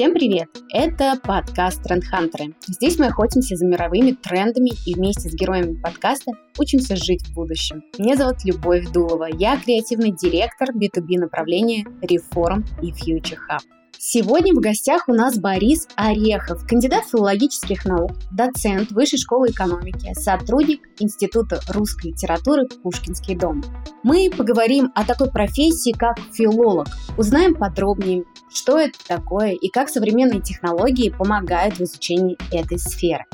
Всем 0.00 0.14
привет! 0.14 0.48
Это 0.72 1.20
подкаст 1.22 1.82
Трендхантеры. 1.82 2.54
Здесь 2.66 2.98
мы 2.98 3.08
охотимся 3.08 3.54
за 3.54 3.66
мировыми 3.66 4.12
трендами 4.12 4.70
и 4.86 4.94
вместе 4.94 5.28
с 5.28 5.34
героями 5.34 5.78
подкаста 5.78 6.32
учимся 6.58 6.96
жить 6.96 7.22
в 7.26 7.34
будущем. 7.34 7.82
Меня 7.98 8.16
зовут 8.16 8.42
Любовь 8.46 8.90
Дулова. 8.92 9.28
Я 9.30 9.58
креативный 9.58 10.12
директор 10.12 10.70
B2B 10.70 11.18
направления 11.18 11.84
Reform 12.00 12.64
и 12.80 12.92
Future 12.92 13.36
Hub. 13.50 13.60
Сегодня 13.98 14.54
в 14.54 14.60
гостях 14.60 15.10
у 15.10 15.12
нас 15.12 15.38
Борис 15.38 15.86
Орехов, 15.94 16.66
кандидат 16.66 17.04
филологических 17.04 17.84
наук, 17.84 18.12
доцент 18.32 18.92
Высшей 18.92 19.18
школы 19.18 19.48
экономики, 19.48 20.14
сотрудник 20.14 20.80
Института 20.98 21.60
русской 21.68 22.12
литературы 22.12 22.66
Пушкинский 22.82 23.36
дом. 23.36 23.62
Мы 24.02 24.30
поговорим 24.34 24.90
о 24.94 25.04
такой 25.04 25.30
профессии, 25.30 25.92
как 25.92 26.18
филолог. 26.32 26.86
Узнаем 27.18 27.54
подробнее, 27.54 28.24
что 28.52 28.78
это 28.78 28.98
такое 29.06 29.52
и 29.52 29.68
как 29.68 29.88
современные 29.88 30.40
технологии 30.40 31.10
помогают 31.10 31.76
в 31.78 31.82
изучении 31.82 32.36
этой 32.52 32.78
сферы. 32.78 33.26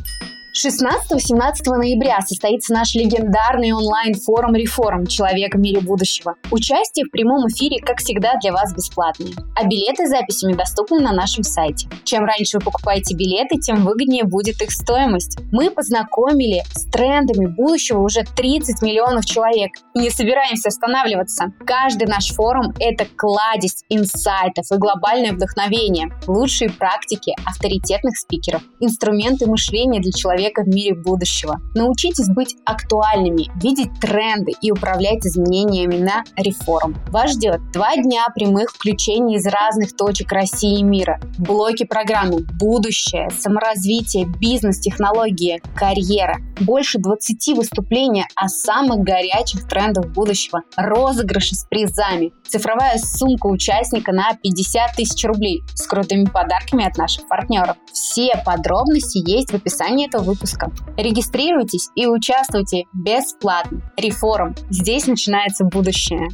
16-17 0.57 1.77
ноября 1.77 2.21
состоится 2.23 2.73
наш 2.73 2.95
легендарный 2.95 3.73
онлайн-форум 3.73 4.55
«Реформ. 4.55 5.07
Человек 5.07 5.55
в 5.55 5.59
мире 5.59 5.81
будущего». 5.83 6.37
Участие 6.51 7.05
в 7.05 7.11
прямом 7.11 7.47
эфире, 7.49 7.79
как 7.79 7.99
всегда, 7.99 8.37
для 8.41 8.53
вас 8.53 8.73
бесплатное. 8.75 9.33
А 9.55 9.67
билеты 9.67 10.07
с 10.07 10.09
записями 10.09 10.55
доступны 10.55 11.01
на 11.01 11.13
нашем 11.13 11.45
сайте. 11.45 11.89
Чем 12.05 12.25
раньше 12.25 12.57
вы 12.57 12.65
покупаете 12.65 13.15
билеты, 13.15 13.59
тем 13.59 13.85
выгоднее 13.85 14.25
будет 14.25 14.63
их 14.63 14.71
стоимость. 14.71 15.37
Мы 15.53 15.71
познакомили 15.71 16.63
с 16.73 16.85
трендами 16.91 17.47
будущего 17.47 18.01
уже 18.01 18.23
30 18.25 18.81
миллионов 18.81 19.27
человек 19.27 19.73
и 19.95 19.99
не 19.99 20.09
собираемся 20.09 20.69
останавливаться. 20.69 21.53
Каждый 21.67 22.09
наш 22.09 22.31
форум– 22.31 22.73
это 22.81 23.05
кладезь 23.17 23.85
инсайтов 23.91 24.65
и 24.73 24.77
глобальное 24.79 25.33
вдохновение, 25.33 26.09
лучшие 26.27 26.71
практики 26.71 27.35
авторитетных 27.45 28.17
спикеров, 28.17 28.63
инструменты 28.81 29.47
мышления 29.47 30.01
для 30.01 30.13
человека 30.13 30.46
человека 30.47 30.63
в 30.63 30.69
мире 30.69 30.95
будущего. 30.95 31.61
Научитесь 31.75 32.29
быть 32.29 32.57
актуальными, 32.65 33.51
видеть 33.61 33.91
тренды 34.01 34.53
и 34.61 34.71
управлять 34.71 35.25
изменениями 35.27 35.97
на 35.97 36.25
реформ. 36.37 36.97
Вас 37.11 37.33
ждет 37.33 37.61
два 37.73 37.97
дня 37.97 38.27
прямых 38.35 38.71
включений 38.71 39.37
из 39.37 39.47
разных 39.47 39.97
точек 39.97 40.33
России 40.33 40.81
и 40.81 40.83
мира. 40.83 41.21
Блоки 41.39 41.85
программы 41.85 42.41
«Будущее», 42.59 43.29
«Саморазвитие», 43.31 44.27
«Бизнес», 44.41 44.79
«Технологии», 44.81 45.61
«Карьера». 45.75 46.37
Больше 46.61 46.99
20 46.99 47.57
выступлений 47.57 48.25
о 48.35 48.49
самых 48.49 49.01
горячих 49.01 49.69
трендах 49.69 50.07
будущего. 50.13 50.63
Розыгрыши 50.77 51.55
с 51.55 51.65
призами. 51.65 52.33
Цифровая 52.49 52.99
сумка 52.99 53.47
участника 53.47 54.13
на 54.13 54.33
50 54.43 54.97
тысяч 54.97 55.23
рублей 55.25 55.63
с 55.75 55.87
крутыми 55.87 56.25
подарками 56.25 56.87
от 56.87 56.97
наших 56.97 57.29
партнеров. 57.29 57.77
Все 57.93 58.31
подробности 58.45 59.19
есть 59.19 59.51
в 59.51 59.57
описании 59.57 60.07
этого 60.07 60.36
выпуска. 60.37 60.71
Регистрируйтесь 60.97 61.89
и 61.95 62.07
участвуйте 62.07 62.85
бесплатно. 62.93 63.81
Реформ. 63.97 64.55
Здесь 64.71 65.07
начинается 65.07 65.65
будущее. 65.65 66.29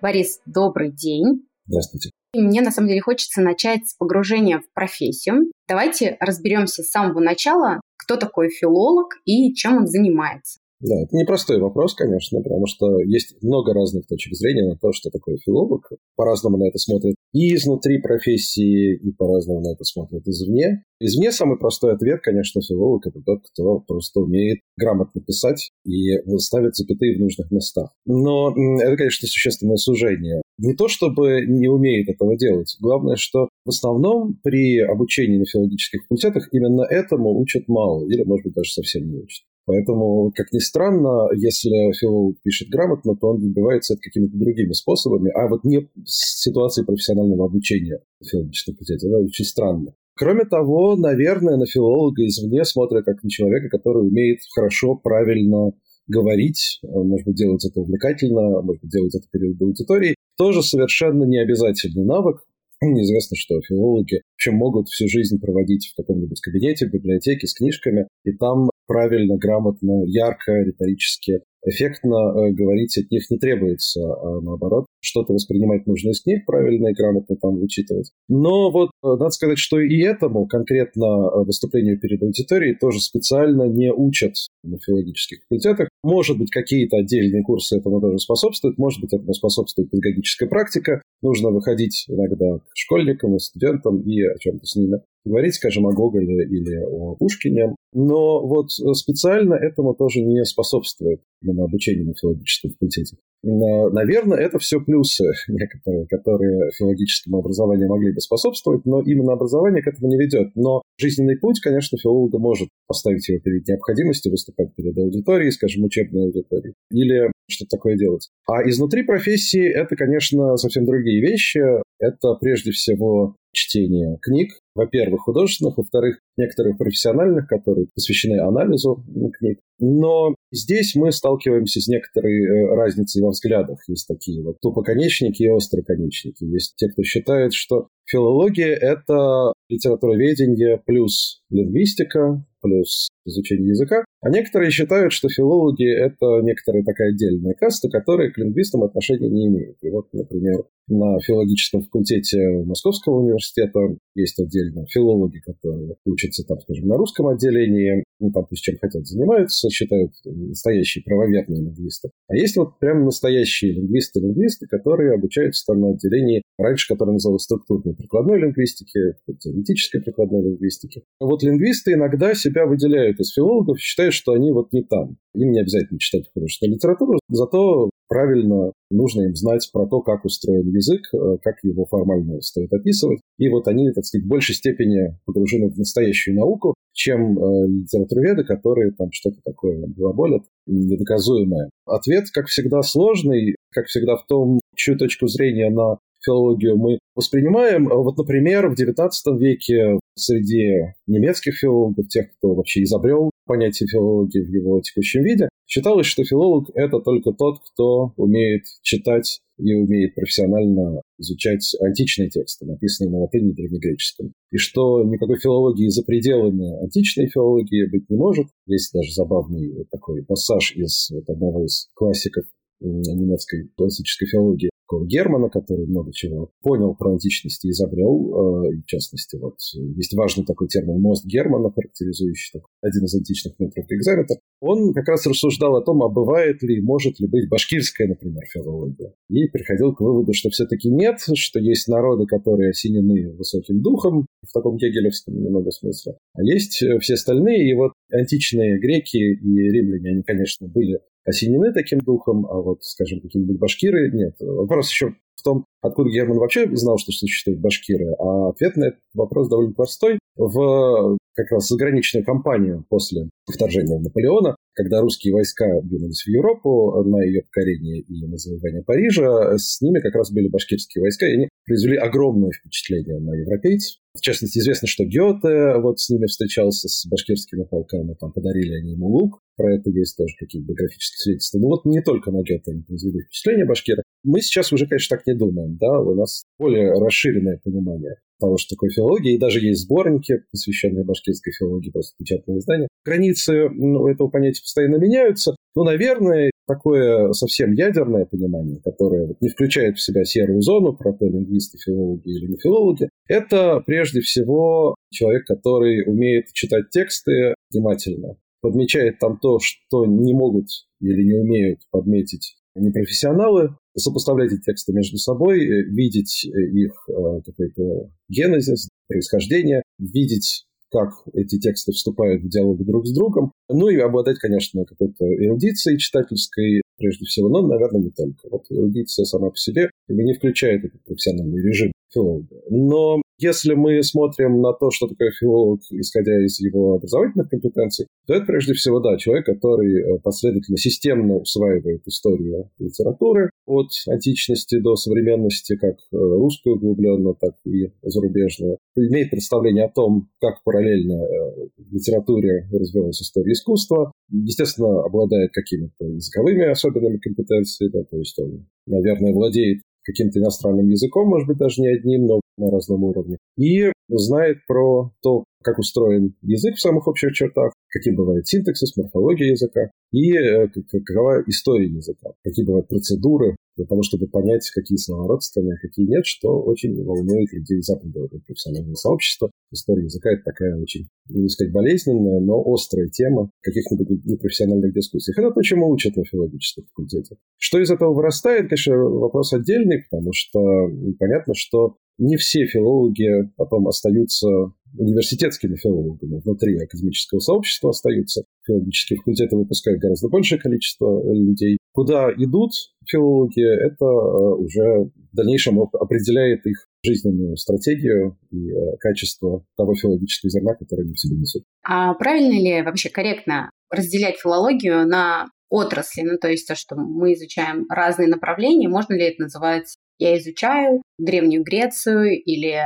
Борис, 0.00 0.40
добрый 0.46 0.92
день. 0.92 1.46
Здравствуйте. 1.66 2.10
Мне 2.34 2.60
на 2.60 2.70
самом 2.70 2.88
деле 2.88 3.00
хочется 3.00 3.40
начать 3.40 3.88
с 3.88 3.96
погружения 3.96 4.60
в 4.60 4.72
профессию. 4.72 5.50
Давайте 5.66 6.16
разберемся 6.20 6.82
с 6.82 6.90
самого 6.90 7.20
начала, 7.20 7.80
кто 7.96 8.16
такой 8.16 8.50
филолог 8.50 9.14
и 9.24 9.54
чем 9.54 9.78
он 9.78 9.86
занимается. 9.86 10.60
Да, 10.80 10.94
это 11.02 11.16
непростой 11.16 11.58
вопрос, 11.58 11.94
конечно, 11.94 12.40
потому 12.40 12.66
что 12.66 13.00
есть 13.00 13.42
много 13.42 13.74
разных 13.74 14.06
точек 14.06 14.34
зрения 14.34 14.64
на 14.68 14.76
то, 14.76 14.92
что 14.92 15.10
такое 15.10 15.36
филолог. 15.44 15.90
По-разному 16.14 16.56
на 16.56 16.68
это 16.68 16.78
смотрят 16.78 17.16
и 17.32 17.54
изнутри 17.56 17.98
профессии, 18.00 18.94
и 18.96 19.10
по-разному 19.10 19.60
на 19.60 19.72
это 19.72 19.82
смотрят 19.82 20.26
извне. 20.28 20.84
Извне 21.00 21.32
самый 21.32 21.58
простой 21.58 21.94
ответ, 21.94 22.20
конечно, 22.22 22.60
филолог– 22.62 23.06
это 23.08 23.20
тот, 23.26 23.40
кто 23.52 23.80
просто 23.80 24.20
умеет 24.20 24.60
грамотно 24.76 25.20
писать 25.20 25.70
и 25.84 26.16
ставит 26.38 26.76
запятые 26.76 27.16
в 27.16 27.20
нужных 27.20 27.50
местах. 27.50 27.92
Но 28.06 28.54
это, 28.80 28.96
конечно, 28.96 29.26
существенное 29.26 29.76
сужение. 29.76 30.42
Не 30.58 30.74
то, 30.74 30.86
чтобы 30.86 31.44
не 31.46 31.68
умеет 31.68 32.08
этого 32.08 32.36
делать. 32.36 32.76
Главное, 32.80 33.16
что 33.16 33.48
в 33.64 33.70
основном 33.70 34.38
при 34.42 34.78
обучении 34.78 35.38
на 35.38 35.44
филологических 35.44 36.02
факультетах 36.02 36.48
именно 36.52 36.82
этому 36.82 37.36
учат 37.36 37.66
мало, 37.66 38.06
или, 38.06 38.22
может 38.22 38.44
быть, 38.44 38.54
даже 38.54 38.72
совсем 38.72 39.08
не 39.08 39.18
учат. 39.18 39.44
Поэтому, 39.68 40.32
как 40.34 40.50
ни 40.50 40.60
странно, 40.60 41.28
если 41.36 41.92
филолог 42.00 42.36
пишет 42.42 42.70
грамотно, 42.70 43.14
то 43.16 43.28
он 43.28 43.40
добивается 43.40 43.92
это 43.92 44.00
какими-то 44.00 44.38
другими 44.38 44.72
способами, 44.72 45.30
а 45.30 45.46
вот 45.46 45.62
не 45.64 45.86
с 46.06 46.40
ситуацией 46.42 46.86
профессионального 46.86 47.44
обучения 47.44 48.00
в 48.18 48.24
филологическом 48.24 48.74
факультете. 48.74 49.06
Это 49.08 49.18
очень 49.18 49.44
странно. 49.44 49.92
Кроме 50.16 50.46
того, 50.46 50.96
наверное, 50.96 51.58
на 51.58 51.66
филолога 51.66 52.26
извне 52.26 52.64
смотрят 52.64 53.04
как 53.04 53.22
на 53.22 53.28
человека, 53.28 53.68
который 53.68 54.08
умеет 54.08 54.38
хорошо, 54.54 54.96
правильно 54.96 55.72
говорить, 56.06 56.80
может 56.82 57.26
быть, 57.26 57.36
делать 57.36 57.62
это 57.66 57.80
увлекательно, 57.80 58.62
может 58.62 58.80
быть, 58.80 58.90
делать 58.90 59.14
это 59.14 59.26
перед 59.30 59.60
аудиторией. 59.60 60.14
Тоже 60.38 60.62
совершенно 60.62 61.24
не 61.24 61.36
обязательный 61.36 62.06
навык. 62.06 62.38
Неизвестно, 62.80 63.36
что 63.36 63.60
филологи, 63.60 64.22
причем 64.36 64.54
могут 64.54 64.88
всю 64.88 65.08
жизнь 65.08 65.38
проводить 65.38 65.92
в 65.92 65.96
каком-нибудь 65.96 66.40
кабинете, 66.40 66.86
в 66.86 66.92
библиотеке 66.92 67.46
с 67.46 67.52
книжками, 67.52 68.08
и 68.24 68.32
там 68.32 68.70
правильно, 68.88 69.36
грамотно, 69.36 70.02
ярко, 70.06 70.52
риторически, 70.52 71.42
эффектно 71.64 72.14
э, 72.14 72.52
говорить 72.52 72.96
от 72.98 73.10
них 73.10 73.30
не 73.30 73.38
требуется, 73.38 74.00
а 74.00 74.40
наоборот, 74.40 74.86
что-то 75.00 75.32
воспринимать 75.32 75.86
нужно 75.86 76.10
из 76.10 76.22
книг 76.22 76.46
правильно 76.46 76.88
и 76.88 76.94
грамотно 76.94 77.36
там 77.36 77.58
вычитывать. 77.58 78.10
Но 78.28 78.70
вот 78.70 78.90
э, 79.02 79.06
надо 79.06 79.30
сказать, 79.30 79.58
что 79.58 79.80
и 79.80 80.00
этому 80.02 80.46
конкретно 80.46 81.04
э, 81.04 81.44
выступлению 81.44 82.00
перед 82.00 82.22
аудиторией 82.22 82.76
тоже 82.76 83.00
специально 83.00 83.64
не 83.64 83.92
учат 83.92 84.34
на 84.62 84.78
филологических 84.78 85.40
факультетах. 85.48 85.88
Может 86.02 86.38
быть, 86.38 86.50
какие-то 86.50 86.96
отдельные 86.98 87.42
курсы 87.42 87.76
этому 87.76 88.00
тоже 88.00 88.18
способствуют, 88.18 88.78
может 88.78 89.00
быть, 89.00 89.12
этому 89.12 89.32
способствует 89.34 89.90
педагогическая 89.90 90.48
практика. 90.48 91.02
Нужно 91.22 91.50
выходить 91.50 92.06
иногда 92.08 92.58
к 92.58 92.70
школьникам 92.74 93.36
и 93.36 93.38
студентам 93.38 94.00
и 94.02 94.22
о 94.22 94.38
чем-то 94.38 94.64
с 94.64 94.76
ними 94.76 95.00
говорить, 95.28 95.54
скажем, 95.54 95.86
о 95.86 95.92
Гоголе 95.92 96.44
или 96.44 96.84
о 96.84 97.14
Пушкине. 97.16 97.74
Но 97.94 98.46
вот 98.46 98.70
специально 98.70 99.54
этому 99.54 99.94
тоже 99.94 100.20
не 100.20 100.44
способствует 100.44 101.20
именно 101.42 101.64
обучение 101.64 102.04
на 102.04 102.14
филологическом 102.14 102.72
факультете. 102.72 103.16
Наверное, 103.42 104.38
это 104.38 104.58
все 104.58 104.80
плюсы 104.80 105.24
некоторые, 105.48 106.06
которые 106.06 106.70
филологическому 106.76 107.38
образованию 107.38 107.88
могли 107.88 108.12
бы 108.12 108.20
способствовать, 108.20 108.84
но 108.84 109.00
именно 109.00 109.32
образование 109.32 109.82
к 109.82 109.86
этому 109.86 110.08
не 110.08 110.18
ведет. 110.18 110.50
Но 110.54 110.82
жизненный 110.98 111.36
путь, 111.36 111.60
конечно, 111.60 111.96
филолога 111.98 112.38
может 112.38 112.68
поставить 112.86 113.28
его 113.28 113.38
перед 113.38 113.66
необходимостью 113.68 114.32
выступать 114.32 114.74
перед 114.74 114.96
аудиторией, 114.98 115.52
скажем, 115.52 115.84
учебной 115.84 116.24
аудиторией, 116.24 116.74
или 116.90 117.30
что-то 117.48 117.76
такое 117.76 117.96
делать. 117.96 118.28
А 118.46 118.68
изнутри 118.68 119.04
профессии 119.04 119.66
это, 119.66 119.96
конечно, 119.96 120.56
совсем 120.56 120.84
другие 120.84 121.20
вещи. 121.20 121.60
Это 122.00 122.34
прежде 122.34 122.72
всего 122.72 123.36
чтение 123.58 124.18
книг, 124.22 124.52
во-первых, 124.74 125.22
художественных, 125.22 125.76
во-вторых, 125.76 126.20
некоторых 126.36 126.78
профессиональных, 126.78 127.48
которые 127.48 127.88
посвящены 127.94 128.40
анализу 128.40 129.04
книг. 129.38 129.58
Но 129.80 130.34
здесь 130.52 130.94
мы 130.94 131.12
сталкиваемся 131.12 131.80
с 131.80 131.88
некоторой 131.88 132.44
э, 132.44 132.74
разницей 132.74 133.22
во 133.22 133.30
взглядах. 133.30 133.78
Есть 133.88 134.06
такие 134.08 134.42
вот 134.42 134.60
тупоконечники 134.60 135.42
и 135.42 135.48
остроконечники. 135.48 136.44
Есть 136.44 136.74
те, 136.76 136.88
кто 136.88 137.02
считает, 137.02 137.52
что 137.52 137.88
филология— 138.10 138.74
это 138.80 139.52
литературоведение 139.68 140.80
плюс 140.84 141.42
лингвистика, 141.50 142.44
плюс 142.60 143.08
изучение 143.24 143.68
языка. 143.68 144.04
А 144.20 144.30
некоторые 144.30 144.70
считают, 144.70 145.12
что 145.12 145.28
филологи— 145.28 145.88
это 145.96 146.40
некоторая 146.42 146.82
такая 146.82 147.10
отдельная 147.10 147.54
каста, 147.54 147.88
которая 147.88 148.30
к 148.30 148.38
лингвистам 148.38 148.82
отношения 148.82 149.28
не 149.28 149.46
имеет. 149.46 149.76
И 149.82 149.90
вот, 149.90 150.08
например, 150.12 150.64
на 150.88 151.20
филологическом 151.20 151.82
факультете 151.82 152.38
Московского 152.64 153.20
университета 153.20 153.78
есть 154.14 154.40
отдельно 154.40 154.86
филологи, 154.88 155.38
которые 155.38 155.94
учатся, 156.04 156.44
там, 156.46 156.58
скажем, 156.60 156.88
на 156.88 156.96
русском 156.96 157.28
отделении, 157.28 158.02
ну, 158.18 158.32
там 158.32 158.46
пусть 158.46 158.62
чем 158.62 158.76
хотят 158.80 159.06
занимаются, 159.06 159.70
считают 159.70 160.12
настоящие 160.24 161.04
правоверные 161.04 161.62
лингвисты. 161.62 162.10
А 162.26 162.34
есть 162.34 162.56
вот 162.56 162.78
прям 162.80 163.04
настоящие 163.04 163.72
лингвисты-лингвисты, 163.74 164.66
которые 164.66 165.14
обучаются 165.14 165.64
там 165.66 165.80
на 165.80 165.90
отделении, 165.90 166.42
раньше 166.58 166.88
которое 166.88 167.12
называлось 167.12 167.42
структурной 167.42 167.94
прикладной 167.98 168.40
лингвистики, 168.40 169.16
теоретической 169.38 170.00
прикладной 170.00 170.42
лингвистики. 170.42 171.02
Вот 171.20 171.42
лингвисты 171.42 171.92
иногда 171.92 172.34
себя 172.34 172.66
выделяют 172.66 173.20
из 173.20 173.32
филологов, 173.32 173.78
считают, 173.78 174.14
что 174.14 174.32
они 174.32 174.50
вот 174.52 174.72
не 174.72 174.82
там. 174.82 175.16
Им 175.34 175.50
не 175.50 175.60
обязательно 175.60 175.98
читать 175.98 176.30
художественную 176.32 176.76
литературу, 176.76 177.18
зато 177.28 177.90
правильно 178.08 178.72
нужно 178.90 179.22
им 179.22 179.34
знать 179.34 179.68
про 179.72 179.86
то, 179.86 180.00
как 180.00 180.24
устроен 180.24 180.68
язык, 180.70 181.02
э, 181.12 181.36
как 181.42 181.56
его 181.62 181.84
формально 181.84 182.40
стоит 182.40 182.72
описывать. 182.72 183.20
И 183.38 183.48
вот 183.48 183.68
они, 183.68 183.92
так 183.92 184.04
сказать, 184.04 184.24
в 184.24 184.28
большей 184.28 184.54
степени 184.54 185.16
погружены 185.26 185.70
в 185.70 185.76
настоящую 185.76 186.36
науку, 186.36 186.74
чем 186.92 187.38
э, 187.38 187.66
литературоведы, 187.68 188.44
которые 188.44 188.92
там 188.92 189.08
что-то 189.12 189.38
такое 189.44 189.86
глаголят, 189.86 190.42
недоказуемое. 190.66 191.70
Ответ, 191.86 192.24
как 192.32 192.46
всегда, 192.46 192.82
сложный, 192.82 193.54
как 193.72 193.86
всегда, 193.86 194.16
в 194.16 194.26
том, 194.26 194.60
чью 194.74 194.96
точку 194.96 195.28
зрения 195.28 195.70
на 195.70 195.98
филологию 196.28 196.76
мы 196.76 196.98
воспринимаем. 197.14 197.88
Вот, 197.88 198.16
например, 198.18 198.68
в 198.68 198.74
XIX 198.74 199.10
веке 199.38 199.98
среди 200.14 200.94
немецких 201.06 201.56
филологов, 201.56 202.08
тех, 202.08 202.26
кто 202.36 202.54
вообще 202.54 202.82
изобрел 202.82 203.30
понятие 203.46 203.88
филологии 203.88 204.40
в 204.40 204.48
его 204.48 204.80
текущем 204.80 205.22
виде, 205.22 205.48
считалось, 205.66 206.06
что 206.06 206.24
филолог– 206.24 206.70
это 206.74 207.00
только 207.00 207.32
тот, 207.32 207.60
кто 207.72 208.12
умеет 208.16 208.64
читать 208.82 209.40
и 209.58 209.74
умеет 209.74 210.14
профессионально 210.14 211.02
изучать 211.18 211.74
античные 211.80 212.28
тексты, 212.30 212.66
написанные 212.66 213.10
на 213.10 213.18
латыни 213.20 213.50
и 213.50 213.54
древнегреческом. 213.54 214.32
И 214.52 214.56
что 214.56 215.02
никакой 215.02 215.38
филологии 215.38 215.88
за 215.88 216.04
пределами 216.04 216.80
античной 216.84 217.28
филологии 217.28 217.90
быть 217.90 218.08
не 218.08 218.16
может. 218.16 218.46
Есть 218.66 218.92
даже 218.92 219.12
забавный 219.12 219.86
такой 219.90 220.24
пассаж 220.24 220.76
из 220.76 221.10
вот 221.10 221.28
одного 221.28 221.64
из 221.64 221.88
классиков 221.94 222.44
немецкой 222.80 223.70
классической 223.76 224.26
филологии, 224.26 224.70
Германа, 225.06 225.48
который 225.50 225.86
много 225.86 226.12
чего 226.12 226.50
понял 226.62 226.94
про 226.94 227.12
античность 227.12 227.64
и 227.64 227.70
изобрел. 227.70 228.68
Э, 228.68 228.82
в 228.82 228.86
частности, 228.86 229.36
вот 229.36 229.56
есть 229.96 230.14
важный 230.14 230.44
такой 230.44 230.68
термин 230.68 231.00
«мост 231.00 231.24
Германа», 231.26 231.70
характеризующий 231.70 232.58
такой, 232.58 232.68
один 232.82 233.04
из 233.04 233.14
античных 233.14 233.58
метров 233.58 233.86
экзаметр. 233.88 234.36
Он 234.60 234.92
как 234.92 235.08
раз 235.08 235.26
рассуждал 235.26 235.76
о 235.76 235.84
том, 235.84 236.02
а 236.02 236.08
бывает 236.08 236.62
ли, 236.62 236.80
может 236.80 237.20
ли 237.20 237.28
быть 237.28 237.48
башкирская, 237.48 238.08
например, 238.08 238.42
филология. 238.52 239.12
И 239.28 239.46
приходил 239.46 239.94
к 239.94 240.00
выводу, 240.00 240.32
что 240.32 240.50
все-таки 240.50 240.90
нет, 240.90 241.18
что 241.34 241.60
есть 241.60 241.88
народы, 241.88 242.26
которые 242.26 242.70
осенены 242.70 243.32
высоким 243.36 243.82
духом, 243.82 244.26
в 244.42 244.52
таком 244.52 244.76
гегелевском 244.76 245.34
немного 245.34 245.70
смысле, 245.70 246.16
а 246.34 246.42
есть 246.42 246.82
э, 246.82 246.98
все 247.00 247.14
остальные. 247.14 247.70
И 247.70 247.74
вот 247.74 247.92
античные 248.12 248.78
греки 248.78 249.16
и 249.16 249.70
римляне, 249.70 250.10
они, 250.10 250.22
конечно, 250.22 250.68
были 250.68 251.00
осенены 251.28 251.72
таким 251.72 252.00
духом, 252.00 252.46
а 252.46 252.60
вот, 252.60 252.82
скажем, 252.82 253.20
какие-нибудь 253.20 253.58
башкиры 253.58 254.10
нет. 254.12 254.34
Вопрос 254.40 254.90
еще 254.90 255.14
в 255.36 255.42
том, 255.42 255.64
откуда 255.82 256.10
Герман 256.10 256.38
вообще 256.38 256.68
знал, 256.76 256.98
что 256.98 257.12
существуют 257.12 257.60
башкиры, 257.60 258.12
а 258.18 258.48
ответ 258.48 258.76
на 258.76 258.88
этот 258.88 259.00
вопрос 259.14 259.48
довольно 259.48 259.72
простой. 259.72 260.18
В 260.36 261.16
как 261.34 261.52
раз 261.52 261.68
заграничную 261.68 262.24
кампанию 262.24 262.84
после 262.88 263.28
вторжения 263.48 263.98
Наполеона, 263.98 264.56
когда 264.74 265.00
русские 265.00 265.34
войска 265.34 265.80
двинулись 265.82 266.22
в 266.22 266.28
Европу 266.28 267.02
на 267.04 267.22
ее 267.22 267.42
покорение 267.42 268.00
и 268.00 268.26
на 268.26 268.36
завоевание 268.36 268.82
Парижа, 268.82 269.56
с 269.56 269.80
ними 269.80 270.00
как 270.00 270.14
раз 270.14 270.32
были 270.32 270.48
башкирские 270.48 271.02
войска, 271.02 271.26
и 271.26 271.34
они 271.34 271.48
произвели 271.68 271.96
огромное 271.96 272.50
впечатление 272.50 273.20
на 273.20 273.34
европейцев. 273.34 274.00
В 274.16 274.20
частности, 274.20 274.58
известно, 274.58 274.88
что 274.88 275.04
Гёте 275.04 275.78
вот 275.80 276.00
с 276.00 276.08
ними 276.10 276.26
встречался, 276.26 276.88
с 276.88 277.06
башкирскими 277.06 277.64
полками, 277.64 278.16
там 278.18 278.32
подарили 278.32 278.74
они 278.80 278.92
ему 278.92 279.06
лук, 279.06 279.40
про 279.56 279.76
это 279.76 279.90
есть 279.90 280.16
тоже 280.16 280.34
какие-то 280.38 280.66
биографические 280.66 281.18
свидетельства. 281.18 281.58
Но 281.58 281.68
вот 281.68 281.84
не 281.84 282.02
только 282.02 282.32
на 282.32 282.42
Гёте 282.42 282.72
они 282.72 282.82
произвели 282.82 283.20
впечатление 283.20 283.66
башкира. 283.66 284.02
Мы 284.24 284.40
сейчас 284.40 284.72
уже, 284.72 284.86
конечно, 284.86 285.16
так 285.16 285.26
не 285.26 285.34
думаем, 285.34 285.76
да, 285.76 286.00
у 286.00 286.14
нас 286.14 286.42
более 286.58 286.90
расширенное 286.98 287.60
понимание 287.62 288.16
того, 288.38 288.56
что 288.56 288.74
такое 288.74 288.90
филология, 288.90 289.34
и 289.34 289.38
даже 289.38 289.60
есть 289.60 289.82
сборники, 289.82 290.44
посвященные 290.50 291.04
башкирской 291.04 291.52
филологии, 291.52 291.90
просто 291.90 292.14
печатные 292.18 292.58
издания. 292.58 292.88
Границы 293.04 293.68
ну, 293.68 294.06
этого 294.06 294.28
понятия 294.28 294.62
постоянно 294.62 294.96
меняются, 294.96 295.56
но, 295.74 295.84
наверное, 295.84 296.50
такое 296.66 297.32
совсем 297.32 297.72
ядерное 297.72 298.26
понимание, 298.26 298.80
которое 298.84 299.34
не 299.40 299.48
включает 299.48 299.96
в 299.96 300.02
себя 300.02 300.24
серую 300.24 300.60
зону 300.60 300.92
про 300.92 301.12
то, 301.12 301.26
лингвисты, 301.26 301.78
филологи 301.78 302.28
или 302.28 302.52
не 302.52 302.58
филологи, 302.58 303.08
это 303.28 303.82
прежде 303.86 304.20
всего 304.20 304.94
человек, 305.10 305.46
который 305.46 306.04
умеет 306.06 306.52
читать 306.52 306.90
тексты 306.90 307.54
внимательно, 307.72 308.36
подмечает 308.60 309.18
там 309.18 309.38
то, 309.38 309.58
что 309.60 310.06
не 310.06 310.34
могут 310.34 310.66
или 311.00 311.22
не 311.22 311.34
умеют 311.34 311.80
подметить 311.90 312.57
непрофессионалы, 312.78 313.76
сопоставлять 313.96 314.52
эти 314.52 314.60
тексты 314.60 314.92
между 314.92 315.16
собой, 315.18 315.64
э, 315.64 315.82
видеть 315.84 316.46
э, 316.46 316.48
их 316.48 316.92
э, 317.08 317.40
какой-то 317.44 318.10
генезис, 318.28 318.88
происхождение, 319.08 319.82
видеть 319.98 320.64
как 320.90 321.10
эти 321.34 321.58
тексты 321.58 321.92
вступают 321.92 322.42
в 322.42 322.48
диалог 322.48 322.82
друг 322.84 323.06
с 323.06 323.12
другом, 323.12 323.52
ну 323.68 323.88
и 323.88 323.98
обладать, 323.98 324.38
конечно, 324.38 324.84
какой-то 324.84 325.26
эрудицией 325.26 325.98
читательской, 325.98 326.80
прежде 326.96 327.26
всего, 327.26 327.48
но, 327.48 327.66
наверное, 327.66 328.02
не 328.02 328.10
только. 328.10 328.48
Вот 328.50 328.64
эрудиция 328.70 329.24
сама 329.24 329.50
по 329.50 329.56
себе 329.56 329.90
не 330.08 330.32
включает 330.34 330.84
этот 330.84 331.02
профессиональный 331.04 331.62
режим 331.62 331.92
филолога. 332.10 332.62
Но 332.70 333.20
если 333.38 333.74
мы 333.74 334.02
смотрим 334.02 334.60
на 334.60 334.72
то, 334.72 334.90
что 334.90 335.06
такое 335.06 335.30
филолог, 335.30 335.80
исходя 335.90 336.44
из 336.44 336.58
его 336.60 336.94
образовательных 336.94 337.48
компетенций, 337.48 338.06
то 338.26 338.34
это 338.34 338.46
прежде 338.46 338.74
всего, 338.74 338.98
да, 339.00 339.16
человек, 339.16 339.46
который 339.46 340.02
э, 340.02 340.18
последовательно, 340.18 340.76
системно 340.76 341.36
усваивает 341.36 342.02
историю 342.06 342.70
литературы 342.78 343.50
от 343.66 343.90
античности 344.08 344.80
до 344.80 344.96
современности, 344.96 345.76
как 345.76 345.94
э, 345.94 346.16
русскую 346.16 346.76
углубленно, 346.76 347.34
так 347.34 347.54
и 347.64 347.92
зарубежную. 348.02 348.78
Имеет 348.96 349.30
представление 349.30 349.84
о 349.84 349.92
том, 349.92 350.28
как 350.40 350.62
параллельно 350.64 351.14
э, 351.14 351.68
в 351.76 351.92
литературе 351.94 352.68
развивалась 352.72 353.22
история 353.22 353.52
искусства. 353.52 354.12
Естественно, 354.30 355.04
обладает 355.04 355.52
какими-то 355.52 356.04
языковыми 356.04 356.68
особенными 356.70 357.18
компетенциями, 357.18 357.92
да, 357.92 358.02
то 358.02 358.16
есть 358.18 358.38
он, 358.40 358.66
наверное, 358.86 359.32
владеет 359.32 359.82
каким-то 360.02 360.40
иностранным 360.40 360.88
языком, 360.88 361.28
может 361.28 361.46
быть, 361.46 361.58
даже 361.58 361.82
не 361.82 361.88
одним, 361.88 362.26
но 362.26 362.40
на 362.58 362.70
разном 362.70 363.04
уровне. 363.04 363.38
И 363.56 363.90
знает 364.08 364.58
про 364.66 365.12
то, 365.22 365.44
как 365.62 365.78
устроен 365.78 366.34
язык 366.42 366.76
в 366.76 366.80
самых 366.80 367.08
общих 367.08 367.32
чертах, 367.32 367.72
каким 367.88 368.16
бывает 368.16 368.46
синтаксис, 368.46 368.96
морфология 368.96 369.50
языка 369.50 369.90
и 370.12 370.32
э, 370.34 370.68
какова 370.68 371.42
история 371.46 371.88
языка, 371.88 372.30
какие 372.44 372.64
бывают 372.64 372.88
процедуры 372.88 373.56
для 373.76 373.86
того, 373.86 374.02
чтобы 374.02 374.26
понять, 374.26 374.68
какие 374.70 374.96
слова 374.96 375.28
родственные, 375.28 375.74
а 375.74 375.80
какие 375.80 376.06
нет, 376.06 376.26
что 376.26 376.60
очень 376.62 377.02
волнует 377.04 377.52
людей 377.52 377.80
западного 377.82 378.28
профессионального 378.28 378.94
сообщества. 378.94 379.50
История 379.70 380.04
языка– 380.04 380.30
это 380.32 380.42
такая 380.44 380.76
очень, 380.76 381.06
не 381.28 381.48
сказать, 381.48 381.72
болезненная, 381.72 382.40
но 382.40 382.62
острая 382.66 383.08
тема 383.08 383.50
каких-нибудь 383.62 384.24
непрофессиональных 384.24 384.92
дискуссий. 384.92 385.32
Это 385.36 385.50
то, 385.50 385.62
чему 385.62 385.90
учат 385.90 386.16
на 386.16 386.24
филологическом 386.24 386.84
факультете. 386.86 387.36
Что 387.58 387.80
из 387.80 387.90
этого 387.90 388.12
вырастает, 388.14 388.68
конечно, 388.68 388.96
вопрос 388.96 389.52
отдельный, 389.52 390.04
потому 390.10 390.32
что 390.32 390.88
понятно, 391.18 391.54
что 391.54 391.96
не 392.18 392.36
все 392.36 392.66
филологи 392.66 393.50
потом 393.56 393.88
остаются 393.88 394.48
университетскими 394.96 395.76
филологами 395.76 396.40
внутри 396.44 396.76
академического 396.82 397.40
сообщества 397.40 397.90
остаются. 397.90 398.42
Филологические 398.66 399.18
факультеты 399.18 399.56
выпускают 399.56 400.00
гораздо 400.00 400.28
большее 400.28 400.58
количество 400.58 401.22
людей. 401.32 401.78
Куда 401.92 402.30
идут 402.32 402.72
филологи, 403.06 403.62
это 403.62 404.04
э, 404.04 404.54
уже 404.56 405.10
в 405.32 405.36
дальнейшем 405.36 405.80
определяет 405.80 406.66
их 406.66 406.86
жизненную 407.02 407.56
стратегию 407.56 408.38
и 408.50 408.70
э, 408.70 408.96
качество 408.98 409.64
того 409.76 409.94
филологического 409.94 410.50
зерна, 410.50 410.74
которое 410.74 411.02
они 411.02 411.14
в 411.14 411.20
себе 411.20 411.36
несут. 411.36 411.64
А 411.84 412.14
правильно 412.14 412.52
ли 412.52 412.82
вообще 412.82 413.10
корректно 413.10 413.70
разделять 413.90 414.36
филологию 414.38 415.06
на 415.06 415.46
отрасли, 415.70 416.22
ну 416.22 416.38
то 416.38 416.48
есть 416.48 416.66
то, 416.66 416.74
что 416.74 416.96
мы 416.96 417.34
изучаем 417.34 417.86
разные 417.90 418.28
направления, 418.28 418.88
можно 418.88 419.14
ли 419.14 419.24
это 419.24 419.42
называть 419.42 419.96
я 420.18 420.36
изучаю 420.38 421.02
Древнюю 421.18 421.62
Грецию 421.62 422.42
или 422.42 422.80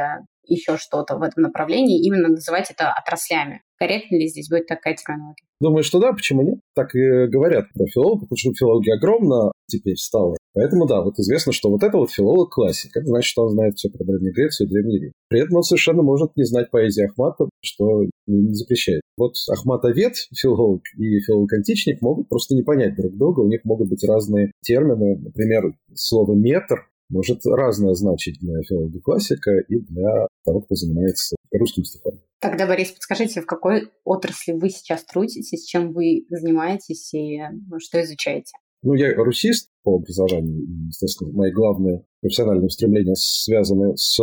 еще 0.47 0.77
что-то 0.77 1.17
в 1.17 1.23
этом 1.23 1.45
направлении, 1.45 2.05
именно 2.05 2.29
называть 2.29 2.71
это 2.71 2.93
отраслями. 2.93 3.63
Корректно 3.79 4.17
ли 4.17 4.29
здесь 4.29 4.49
будет 4.49 4.67
такая 4.67 4.95
терминология? 4.95 5.45
Думаю, 5.61 5.83
что 5.83 5.99
да, 6.01 6.13
почему 6.13 6.43
нет? 6.43 6.59
Так 6.75 6.95
и 6.95 7.27
говорят 7.27 7.67
про 7.73 7.87
филологов, 7.87 8.29
потому 8.29 8.37
что 8.37 8.53
филология 8.53 8.97
огромна 8.97 9.53
теперь 9.69 9.97
стала. 9.97 10.37
Поэтому 10.55 10.87
да, 10.87 11.03
вот 11.03 11.19
известно, 11.19 11.53
что 11.53 11.71
вот 11.71 11.83
это 11.83 11.97
вот 11.97 12.11
филолог-классик. 12.11 12.97
Это 12.97 13.07
значит, 13.07 13.29
что 13.29 13.43
он 13.45 13.51
знает 13.51 13.75
все 13.77 13.89
про 13.89 14.05
Древнюю 14.05 14.35
Грецию 14.35 14.67
и 14.67 14.71
Древний 14.71 14.99
Рим. 14.99 15.13
При 15.29 15.41
этом 15.41 15.57
он 15.57 15.63
совершенно 15.63 16.03
может 16.03 16.37
не 16.37 16.45
знать 16.45 16.71
поэзии 16.71 17.07
Ахмата, 17.07 17.49
что 17.61 18.03
не 18.27 18.55
запрещает. 18.55 19.03
Вот 19.17 19.35
Ахматовед, 19.51 20.15
филолог 20.37 20.83
и 20.97 21.21
филолог-античник 21.21 22.03
могут 22.03 22.29
просто 22.29 22.55
не 22.55 22.63
понять 22.63 22.97
друг 22.97 23.17
друга, 23.17 23.41
у 23.41 23.49
них 23.49 23.61
могут 23.65 23.89
быть 23.89 24.05
разные 24.05 24.53
термины. 24.63 25.17
Например, 25.19 25.73
слово 25.95 26.35
«метр» 26.35 26.89
может 27.13 27.45
разное 27.47 27.95
значить 27.95 28.39
для 28.41 28.61
филолога 28.63 29.01
классика 29.01 29.51
и 29.69 29.79
для 29.79 30.27
того, 30.45 30.63
кто 30.63 30.75
занимается 30.75 31.37
русским 31.53 31.85
стихом. 31.85 32.21
Тогда, 32.41 32.67
Борис, 32.67 32.91
подскажите, 32.91 33.41
в 33.41 33.47
какой 33.47 33.91
отрасли 34.05 34.53
вы 34.53 34.71
сейчас 34.71 35.05
трудитесь, 35.05 35.65
чем 35.65 35.93
вы 35.93 36.27
занимаетесь 36.29 37.15
и 37.15 37.39
ну, 37.69 37.79
что 37.79 38.03
изучаете? 38.03 38.53
Ну, 38.83 38.95
я 38.95 39.15
русист 39.15 39.69
по 39.85 39.97
образованию, 39.97 40.87
естественно, 40.89 41.31
мои 41.33 41.53
главные 41.53 42.05
профессиональные 42.21 42.71
стремления 42.71 43.15
связаны 43.15 43.97
с 43.97 44.19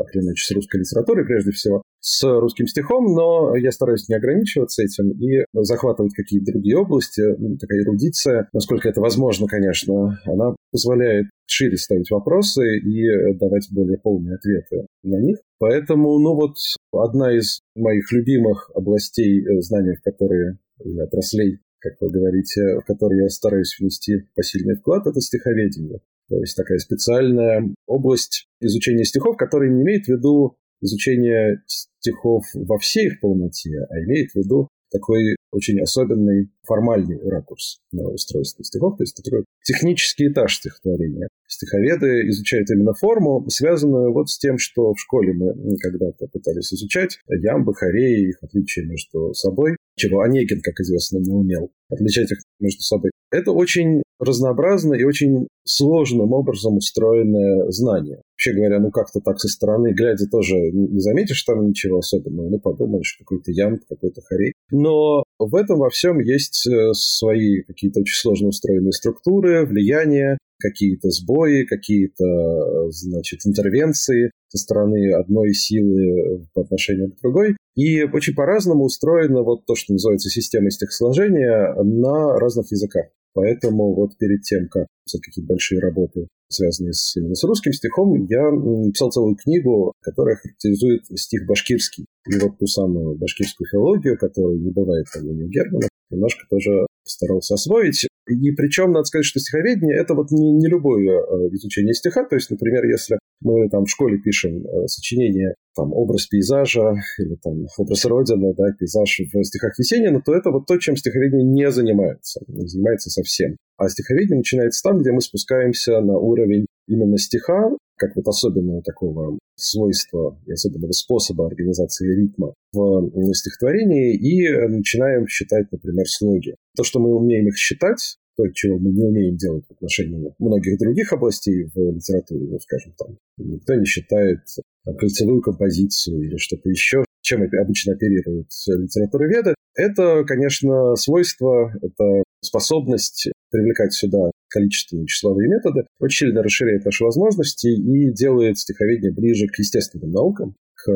так 0.00 0.16
или 0.16 0.22
иначе, 0.22 0.44
с 0.44 0.50
русской 0.54 0.78
литературой 0.78 1.26
прежде 1.26 1.50
всего, 1.50 1.82
с 2.00 2.24
русским 2.24 2.66
стихом, 2.66 3.14
но 3.14 3.54
я 3.56 3.70
стараюсь 3.70 4.08
не 4.08 4.14
ограничиваться 4.14 4.82
этим 4.82 5.10
и 5.10 5.44
захватывать 5.52 6.14
какие-то 6.14 6.52
другие 6.52 6.78
области. 6.78 7.20
Ну, 7.20 7.58
такая 7.58 7.82
эрудиция, 7.82 8.48
насколько 8.54 8.88
это 8.88 9.00
возможно, 9.02 9.46
конечно, 9.46 10.18
она 10.24 10.54
позволяет 10.72 11.26
шире 11.46 11.76
ставить 11.76 12.10
вопросы 12.10 12.78
и 12.78 13.34
давать 13.34 13.68
более 13.72 13.98
полные 13.98 14.36
ответы 14.36 14.86
на 15.02 15.20
них. 15.20 15.38
Поэтому, 15.58 16.18
ну 16.18 16.34
вот, 16.34 16.54
одна 16.92 17.36
из 17.36 17.60
моих 17.74 18.10
любимых 18.12 18.70
областей 18.74 19.42
э, 19.42 19.60
знания, 19.60 19.96
в 19.96 20.02
которые, 20.02 20.58
или 20.82 21.00
отраслей, 21.00 21.58
как 21.80 21.94
вы 22.00 22.10
говорите, 22.10 22.78
в 22.80 22.86
которые 22.86 23.24
я 23.24 23.28
стараюсь 23.28 23.76
внести 23.78 24.24
посильный 24.34 24.76
вклад, 24.76 25.06
это 25.06 25.20
стиховедение. 25.20 26.00
То 26.30 26.38
есть 26.38 26.56
такая 26.56 26.78
специальная 26.78 27.74
область 27.86 28.46
изучения 28.60 29.04
стихов, 29.04 29.36
которая 29.36 29.68
не 29.68 29.82
имеет 29.82 30.04
в 30.04 30.08
виду 30.08 30.56
изучение 30.80 31.60
стихов 31.66 32.44
во 32.54 32.78
всей 32.78 33.08
их 33.08 33.20
полноте, 33.20 33.84
а 33.90 33.98
имеет 34.04 34.30
в 34.30 34.36
виду 34.36 34.68
такой 34.92 35.36
очень 35.52 35.80
особенный 35.80 36.50
формальный 36.66 37.18
ракурс 37.28 37.80
на 37.92 38.08
устройство 38.08 38.64
стихов, 38.64 38.96
то 38.96 39.02
есть 39.02 39.16
такой 39.16 39.44
технический 39.64 40.28
этаж 40.28 40.56
стихотворения. 40.56 41.28
Стиховеды 41.48 42.28
изучают 42.28 42.70
именно 42.70 42.94
форму, 42.94 43.44
связанную 43.48 44.12
вот 44.12 44.30
с 44.30 44.38
тем, 44.38 44.58
что 44.58 44.94
в 44.94 45.00
школе 45.00 45.32
мы 45.32 45.76
когда-то 45.78 46.28
пытались 46.28 46.72
изучать. 46.72 47.18
Ямбы, 47.28 47.74
хореи, 47.74 48.30
их 48.30 48.42
отличия 48.42 48.84
между 48.84 49.34
собой, 49.34 49.76
чего 49.96 50.20
Онегин, 50.20 50.60
как 50.62 50.78
известно, 50.80 51.18
не 51.18 51.32
умел 51.32 51.70
отличать 51.88 52.30
их 52.30 52.38
между 52.60 52.82
собой. 52.82 53.10
Это 53.32 53.52
очень 53.52 54.02
разнообразно 54.20 54.94
и 54.94 55.04
очень 55.04 55.48
сложным 55.64 56.32
образом 56.32 56.76
устроенное 56.76 57.70
знание. 57.70 58.22
Вообще 58.34 58.52
говоря, 58.54 58.80
ну 58.80 58.90
как-то 58.90 59.20
так 59.20 59.38
со 59.38 59.48
стороны, 59.48 59.92
глядя, 59.92 60.26
тоже 60.30 60.54
не 60.72 61.00
заметишь 61.00 61.42
там 61.42 61.68
ничего 61.68 61.98
особенного. 61.98 62.48
Ну, 62.48 62.58
подумаешь, 62.58 63.16
какой-то 63.18 63.50
ям, 63.50 63.78
какой-то 63.88 64.22
хорей. 64.22 64.52
Но 64.70 65.24
в 65.38 65.54
этом 65.54 65.78
во 65.78 65.90
всем 65.90 66.20
есть 66.20 66.66
э, 66.66 66.92
свои 66.92 67.62
какие-то 67.62 68.00
очень 68.00 68.16
сложно 68.16 68.48
устроенные 68.48 68.92
структуры, 68.92 69.66
влияния, 69.66 70.38
какие-то 70.58 71.10
сбои, 71.10 71.64
какие-то, 71.64 72.24
э, 72.24 72.90
значит, 72.90 73.40
интервенции 73.44 74.30
со 74.48 74.58
стороны 74.58 75.12
одной 75.12 75.52
силы 75.54 76.46
по 76.54 76.62
отношению 76.62 77.12
к 77.12 77.20
другой. 77.20 77.56
И 77.74 78.04
очень 78.04 78.34
по-разному 78.34 78.84
устроено 78.84 79.42
вот 79.42 79.66
то, 79.66 79.74
что 79.74 79.92
называется 79.92 80.28
система 80.28 80.70
стихосложения 80.70 81.74
на 81.82 82.38
разных 82.38 82.70
языках. 82.70 83.06
Поэтому 83.32 83.94
вот 83.94 84.16
перед 84.18 84.42
тем, 84.42 84.68
как 84.68 84.86
писать 85.04 85.22
какие-то 85.22 85.48
большие 85.48 85.80
работы, 85.80 86.26
связанные 86.48 86.92
с, 86.92 87.16
именно 87.16 87.34
с 87.34 87.44
русским 87.44 87.72
стихом, 87.72 88.26
я 88.26 88.50
писал 88.92 89.10
целую 89.10 89.36
книгу, 89.36 89.92
которая 90.00 90.36
характеризует 90.36 91.02
стих 91.16 91.46
башкирский. 91.46 92.06
И 92.28 92.38
вот 92.38 92.58
ту 92.58 92.66
самую 92.66 93.16
башкирскую 93.16 93.68
филологию, 93.70 94.18
которая 94.18 94.56
не 94.56 94.70
бывает 94.70 95.06
по 95.12 95.20
мнению 95.20 95.48
Германа, 95.48 95.88
немножко 96.10 96.44
тоже 96.50 96.86
старался 97.04 97.54
освоить. 97.54 98.06
И 98.28 98.50
причем, 98.52 98.92
надо 98.92 99.04
сказать, 99.04 99.24
что 99.24 99.40
стиховедение– 99.40 99.96
это 100.00 100.14
вот 100.14 100.30
не, 100.30 100.52
не 100.52 100.68
любое 100.68 101.18
э, 101.18 101.48
изучение 101.54 101.94
стиха. 101.94 102.24
То 102.24 102.36
есть, 102.36 102.50
например, 102.50 102.84
если 102.84 103.18
мы 103.40 103.68
там 103.70 103.84
в 103.84 103.90
школе 103.90 104.18
пишем 104.18 104.64
э, 104.66 104.86
сочинение 104.86 105.54
там, 105.76 105.92
образ 105.92 106.26
пейзажа 106.26 106.94
или 107.18 107.36
там 107.36 107.66
образ 107.78 108.04
Родины, 108.04 108.54
да, 108.56 108.72
пейзаж 108.78 109.20
в 109.32 109.44
стихах 109.44 109.78
Есенина, 109.78 110.20
то 110.20 110.34
это 110.34 110.50
вот 110.50 110.66
то, 110.66 110.76
чем 110.78 110.96
стиховедение 110.96 111.46
не 111.46 111.70
занимается, 111.70 112.40
не 112.48 112.66
занимается 112.66 113.10
совсем. 113.10 113.56
А 113.76 113.88
стиховедение 113.88 114.38
начинается 114.38 114.82
там, 114.82 114.98
где 114.98 115.12
мы 115.12 115.20
спускаемся 115.20 116.00
на 116.00 116.18
уровень 116.18 116.66
именно 116.86 117.16
стиха, 117.18 117.70
как 117.96 118.16
вот 118.16 118.26
особенного 118.26 118.82
такого 118.82 119.38
свойства 119.56 120.38
и 120.46 120.52
особенного 120.52 120.92
способа 120.92 121.46
организации 121.46 122.14
ритма 122.14 122.54
в 122.72 123.32
стихотворении, 123.34 124.14
и 124.14 124.50
начинаем 124.68 125.26
считать, 125.26 125.70
например, 125.70 126.06
слоги. 126.08 126.54
То, 126.76 126.82
что 126.82 126.98
мы 126.98 127.14
умеем 127.14 127.48
их 127.48 127.56
считать, 127.56 128.16
то, 128.40 128.52
чего 128.52 128.78
мы 128.78 128.90
не 128.90 129.02
умеем 129.02 129.36
делать 129.36 129.64
в 129.68 129.72
отношении 129.72 130.32
многих 130.38 130.78
других 130.78 131.12
областей 131.12 131.64
в 131.74 131.78
литературе, 131.92 132.46
ну, 132.48 132.58
скажем, 132.58 132.94
там, 132.98 133.18
никто 133.38 133.74
не 133.74 133.84
считает 133.84 134.38
там, 134.84 134.96
кольцевую 134.96 135.42
композицию 135.42 136.22
или 136.22 136.36
что-то 136.36 136.68
еще, 136.70 137.04
чем 137.20 137.42
обычно 137.42 137.92
оперируют 137.92 138.48
литературоведы. 138.66 139.54
Это, 139.76 140.24
конечно, 140.24 140.96
свойство, 140.96 141.72
это 141.82 142.22
способность 142.42 143.30
привлекать 143.50 143.92
сюда 143.92 144.30
количественные 144.48 145.06
числовые 145.06 145.48
методы, 145.48 145.84
очень 146.00 146.26
сильно 146.26 146.42
расширяет 146.42 146.84
наши 146.84 147.04
возможности 147.04 147.68
и 147.68 148.12
делает 148.12 148.58
стиховедение 148.58 149.12
ближе 149.12 149.46
к 149.46 149.58
естественным 149.58 150.10
наукам, 150.10 150.56
к 150.74 150.90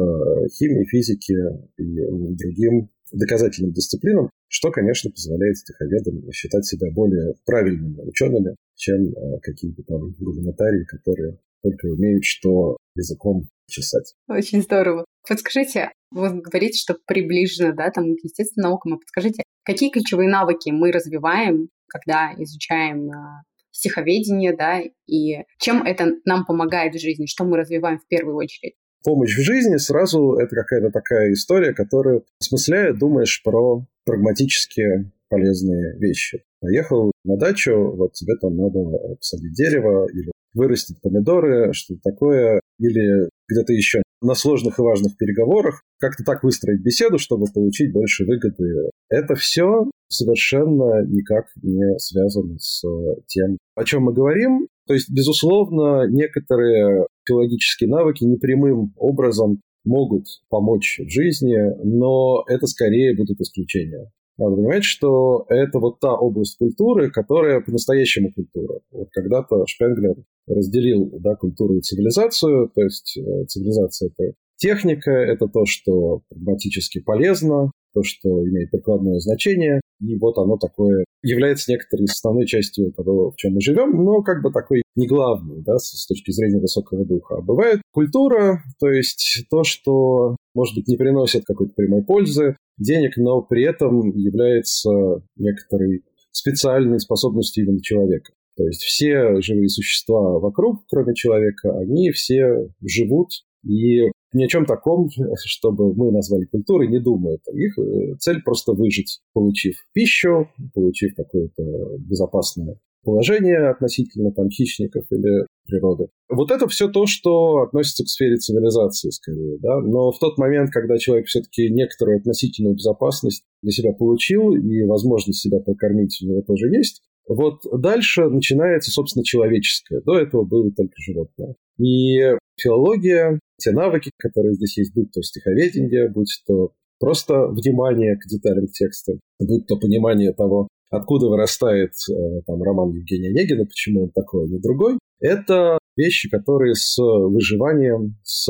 химии, 0.58 0.86
физике 0.86 1.34
и 1.76 1.96
другим 2.36 2.88
доказательным 3.14 3.72
дисциплинам, 3.72 4.30
что, 4.48 4.70
конечно, 4.70 5.10
позволяет 5.10 5.56
стиховедам 5.56 6.30
считать 6.32 6.64
себя 6.64 6.90
более 6.92 7.34
правильными 7.44 8.00
учеными, 8.02 8.56
чем 8.76 9.06
э, 9.06 9.40
какие-то 9.40 9.82
там 9.84 10.12
гуманитарии, 10.18 10.84
которые 10.84 11.38
только 11.62 11.86
умеют 11.86 12.24
что 12.24 12.76
языком 12.94 13.48
чесать. 13.68 14.14
Очень 14.28 14.62
здорово. 14.62 15.04
Подскажите, 15.26 15.90
вы 16.10 16.40
говорите, 16.40 16.78
что 16.78 16.96
приближено, 17.06 17.72
да, 17.72 17.90
там, 17.90 18.14
к 18.16 18.22
естественным 18.22 18.70
наукам, 18.70 18.94
а 18.94 18.98
подскажите, 18.98 19.42
какие 19.64 19.90
ключевые 19.90 20.28
навыки 20.28 20.70
мы 20.70 20.92
развиваем, 20.92 21.68
когда 21.88 22.32
изучаем 22.36 23.10
э, 23.10 23.42
стиховедение, 23.70 24.56
да, 24.56 24.80
и 25.06 25.44
чем 25.58 25.82
это 25.82 26.12
нам 26.24 26.44
помогает 26.44 26.94
в 26.94 27.00
жизни, 27.00 27.26
что 27.26 27.44
мы 27.44 27.56
развиваем 27.56 27.98
в 27.98 28.06
первую 28.06 28.36
очередь? 28.36 28.74
Помощь 29.04 29.36
в 29.36 29.42
жизни, 29.42 29.76
сразу 29.76 30.34
это 30.34 30.56
какая-то 30.56 30.90
такая 30.90 31.32
история, 31.32 31.72
которая 31.72 32.22
осмысляет, 32.40 32.98
думаешь 32.98 33.42
про 33.44 33.86
прагматические 34.04 35.12
полезные 35.28 35.96
вещи. 35.98 36.42
Поехал 36.60 37.12
на 37.24 37.36
дачу, 37.36 37.92
вот 37.96 38.14
тебе 38.14 38.34
там 38.40 38.56
надо 38.56 38.80
посадить 39.16 39.52
дерево 39.52 40.08
или 40.10 40.32
вырастить 40.54 41.00
помидоры, 41.02 41.72
что-то 41.72 42.00
такое, 42.02 42.60
или 42.78 43.28
где-то 43.48 43.72
еще 43.72 44.02
на 44.22 44.34
сложных 44.34 44.78
и 44.78 44.82
важных 44.82 45.16
переговорах, 45.18 45.82
как-то 46.00 46.24
так 46.24 46.42
выстроить 46.42 46.82
беседу, 46.82 47.18
чтобы 47.18 47.46
получить 47.52 47.92
больше 47.92 48.24
выгоды. 48.24 48.90
Это 49.10 49.34
все 49.34 49.90
совершенно 50.08 51.04
никак 51.06 51.46
не 51.62 51.98
связано 51.98 52.58
с 52.58 52.82
тем, 53.26 53.58
о 53.74 53.84
чем 53.84 54.04
мы 54.04 54.14
говорим. 54.14 54.68
То 54.86 54.94
есть, 54.94 55.10
безусловно, 55.10 56.06
некоторые 56.08 57.06
филологические 57.26 57.88
навыки 57.88 58.24
непрямым 58.24 58.92
образом 58.96 59.60
могут 59.84 60.24
помочь 60.48 61.00
в 61.04 61.10
жизни, 61.10 61.56
но 61.84 62.44
это 62.48 62.66
скорее 62.66 63.16
будут 63.16 63.40
исключения. 63.40 64.10
Надо 64.36 64.56
понимать, 64.56 64.84
что 64.84 65.46
это 65.48 65.78
вот 65.78 66.00
та 66.00 66.12
область 66.12 66.58
культуры, 66.58 67.10
которая 67.10 67.60
по-настоящему 67.60 68.32
культура. 68.32 68.80
Вот 68.90 69.08
когда-то 69.12 69.64
Шпенглер 69.66 70.16
разделил 70.48 71.08
да, 71.20 71.36
культуру 71.36 71.76
и 71.76 71.80
цивилизацию, 71.80 72.68
то 72.74 72.82
есть 72.82 73.16
э, 73.16 73.44
цивилизация– 73.46 74.10
это 74.18 74.34
техника, 74.56 75.10
это 75.10 75.46
то, 75.46 75.64
что 75.66 76.22
прагматически 76.28 77.00
полезно, 77.00 77.70
то, 77.94 78.02
что 78.02 78.28
имеет 78.28 78.70
прикладное 78.72 79.20
значение, 79.20 79.80
и 80.00 80.16
вот 80.16 80.36
оно 80.38 80.56
такое 80.56 81.04
является 81.24 81.72
некоторой 81.72 82.04
основной 82.04 82.46
частью 82.46 82.92
того, 82.92 83.30
в 83.30 83.36
чем 83.36 83.54
мы 83.54 83.60
живем, 83.60 84.04
но 84.04 84.22
как 84.22 84.42
бы 84.42 84.52
такой 84.52 84.82
не 84.94 85.06
главный, 85.06 85.62
да, 85.62 85.78
с 85.78 86.06
точки 86.06 86.30
зрения 86.30 86.60
высокого 86.60 87.04
духа. 87.04 87.36
А 87.36 87.40
бывает 87.40 87.80
культура, 87.90 88.62
то 88.78 88.88
есть 88.88 89.46
то, 89.50 89.64
что, 89.64 90.36
может 90.54 90.74
быть, 90.76 90.86
не 90.86 90.96
приносит 90.96 91.44
какой-то 91.44 91.72
прямой 91.74 92.04
пользы, 92.04 92.56
денег, 92.78 93.16
но 93.16 93.40
при 93.40 93.64
этом 93.64 94.10
является 94.10 94.90
некоторой 95.36 96.02
специальной 96.30 97.00
способностью 97.00 97.64
именно 97.64 97.80
человека. 97.80 98.32
То 98.56 98.64
есть 98.64 98.82
все 98.82 99.40
живые 99.40 99.68
существа 99.68 100.38
вокруг, 100.38 100.84
кроме 100.88 101.14
человека, 101.14 101.76
они 101.78 102.10
все 102.10 102.68
живут 102.82 103.30
и 103.64 104.10
ни 104.34 104.44
о 104.44 104.48
чем 104.48 104.66
таком, 104.66 105.08
чтобы 105.44 105.94
мы 105.94 106.12
назвали 106.12 106.44
культурой, 106.44 106.88
не 106.88 106.98
думают. 106.98 107.40
Их 107.52 107.74
цель 108.18 108.42
просто 108.42 108.72
выжить, 108.72 109.20
получив 109.32 109.76
пищу, 109.92 110.48
получив 110.74 111.14
какое-то 111.14 111.62
безопасное 111.98 112.78
положение 113.04 113.68
относительно 113.68 114.32
там 114.32 114.48
хищников 114.48 115.04
или 115.10 115.46
природы. 115.66 116.08
Вот 116.28 116.50
это 116.50 116.66
все 116.68 116.88
то, 116.88 117.06
что 117.06 117.62
относится 117.62 118.04
к 118.04 118.08
сфере 118.08 118.36
цивилизации 118.36 119.10
скорее, 119.10 119.58
да. 119.58 119.80
Но 119.80 120.10
в 120.10 120.18
тот 120.18 120.38
момент, 120.38 120.70
когда 120.70 120.98
человек 120.98 121.26
все-таки 121.26 121.70
некоторую 121.70 122.18
относительную 122.18 122.74
безопасность 122.74 123.44
для 123.62 123.72
себя 123.72 123.92
получил 123.92 124.52
и 124.54 124.82
возможность 124.84 125.40
себя 125.40 125.60
покормить 125.60 126.18
у 126.22 126.26
него 126.26 126.42
тоже 126.42 126.68
есть, 126.68 127.02
вот 127.28 127.60
дальше 127.80 128.28
начинается, 128.28 128.90
собственно, 128.90 129.24
человеческое. 129.24 130.00
До 130.02 130.18
этого 130.18 130.44
было 130.44 130.70
только 130.72 130.94
животное. 130.98 131.54
И 131.78 132.18
филология, 132.60 133.38
те 133.58 133.72
навыки, 133.72 134.10
которые 134.18 134.54
здесь 134.54 134.78
есть, 134.78 134.94
будь 134.94 135.10
то 135.12 135.22
стиховедение, 135.22 136.08
будь 136.08 136.42
то 136.46 136.72
просто 136.98 137.46
внимание 137.48 138.16
к 138.16 138.26
деталям 138.26 138.66
текста, 138.68 139.14
будь 139.40 139.66
то 139.66 139.76
понимание 139.78 140.32
того, 140.32 140.68
откуда 140.90 141.28
вырастает 141.28 141.92
э, 142.10 142.40
там, 142.46 142.62
роман 142.62 142.90
Евгения 142.90 143.28
Онегина, 143.28 143.64
почему 143.64 144.04
он 144.04 144.10
такой, 144.10 144.44
а 144.44 144.48
не 144.48 144.58
другой, 144.58 144.98
это 145.20 145.78
вещи, 145.96 146.28
которые 146.28 146.74
с 146.74 146.96
выживанием, 146.98 148.16
с 148.22 148.48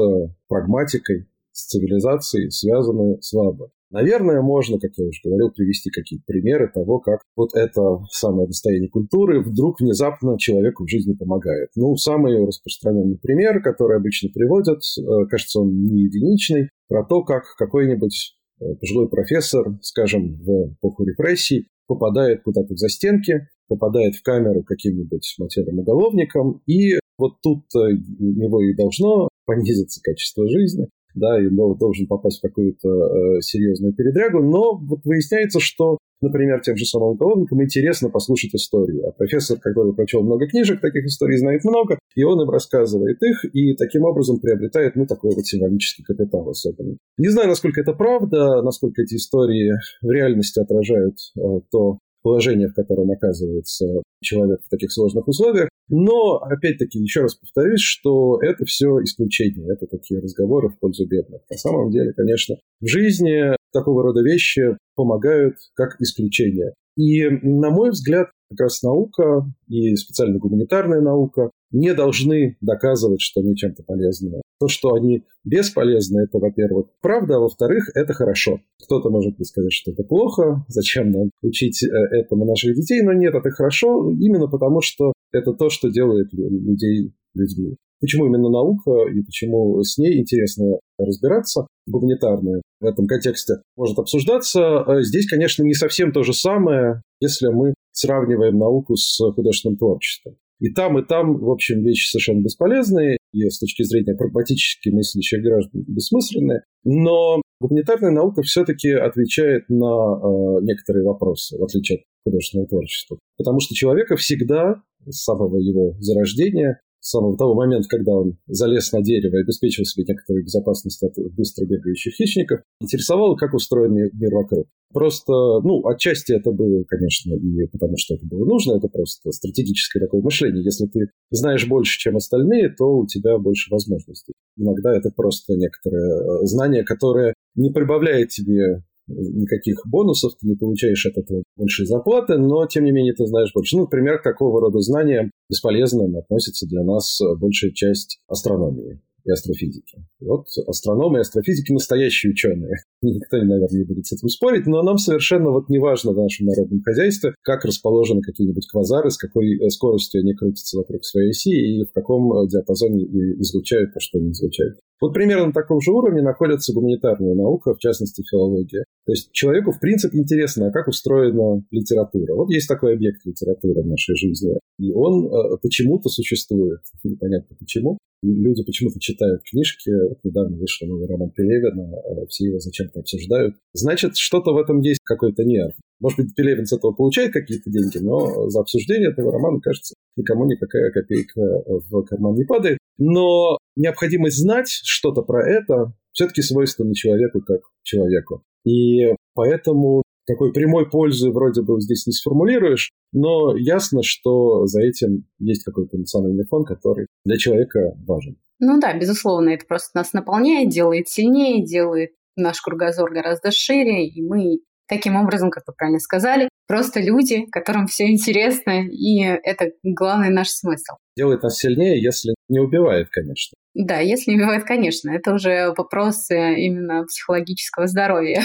прагматикой, 0.48 1.26
с 1.52 1.66
цивилизацией 1.66 2.50
связаны 2.50 3.18
слабо. 3.22 3.70
Наверное, 3.94 4.42
можно, 4.42 4.76
как 4.80 4.90
я 4.96 5.06
уже 5.06 5.20
говорил, 5.24 5.52
привести 5.52 5.88
какие-то 5.88 6.24
примеры 6.26 6.68
того, 6.68 6.98
как 6.98 7.20
вот 7.36 7.50
это 7.54 8.00
самое 8.10 8.48
достояние 8.48 8.90
культуры 8.90 9.40
вдруг 9.40 9.80
внезапно 9.80 10.36
человеку 10.36 10.84
в 10.84 10.90
жизни 10.90 11.14
помогает. 11.14 11.68
Ну, 11.76 11.94
самый 11.94 12.44
распространенный 12.44 13.18
пример, 13.22 13.62
который 13.62 13.98
обычно 13.98 14.30
приводят, 14.34 14.80
э, 14.98 15.26
кажется, 15.30 15.60
он 15.60 15.84
не 15.84 16.06
единичный, 16.06 16.70
про 16.88 17.04
то, 17.04 17.22
как 17.22 17.44
какой-нибудь 17.56 18.34
э, 18.60 18.64
пожилой 18.80 19.08
профессор, 19.08 19.78
скажем, 19.80 20.42
в 20.42 20.72
эпоху 20.72 21.04
репрессий, 21.04 21.68
попадает 21.86 22.42
куда-то 22.42 22.74
в 22.74 22.78
застенки, 22.78 23.46
попадает 23.68 24.16
в 24.16 24.24
камеру 24.24 24.64
каким-нибудь 24.64 25.36
матерым 25.38 25.78
уголовником, 25.78 26.62
и 26.66 26.98
вот 27.16 27.34
тут 27.44 27.62
у 27.76 28.24
него 28.24 28.60
и 28.60 28.74
должно 28.74 29.28
понизиться 29.46 30.00
качество 30.02 30.48
жизни, 30.48 30.88
да, 31.14 31.40
и 31.40 31.48
должен 31.48 32.06
попасть 32.06 32.38
в 32.38 32.42
какую-то 32.42 32.88
э, 32.88 33.40
серьезную 33.40 33.94
передрягу, 33.94 34.42
но 34.42 34.76
вот 34.76 35.00
выясняется, 35.04 35.60
что, 35.60 35.98
например, 36.20 36.60
тем 36.60 36.76
же 36.76 36.84
самым 36.84 37.10
уголовникам 37.10 37.62
интересно 37.62 38.10
послушать 38.10 38.54
истории, 38.54 39.00
а 39.06 39.12
профессор, 39.12 39.58
который 39.58 39.94
прочел 39.94 40.22
много 40.22 40.46
книжек, 40.46 40.80
таких 40.80 41.04
историй 41.04 41.38
знает 41.38 41.64
много, 41.64 41.98
и 42.14 42.22
он 42.24 42.40
им 42.40 42.50
рассказывает 42.50 43.18
их, 43.22 43.44
и 43.54 43.74
таким 43.74 44.04
образом 44.04 44.40
приобретает, 44.40 44.96
ну, 44.96 45.06
такой 45.06 45.34
вот 45.34 45.46
символический 45.46 46.04
капитал 46.04 46.48
особенно. 46.48 46.96
Не 47.18 47.28
знаю, 47.28 47.48
насколько 47.48 47.80
это 47.80 47.92
правда, 47.92 48.62
насколько 48.62 49.02
эти 49.02 49.14
истории 49.14 49.72
в 50.02 50.10
реальности 50.10 50.60
отражают 50.60 51.16
э, 51.36 51.40
то 51.70 51.98
положение, 52.24 52.68
в 52.68 52.74
котором 52.74 53.10
оказывается 53.10 54.02
человек 54.22 54.60
в 54.64 54.68
таких 54.70 54.90
сложных 54.90 55.28
условиях. 55.28 55.68
Но, 55.88 56.38
опять-таки, 56.38 56.98
еще 56.98 57.20
раз 57.20 57.34
повторюсь, 57.34 57.82
что 57.82 58.40
это 58.40 58.64
все 58.64 59.02
исключение, 59.02 59.66
это 59.70 59.86
такие 59.86 60.20
разговоры 60.20 60.70
в 60.70 60.78
пользу 60.78 61.06
бедных. 61.06 61.42
На 61.50 61.56
самом 61.58 61.90
деле, 61.90 62.12
конечно, 62.14 62.56
в 62.80 62.86
жизни 62.86 63.54
такого 63.72 64.02
рода 64.02 64.22
вещи 64.22 64.78
помогают 64.96 65.56
как 65.74 66.00
исключение. 66.00 66.72
И, 66.96 67.28
на 67.28 67.70
мой 67.70 67.90
взгляд, 67.90 68.28
как 68.54 68.66
раз 68.66 68.82
наука 68.82 69.44
и 69.68 69.94
специально 69.96 70.38
гуманитарная 70.38 71.00
наука 71.00 71.50
не 71.70 71.92
должны 71.92 72.56
доказывать, 72.60 73.20
что 73.20 73.40
они 73.40 73.56
чем-то 73.56 73.82
полезны. 73.82 74.40
То, 74.60 74.68
что 74.68 74.94
они 74.94 75.24
бесполезны, 75.44 76.20
это, 76.20 76.38
во-первых, 76.38 76.86
правда, 77.02 77.36
а 77.36 77.40
во-вторых, 77.40 77.90
это 77.94 78.12
хорошо. 78.12 78.60
Кто-то 78.84 79.10
может 79.10 79.34
сказать, 79.44 79.72
что 79.72 79.90
это 79.90 80.04
плохо, 80.04 80.64
зачем 80.68 81.10
нам 81.10 81.30
учить 81.42 81.82
э, 81.82 81.88
этому 82.12 82.44
наших 82.44 82.76
детей, 82.76 83.02
но 83.02 83.12
нет, 83.12 83.34
это 83.34 83.50
хорошо 83.50 84.10
именно 84.10 84.46
потому, 84.46 84.80
что 84.80 85.12
это 85.32 85.52
то, 85.52 85.68
что 85.68 85.90
делает 85.90 86.32
людей 86.32 87.12
людьми. 87.34 87.76
Почему 88.00 88.26
именно 88.26 88.50
наука 88.50 89.08
и 89.12 89.22
почему 89.22 89.82
с 89.82 89.98
ней 89.98 90.20
интересно 90.20 90.78
разбираться, 90.98 91.66
гуманитарная 91.86 92.62
в 92.80 92.84
этом 92.84 93.06
контексте, 93.06 93.54
может 93.76 93.98
обсуждаться. 93.98 94.84
Э, 94.86 95.02
здесь, 95.02 95.28
конечно, 95.28 95.62
не 95.62 95.74
совсем 95.74 96.12
то 96.12 96.22
же 96.22 96.34
самое, 96.34 97.02
если 97.20 97.48
мы 97.48 97.74
сравниваем 97.94 98.58
науку 98.58 98.96
с 98.96 99.18
художественным 99.32 99.78
творчеством. 99.78 100.36
И 100.60 100.70
там, 100.70 100.98
и 100.98 101.06
там, 101.06 101.38
в 101.38 101.50
общем, 101.50 101.82
вещи 101.82 102.08
совершенно 102.08 102.42
бесполезные, 102.42 103.18
и 103.32 103.48
с 103.48 103.58
точки 103.58 103.82
зрения 103.82 104.14
прагматически 104.14 104.90
мыслящих 104.90 105.42
граждан 105.42 105.84
бессмысленные. 105.86 106.62
Но 106.84 107.42
гуманитарная 107.60 108.12
наука 108.12 108.42
все-таки 108.42 108.90
отвечает 108.90 109.68
на 109.68 109.84
э, 109.84 110.62
некоторые 110.62 111.04
вопросы, 111.04 111.58
в 111.58 111.64
отличие 111.64 111.98
от 111.98 112.04
художественного 112.24 112.68
творчества. 112.68 113.18
Потому 113.36 113.60
что 113.60 113.74
человека 113.74 114.16
всегда, 114.16 114.82
с 115.06 115.24
самого 115.24 115.58
его 115.58 115.96
зарождения, 116.00 116.80
самого 117.06 117.36
того 117.36 117.54
момента, 117.54 117.88
когда 117.88 118.12
он 118.12 118.38
залез 118.46 118.92
на 118.92 119.02
дерево 119.02 119.36
и 119.36 119.42
обеспечил 119.42 119.84
себе 119.84 120.04
некоторую 120.08 120.44
безопасность 120.44 121.02
от 121.02 121.12
быстро 121.34 121.66
бегающих 121.66 122.14
хищников, 122.14 122.60
интересовало, 122.80 123.36
как 123.36 123.54
устроен 123.54 123.92
мир 123.94 124.34
вокруг. 124.34 124.66
Просто, 124.92 125.32
ну, 125.32 125.86
отчасти 125.86 126.32
это 126.32 126.52
было, 126.52 126.84
конечно, 126.84 127.34
и 127.34 127.66
потому 127.66 127.96
что 127.96 128.14
это 128.14 128.24
было 128.26 128.44
нужно, 128.44 128.76
это 128.76 128.88
просто 128.88 129.32
стратегическое 129.32 130.00
такое 130.00 130.22
мышление. 130.22 130.62
Если 130.62 130.86
ты 130.86 131.10
знаешь 131.30 131.66
больше, 131.66 131.98
чем 131.98 132.16
остальные, 132.16 132.70
то 132.70 132.98
у 132.98 133.06
тебя 133.06 133.38
больше 133.38 133.70
возможностей. 133.70 134.32
Иногда 134.56 134.96
это 134.96 135.10
просто 135.10 135.54
некоторое 135.54 136.42
э, 136.42 136.46
знание, 136.46 136.84
которое 136.84 137.34
не 137.56 137.70
прибавляет 137.70 138.28
тебе 138.28 138.82
никаких 139.06 139.80
бонусов, 139.86 140.32
ты 140.40 140.48
не 140.48 140.56
получаешь 140.56 141.06
от 141.06 141.18
этого 141.18 141.42
большие 141.56 141.86
зарплаты, 141.86 142.38
но, 142.38 142.66
тем 142.66 142.84
не 142.84 142.92
менее, 142.92 143.14
ты 143.14 143.26
знаешь 143.26 143.52
больше. 143.54 143.76
Ну, 143.76 143.82
например, 143.82 144.18
к 144.18 144.22
такого 144.22 144.60
рода 144.60 144.80
знаниям 144.80 145.30
бесполезным 145.48 146.16
относится 146.16 146.66
для 146.66 146.82
нас 146.84 147.20
большая 147.38 147.72
часть 147.72 148.18
астрономии 148.28 149.00
и 149.24 149.30
астрофизики. 149.30 150.04
Вот 150.20 150.46
астрономы 150.66 151.18
и 151.18 151.20
астрофизики 151.20 151.72
настоящие 151.72 152.32
ученые. 152.32 152.76
Никто, 153.02 153.38
наверное, 153.38 153.68
не 153.70 153.84
будет 153.84 154.06
с 154.06 154.12
этим 154.12 154.28
спорить, 154.28 154.66
но 154.66 154.82
нам 154.82 154.98
совершенно 154.98 155.50
вот 155.50 155.68
не 155.68 155.78
важно 155.78 156.12
в 156.12 156.16
нашем 156.16 156.46
народном 156.46 156.82
хозяйстве, 156.82 157.34
как 157.42 157.64
расположены 157.64 158.20
какие-нибудь 158.20 158.66
квазары, 158.70 159.10
с 159.10 159.16
какой 159.16 159.56
э, 159.56 159.70
скоростью 159.70 160.20
они 160.20 160.34
крутятся 160.34 160.78
вокруг 160.78 161.04
своей 161.04 161.30
оси 161.30 161.50
и 161.50 161.84
в 161.84 161.92
каком 161.92 162.32
э, 162.32 162.48
диапазоне 162.48 163.04
излучают 163.40 163.94
то, 163.94 164.00
что 164.00 164.18
они 164.18 164.30
излучают. 164.30 164.78
Вот 165.00 165.12
примерно 165.12 165.46
на 165.46 165.52
таком 165.52 165.80
же 165.80 165.92
уровне 165.92 166.22
находится 166.22 166.72
гуманитарная 166.72 167.34
наука, 167.34 167.74
в 167.74 167.78
частности 167.78 168.22
филология. 168.22 168.84
То 169.06 169.12
есть 169.12 169.32
человеку, 169.32 169.72
в 169.72 169.80
принципе, 169.80 170.18
интересно, 170.18 170.68
а 170.68 170.72
как 170.72 170.88
устроена 170.88 171.62
литература. 171.70 172.34
Вот 172.34 172.50
есть 172.50 172.68
такой 172.68 172.94
объект 172.94 173.24
литературы 173.26 173.82
в 173.82 173.86
нашей 173.86 174.16
жизни, 174.16 174.54
и 174.78 174.92
он 174.92 175.26
э, 175.26 175.56
почему-то 175.60 176.08
существует. 176.08 176.80
Непонятно 177.02 177.56
почему. 177.58 177.98
Люди 178.22 178.64
почему-то 178.64 178.98
читают 179.00 179.42
книжки. 179.42 179.90
Вот 179.90 180.18
недавно 180.24 180.56
вышел 180.56 180.88
новый 180.88 181.06
роман 181.06 181.30
Пелевина, 181.30 181.92
э, 181.92 182.26
все 182.28 182.46
его 182.46 182.58
зачем-то 182.58 183.00
обсуждают. 183.00 183.56
Значит, 183.74 184.16
что-то 184.16 184.54
в 184.54 184.56
этом 184.56 184.80
есть, 184.80 185.00
какой-то 185.04 185.44
нерв. 185.44 185.74
Может 186.00 186.20
быть, 186.20 186.34
Пелевин 186.34 186.64
с 186.64 186.72
этого 186.72 186.92
получает 186.92 187.32
какие-то 187.32 187.70
деньги, 187.70 187.98
но 187.98 188.48
за 188.48 188.60
обсуждение 188.60 189.10
этого 189.10 189.32
романа, 189.32 189.60
кажется, 189.60 189.94
никому 190.16 190.46
никакая 190.46 190.90
копейка 190.92 191.40
в 191.66 192.02
карман 192.04 192.34
не 192.36 192.44
падает. 192.44 192.78
Но 192.98 193.58
необходимость 193.76 194.38
знать 194.38 194.68
что-то 194.68 195.22
про 195.22 195.48
это 195.48 195.92
все-таки 196.12 196.42
свойственна 196.42 196.94
человеку 196.94 197.40
как 197.40 197.60
человеку. 197.82 198.44
И 198.64 199.14
поэтому 199.34 200.02
такой 200.26 200.52
прямой 200.52 200.88
пользы 200.88 201.30
вроде 201.30 201.62
бы 201.62 201.80
здесь 201.80 202.06
не 202.06 202.12
сформулируешь, 202.12 202.90
но 203.12 203.56
ясно, 203.56 204.02
что 204.02 204.66
за 204.66 204.80
этим 204.80 205.26
есть 205.38 205.64
какой-то 205.64 205.96
эмоциональный 205.96 206.44
фон, 206.44 206.64
который 206.64 207.06
для 207.24 207.36
человека 207.36 207.94
важен. 208.06 208.36
Ну 208.60 208.80
да, 208.80 208.96
безусловно, 208.96 209.50
это 209.50 209.66
просто 209.66 209.90
нас 209.98 210.12
наполняет, 210.12 210.70
делает 210.70 211.08
сильнее, 211.08 211.64
делает 211.64 212.12
наш 212.36 212.60
кругозор 212.60 213.12
гораздо 213.12 213.50
шире, 213.50 214.06
и 214.06 214.22
мы 214.22 214.60
таким 214.88 215.16
образом, 215.16 215.50
как 215.50 215.64
вы 215.66 215.74
правильно 215.76 215.98
сказали, 215.98 216.48
просто 216.66 217.00
люди, 217.00 217.46
которым 217.50 217.86
все 217.86 218.10
интересно, 218.10 218.86
и 218.86 219.20
это 219.20 219.72
главный 219.82 220.30
наш 220.30 220.48
смысл. 220.48 220.94
Делает 221.16 221.42
нас 221.42 221.58
сильнее, 221.58 222.02
если 222.02 222.34
не 222.48 222.60
убивает, 222.60 223.08
конечно. 223.10 223.54
Да, 223.74 223.98
если 223.98 224.32
не 224.32 224.36
убивает, 224.36 224.64
конечно. 224.64 225.10
Это 225.10 225.34
уже 225.34 225.72
вопрос 225.76 226.30
именно 226.30 227.04
психологического 227.04 227.86
здоровья. 227.86 228.42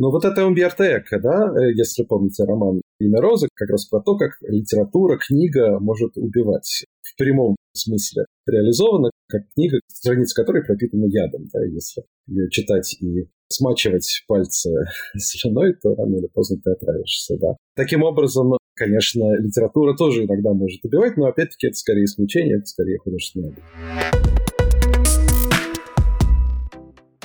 Ну 0.00 0.12
вот 0.12 0.24
это 0.24 0.46
Умберто 0.46 0.84
Эко, 0.84 1.18
да, 1.18 1.52
э, 1.60 1.72
если 1.74 2.04
помните 2.04 2.44
роман 2.44 2.80
«Имя 3.00 3.20
Розы», 3.20 3.48
как 3.52 3.68
раз 3.68 3.84
про 3.86 4.00
то, 4.00 4.16
как 4.16 4.30
литература, 4.42 5.18
книга 5.18 5.80
может 5.80 6.16
убивать 6.16 6.84
в 7.02 7.16
прямом 7.16 7.56
смысле 7.74 8.26
реализована, 8.46 9.10
как 9.26 9.42
книга, 9.56 9.80
страница 9.88 10.40
которой 10.40 10.64
пропитана 10.64 11.06
ядом, 11.06 11.46
да, 11.52 11.64
если 11.64 12.04
ее 12.28 12.48
читать 12.48 12.96
и 13.00 13.26
смачивать 13.48 14.24
пальцы 14.26 14.70
слюной, 15.16 15.74
то 15.74 15.94
рано 15.94 16.16
или 16.16 16.28
поздно 16.32 16.58
ты 16.62 16.72
отравишься, 16.72 17.36
да. 17.38 17.56
Таким 17.74 18.02
образом, 18.02 18.56
конечно, 18.74 19.34
литература 19.38 19.96
тоже 19.96 20.24
иногда 20.24 20.52
может 20.52 20.84
убивать, 20.84 21.16
но 21.16 21.26
опять-таки 21.26 21.68
это 21.68 21.76
скорее 21.76 22.04
исключение, 22.04 22.58
это 22.58 22.66
скорее 22.66 22.98
художественное. 22.98 23.54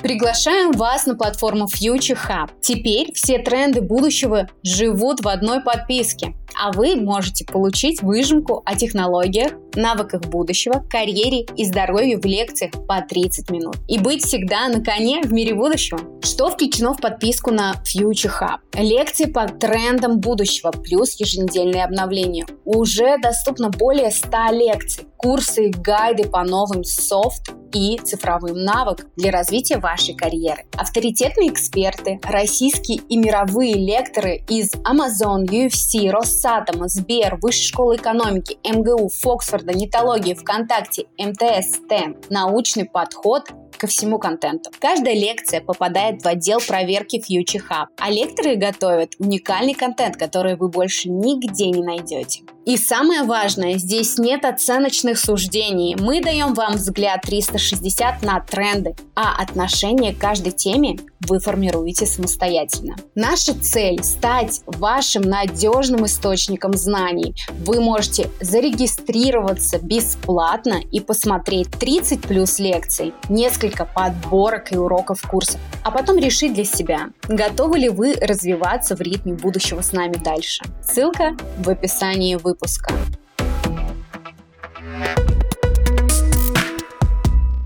Приглашаем 0.04 0.72
вас 0.72 1.06
на 1.06 1.14
платформу 1.14 1.64
Future 1.64 2.18
Hub. 2.28 2.50
Теперь 2.60 3.10
все 3.14 3.38
тренды 3.38 3.80
будущего 3.80 4.50
живут 4.62 5.24
в 5.24 5.28
одной 5.28 5.62
подписке, 5.62 6.34
а 6.62 6.72
вы 6.72 6.96
можете 6.96 7.46
получить 7.46 8.02
выжимку 8.02 8.60
о 8.66 8.74
технологиях, 8.74 9.52
навыках 9.74 10.20
будущего, 10.26 10.84
карьере 10.90 11.46
и 11.56 11.64
здоровье 11.64 12.18
в 12.18 12.24
лекциях 12.26 12.72
по 12.86 13.00
30 13.00 13.50
минут. 13.50 13.76
И 13.88 13.98
быть 13.98 14.22
всегда 14.26 14.68
на 14.68 14.84
коне 14.84 15.22
в 15.22 15.32
мире 15.32 15.54
будущего. 15.54 15.98
Что 16.22 16.50
включено 16.50 16.92
в 16.92 17.00
подписку 17.00 17.50
на 17.50 17.72
Future 17.82 18.30
Hub? 18.42 18.58
Лекции 18.74 19.24
по 19.24 19.48
трендам 19.48 20.20
будущего 20.20 20.70
плюс 20.70 21.18
еженедельные 21.18 21.82
обновления. 21.82 22.46
Уже 22.66 23.16
доступно 23.22 23.70
более 23.70 24.10
100 24.10 24.36
лекций, 24.52 25.06
курсы 25.16 25.68
и 25.68 25.70
гайды 25.70 26.28
по 26.28 26.44
новым 26.44 26.84
софт 26.84 27.54
и 27.74 27.98
цифровым 27.98 28.64
навыкам 28.64 29.08
для 29.16 29.30
развития 29.30 29.78
вашей 29.78 30.14
карьеры. 30.14 30.64
Авторитетные 30.76 31.50
эксперты, 31.50 32.20
российские 32.22 32.98
и 32.98 33.16
мировые 33.16 33.74
лекторы 33.74 34.42
из 34.48 34.72
Amazon, 34.74 35.44
UFC, 35.44 36.08
Росатома, 36.10 36.88
Сбер, 36.88 37.36
Высшей 37.42 37.64
школы 37.64 37.96
экономики, 37.96 38.56
МГУ, 38.64 39.08
Фоксфорда, 39.08 39.74
Нетологии, 39.74 40.34
ВКонтакте, 40.34 41.06
МТС, 41.18 41.74
СТЭМ. 41.74 42.16
Научный 42.30 42.84
подход 42.84 43.50
ко 43.76 43.86
всему 43.86 44.18
контенту. 44.18 44.70
Каждая 44.80 45.14
лекция 45.14 45.60
попадает 45.60 46.22
в 46.22 46.26
отдел 46.26 46.60
проверки 46.66 47.16
Future 47.16 47.62
Hub, 47.68 47.86
а 47.98 48.10
лекторы 48.10 48.56
готовят 48.56 49.14
уникальный 49.18 49.74
контент, 49.74 50.16
который 50.16 50.56
вы 50.56 50.68
больше 50.68 51.10
нигде 51.10 51.70
не 51.70 51.82
найдете. 51.82 52.42
И 52.64 52.78
самое 52.78 53.24
важное, 53.24 53.76
здесь 53.76 54.16
нет 54.16 54.46
оценочных 54.46 55.18
суждений. 55.18 55.96
Мы 56.00 56.22
даем 56.22 56.54
вам 56.54 56.76
взгляд 56.76 57.20
360 57.20 58.22
на 58.22 58.40
тренды, 58.40 58.96
а 59.14 59.36
отношение 59.42 60.14
к 60.14 60.18
каждой 60.18 60.52
теме 60.52 60.96
вы 61.20 61.40
формируете 61.40 62.06
самостоятельно. 62.06 62.96
Наша 63.14 63.54
цель– 63.54 64.02
стать 64.02 64.62
вашим 64.66 65.22
надежным 65.22 66.06
источником 66.06 66.72
знаний. 66.72 67.34
Вы 67.66 67.80
можете 67.80 68.30
зарегистрироваться 68.40 69.78
бесплатно 69.78 70.80
и 70.90 71.00
посмотреть 71.00 71.70
30 71.70 72.22
плюс 72.22 72.58
лекций, 72.58 73.12
несколько 73.28 73.84
подборок 73.84 74.72
и 74.72 74.78
уроков 74.78 75.20
курса, 75.22 75.58
а 75.82 75.90
потом 75.90 76.16
решить 76.18 76.54
для 76.54 76.64
себя, 76.64 77.10
готовы 77.28 77.78
ли 77.78 77.88
вы 77.90 78.14
развиваться 78.14 78.96
в 78.96 79.02
ритме 79.02 79.34
будущего 79.34 79.82
с 79.82 79.92
нами 79.92 80.14
дальше. 80.14 80.64
Ссылка 80.82 81.36
в 81.58 81.68
описании 81.68 82.36
выпуска 82.36 82.53
выпуска. 82.54 82.94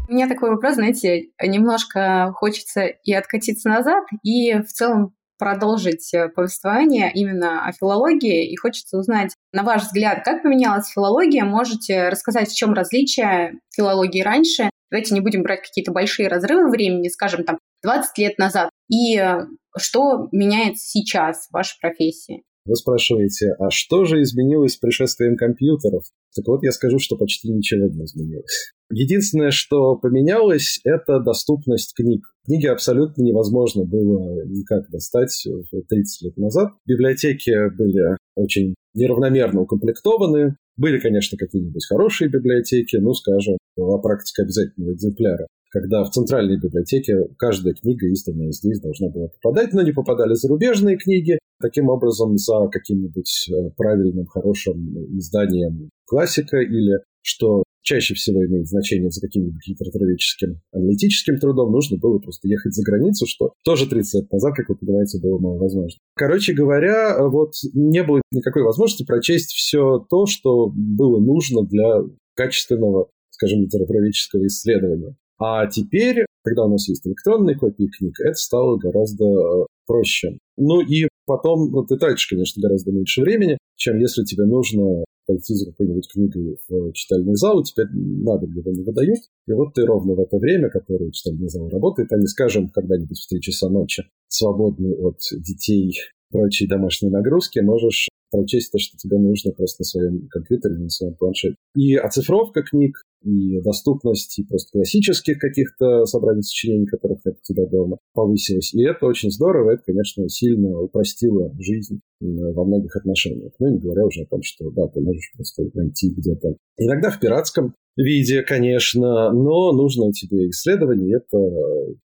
У 0.09 0.13
меня 0.13 0.27
такой 0.27 0.51
вопрос, 0.51 0.75
знаете, 0.75 1.29
немножко 1.43 2.33
хочется 2.35 2.87
и 2.87 3.13
откатиться 3.13 3.69
назад, 3.69 4.05
и 4.23 4.55
в 4.55 4.69
целом 4.69 5.15
продолжить 5.39 6.13
э, 6.15 6.29
повествование 6.31 7.13
именно 7.15 7.65
о 7.65 7.73
филологии, 7.73 8.51
и 8.51 8.57
хочется 8.57 8.99
узнать, 8.99 9.35
на 9.53 9.63
ваш 9.63 9.83
взгляд, 9.83 10.25
как 10.25 10.43
поменялась 10.43 10.89
филология? 10.89 11.45
Можете 11.45 12.09
рассказать, 12.09 12.49
в 12.49 12.57
чем 12.57 12.73
различие 12.73 13.61
филологии 13.77 14.23
раньше? 14.23 14.71
Давайте 14.91 15.15
не 15.15 15.21
будем 15.21 15.43
брать 15.43 15.63
какие-то 15.63 15.93
большие 15.93 16.27
разрывы 16.27 16.71
времени, 16.71 17.09
скажем, 17.09 17.45
там, 17.45 17.59
20 17.85 18.19
лет 18.19 18.39
назад. 18.39 18.71
И 18.89 19.17
э, 19.17 19.43
что 19.77 20.29
меняется 20.33 20.85
сейчас 20.85 21.47
в 21.49 21.53
вашей 21.53 21.79
профессии? 21.81 22.43
Вы 22.69 22.77
спрашиваете, 22.77 23.55
а 23.59 23.71
что 23.71 24.05
же 24.05 24.21
изменилось 24.21 24.75
с 24.75 24.77
пришествием 24.77 25.37
компьютеров? 25.37 26.05
Так 26.37 26.47
вот, 26.47 26.63
я 26.63 26.71
скажу, 26.71 26.99
что 26.99 27.17
почти 27.17 27.51
ничего 27.51 27.89
не 27.89 28.05
изменилось. 28.05 28.73
Единственное, 28.93 29.51
что 29.51 29.97
поменялось, 29.97 30.79
это 30.85 31.19
доступность 31.21 31.95
книг. 31.97 32.27
Книги 32.45 32.67
абсолютно 32.67 33.23
невозможно 33.23 33.85
было 33.85 34.45
никак 34.45 34.91
достать 34.91 35.47
30 35.89 36.23
лет 36.27 36.37
назад. 36.37 36.73
Библиотеки 36.87 37.75
были 37.75 38.19
очень 38.37 38.75
неравномерно 38.93 39.63
укомплектованы. 39.63 40.57
Были, 40.77 40.99
конечно, 40.99 41.39
какие-нибудь 41.39 41.87
хорошие 41.89 42.29
библиотеки, 42.29 42.97
ну, 42.97 43.15
скажем, 43.15 43.57
была 43.77 43.97
практика 43.97 44.43
обязательного 44.43 44.93
экземпляра 44.93 45.47
когда 45.71 46.05
в 46.05 46.11
центральной 46.11 46.59
библиотеке 46.59 47.15
каждая 47.37 47.75
книга, 47.75 48.07
изданная 48.09 48.51
здесь, 48.53 48.81
должна 48.81 49.09
была 49.09 49.29
попадать, 49.29 49.73
но 49.73 49.83
не 49.83 49.93
попадали 49.93 50.35
зарубежные 50.35 50.97
книги. 50.97 51.39
Таким 51.61 51.89
образом, 51.89 52.37
за 52.37 52.69
каким-нибудь 52.71 53.49
э, 53.51 53.71
правильным, 53.77 54.27
хорошим 54.27 54.97
изданием 55.19 55.91
классика 56.07 56.59
или, 56.59 57.01
что 57.23 57.65
чаще 57.83 58.15
всего 58.15 58.45
имеет 58.47 58.67
значение 58.67 59.11
за 59.11 59.21
каким-нибудь 59.21 59.67
литературоведческим 59.67 60.61
аналитическим 60.73 61.39
трудом, 61.39 61.73
нужно 61.73 61.97
было 61.97 62.19
просто 62.19 62.47
ехать 62.47 62.75
за 62.75 62.83
границу, 62.83 63.27
что 63.27 63.55
тоже 63.65 63.89
30 63.89 64.23
лет 64.23 64.33
назад, 64.33 64.55
как 64.55 64.69
вы 64.69 64.77
понимаете, 64.77 65.19
было 65.21 65.39
маловозможно. 65.39 65.99
Короче 66.15 66.53
говоря, 66.53 67.27
вот 67.29 67.55
не 67.73 68.03
было 68.03 68.21
никакой 68.31 68.63
возможности 68.63 69.05
прочесть 69.05 69.53
все 69.53 70.05
то, 70.11 70.27
что 70.27 70.71
было 70.75 71.19
нужно 71.19 71.63
для 71.67 72.03
качественного, 72.35 73.09
скажем, 73.31 73.63
литературоведческого 73.63 74.47
исследования. 74.47 75.17
А 75.39 75.67
теперь, 75.67 76.27
когда 76.43 76.65
у 76.65 76.71
нас 76.71 76.89
есть 76.89 77.07
электронные 77.07 77.57
копии 77.57 77.89
книг, 77.97 78.19
это 78.21 78.35
стало 78.35 78.77
гораздо 78.77 79.25
э, 79.25 79.67
проще. 79.87 80.39
Ну 80.57 80.81
и 80.81 81.09
потом 81.27 81.71
ну, 81.71 81.85
ты 81.85 81.97
тратишь, 81.97 82.27
конечно, 82.27 82.61
гораздо 82.61 82.91
меньше 82.91 83.23
времени, 83.23 83.59
чем 83.77 83.99
если 83.99 84.25
тебе 84.25 84.45
нужно 84.45 85.05
пойти 85.27 85.55
за 85.55 85.67
какой-нибудь 85.71 86.09
книгой 86.11 86.59
в 86.69 86.93
читальный 86.93 87.35
зал, 87.35 87.63
тебе 87.63 87.85
надо, 87.93 88.47
где 88.47 88.63
не 88.71 88.83
выдают. 88.83 89.21
И 89.47 89.53
вот 89.53 89.75
ты 89.75 89.85
ровно 89.85 90.15
в 90.15 90.21
это 90.21 90.39
время, 90.39 90.71
которое 90.71 91.11
читальный 91.13 91.49
зал 91.49 91.69
работает, 91.69 92.11
а 92.13 92.17
не, 92.17 92.27
скажем, 92.27 92.71
когда-нибудь 92.71 93.19
в 93.19 93.29
3 93.29 93.41
часа 93.41 93.69
ночи, 93.69 94.05
свободный 94.29 94.97
от 94.97 95.19
детей 95.33 95.95
прочей 96.31 96.67
домашней 96.67 97.11
нагрузки, 97.11 97.61
можешь 97.61 98.09
прочесть 98.31 98.73
то, 98.73 98.79
что 98.79 98.97
тебе 98.97 99.19
нужно 99.19 99.53
просто 99.53 99.83
на 99.83 99.85
своем 99.85 100.29
компьютере, 100.29 100.77
на 100.77 100.89
своем 100.89 101.15
планшете. 101.15 101.57
И 101.75 101.95
оцифровка 101.95 102.63
книг, 102.63 103.03
и 103.23 103.61
доступность 103.61 104.39
и 104.39 104.45
просто 104.45 104.71
классических 104.73 105.39
каких-то 105.39 106.05
собраний 106.07 106.43
сочинений, 106.43 106.87
которых 106.87 107.19
нет 107.25 107.37
у 107.37 107.53
тебя 107.53 107.67
дома, 107.67 107.99
повысилась. 108.15 108.73
И 108.75 108.83
это 108.83 109.07
очень 109.07 109.31
здорово, 109.31 109.73
это, 109.73 109.83
конечно, 109.87 110.29
сильно 110.29 110.81
упростило 110.81 111.53
жизнь 111.59 112.01
во 112.21 112.65
многих 112.65 112.95
отношениях. 112.97 113.53
Ну, 113.59 113.73
не 113.73 113.79
говоря 113.79 114.05
уже 114.05 114.23
о 114.23 114.27
том, 114.27 114.43
что, 114.43 114.71
да, 114.71 114.87
ты 114.89 115.01
можешь 115.01 115.33
просто 115.35 115.65
найти 115.75 116.11
где-то. 116.11 116.57
Иногда 116.77 117.11
в 117.11 117.19
пиратском 117.21 117.75
виде, 117.97 118.43
конечно, 118.43 119.33
но 119.33 119.73
нужно 119.73 120.13
тебе 120.13 120.49
исследование, 120.51 121.17
это 121.17 121.39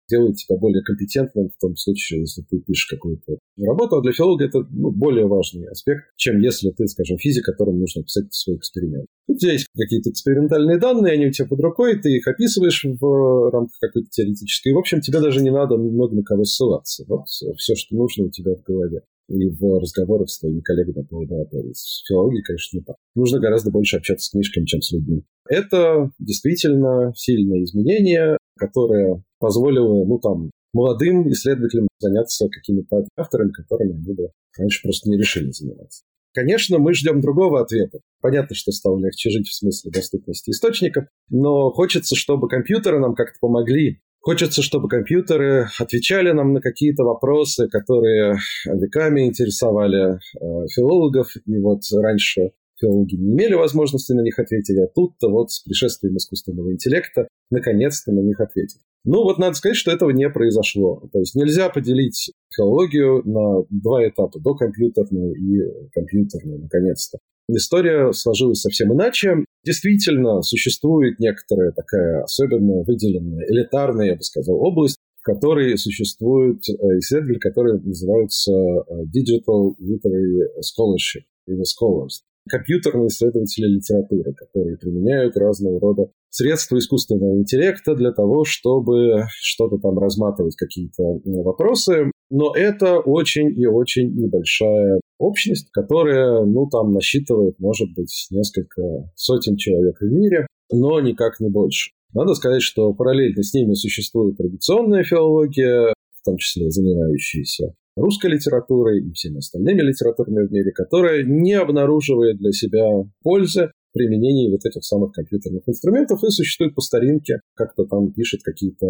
делает 0.09 0.35
тебя 0.35 0.57
более 0.57 0.83
компетентным 0.83 1.49
в 1.49 1.57
том 1.59 1.75
случае, 1.75 2.21
если 2.21 2.41
ты 2.43 2.59
пишешь 2.59 2.87
какую-то 2.87 3.37
работу. 3.57 3.97
А 3.97 4.01
для 4.01 4.11
филолога 4.11 4.45
это 4.45 4.65
ну, 4.69 4.91
более 4.91 5.27
важный 5.27 5.67
аспект, 5.67 6.05
чем 6.15 6.39
если 6.39 6.71
ты, 6.71 6.87
скажем, 6.87 7.17
физик, 7.17 7.45
которому 7.45 7.79
нужно 7.79 8.03
писать 8.03 8.33
свой 8.33 8.57
эксперимент. 8.57 9.07
У 9.27 9.35
тебя 9.35 9.53
есть 9.53 9.67
какие-то 9.77 10.09
экспериментальные 10.09 10.77
данные, 10.79 11.13
они 11.13 11.27
у 11.27 11.31
тебя 11.31 11.47
под 11.47 11.59
рукой, 11.59 11.99
ты 11.99 12.15
их 12.15 12.27
описываешь 12.27 12.83
в 12.83 13.51
рамках 13.51 13.77
какой-то 13.79 14.07
теоретической. 14.09 14.71
И, 14.71 14.75
в 14.75 14.77
общем, 14.77 15.01
тебе 15.01 15.19
даже 15.19 15.41
не 15.41 15.51
надо 15.51 15.77
много 15.77 16.15
на 16.15 16.23
кого 16.23 16.43
ссылаться. 16.43 17.03
Вот 17.07 17.25
все, 17.27 17.75
что 17.75 17.95
нужно 17.95 18.25
у 18.25 18.29
тебя 18.29 18.55
в 18.55 18.63
голове. 18.63 19.01
И 19.29 19.49
в 19.49 19.79
разговорах 19.79 20.29
с 20.29 20.39
твоими 20.39 20.61
коллегами 20.61 21.03
по 21.03 21.15
лаборатории. 21.15 21.73
С 21.73 22.05
филологией, 22.07 22.43
конечно, 22.43 22.77
не 22.77 22.83
так. 22.83 22.95
Нужно 23.13 23.39
гораздо 23.41 23.71
больше 23.71 23.97
общаться 23.97 24.27
с 24.27 24.29
книжками, 24.29 24.65
чем 24.65 24.81
с 24.81 24.93
людьми. 24.93 25.23
Это 25.49 26.11
действительно 26.17 27.11
сильное 27.15 27.63
изменение, 27.63 28.37
которое 28.57 29.23
позволило, 29.39 30.05
ну, 30.05 30.19
там, 30.19 30.51
молодым 30.73 31.29
исследователям 31.31 31.87
заняться 31.99 32.49
какими-то 32.49 33.05
авторами, 33.15 33.51
которыми 33.51 33.93
они 33.93 34.13
бы 34.13 34.29
раньше 34.57 34.81
просто 34.83 35.09
не 35.09 35.17
решили 35.17 35.51
заниматься. 35.51 36.03
Конечно, 36.33 36.77
мы 36.77 36.93
ждем 36.93 37.19
другого 37.19 37.61
ответа. 37.61 37.99
Понятно, 38.21 38.55
что 38.55 38.71
стало 38.71 38.99
легче 38.99 39.31
жить 39.31 39.47
в 39.47 39.55
смысле 39.55 39.91
доступности 39.91 40.51
источников, 40.51 41.05
но 41.29 41.71
хочется, 41.71 42.15
чтобы 42.15 42.47
компьютеры 42.47 42.99
нам 42.99 43.15
как-то 43.15 43.37
помогли. 43.39 44.01
Хочется, 44.19 44.61
чтобы 44.61 44.89
компьютеры 44.89 45.67
отвечали 45.79 46.31
нам 46.31 46.53
на 46.53 46.61
какие-то 46.61 47.03
вопросы, 47.03 47.67
которые 47.69 48.37
веками 48.65 49.25
интересовали 49.25 50.15
э, 50.15 50.67
филологов. 50.75 51.35
И 51.45 51.57
вот 51.59 51.81
раньше 51.93 52.51
филологи 52.79 53.15
не 53.15 53.33
имели 53.33 53.53
возможности 53.53 54.13
на 54.13 54.21
них 54.21 54.37
ответить, 54.39 54.77
а 54.77 54.87
тут-то 54.93 55.29
вот 55.29 55.51
с 55.51 55.61
пришествием 55.61 56.17
искусственного 56.17 56.71
интеллекта 56.71 57.27
наконец-то 57.49 58.11
на 58.11 58.21
них 58.21 58.39
ответить. 58.39 58.81
Ну 59.03 59.23
вот 59.23 59.37
надо 59.37 59.55
сказать, 59.55 59.77
что 59.77 59.91
этого 59.91 60.09
не 60.09 60.29
произошло. 60.29 61.07
То 61.13 61.19
есть 61.19 61.35
нельзя 61.35 61.69
поделить 61.69 62.31
филологию 62.55 63.21
на 63.25 63.63
два 63.69 64.07
этапа, 64.07 64.39
до 64.39 64.55
компьютерную 64.55 65.33
и 65.33 65.89
компьютерную, 65.93 66.61
наконец-то. 66.61 67.19
История 67.49 68.11
сложилась 68.11 68.59
совсем 68.59 68.93
иначе. 68.93 69.45
Действительно, 69.63 70.41
существует 70.41 71.19
некоторая 71.19 71.71
такая 71.71 72.23
особенно 72.23 72.83
выделенная, 72.83 73.45
элитарная, 73.47 74.07
я 74.07 74.15
бы 74.15 74.21
сказал, 74.21 74.57
область, 74.57 74.97
в 75.21 75.23
которой 75.23 75.77
существуют 75.77 76.67
э, 76.67 76.73
исследователи, 76.99 77.39
которые 77.39 77.79
называются 77.79 78.51
э, 78.51 79.03
Digital 79.15 79.75
Literary 79.79 80.43
Scholarship 80.59 81.23
или 81.47 81.61
Scholars 81.61 82.23
компьютерные 82.47 83.07
исследователи 83.07 83.65
литературы, 83.67 84.33
которые 84.33 84.77
применяют 84.77 85.37
разного 85.37 85.79
рода 85.79 86.09
средства 86.29 86.77
искусственного 86.77 87.37
интеллекта 87.37 87.95
для 87.95 88.11
того, 88.11 88.43
чтобы 88.45 89.23
что-то 89.39 89.77
там 89.77 89.97
разматывать, 89.97 90.55
какие-то 90.55 91.03
вопросы. 91.25 92.11
Но 92.29 92.53
это 92.53 92.99
очень 92.99 93.57
и 93.57 93.65
очень 93.65 94.13
небольшая 94.13 94.99
общность, 95.17 95.69
которая, 95.71 96.43
ну, 96.43 96.67
там 96.67 96.91
насчитывает, 96.91 97.57
может 97.59 97.87
быть, 97.95 98.27
несколько 98.31 98.81
сотен 99.15 99.55
человек 99.55 99.97
в 99.99 100.05
мире, 100.05 100.47
но 100.71 100.99
никак 100.99 101.39
не 101.39 101.49
больше. 101.49 101.91
Надо 102.13 102.33
сказать, 102.33 102.61
что 102.61 102.93
параллельно 102.93 103.43
с 103.43 103.53
ними 103.53 103.73
существует 103.73 104.37
традиционная 104.37 105.03
филология, 105.03 105.93
в 106.19 106.25
том 106.25 106.37
числе 106.37 106.69
занимающаяся 106.69 107.73
русской 107.97 108.31
литературой 108.31 109.01
и 109.01 109.11
всеми 109.11 109.37
остальными 109.37 109.81
литературами 109.81 110.47
в 110.47 110.51
мире, 110.51 110.71
которая 110.71 111.23
не 111.23 111.53
обнаруживает 111.53 112.37
для 112.37 112.51
себя 112.51 113.03
пользы 113.23 113.71
применении 113.93 114.51
вот 114.51 114.63
этих 114.63 114.83
самых 114.83 115.11
компьютерных 115.11 115.63
инструментов 115.67 116.23
и 116.23 116.29
существует 116.29 116.75
по 116.75 116.81
старинке, 116.81 117.39
как-то 117.55 117.85
там 117.85 118.11
пишет 118.13 118.41
какие-то 118.43 118.85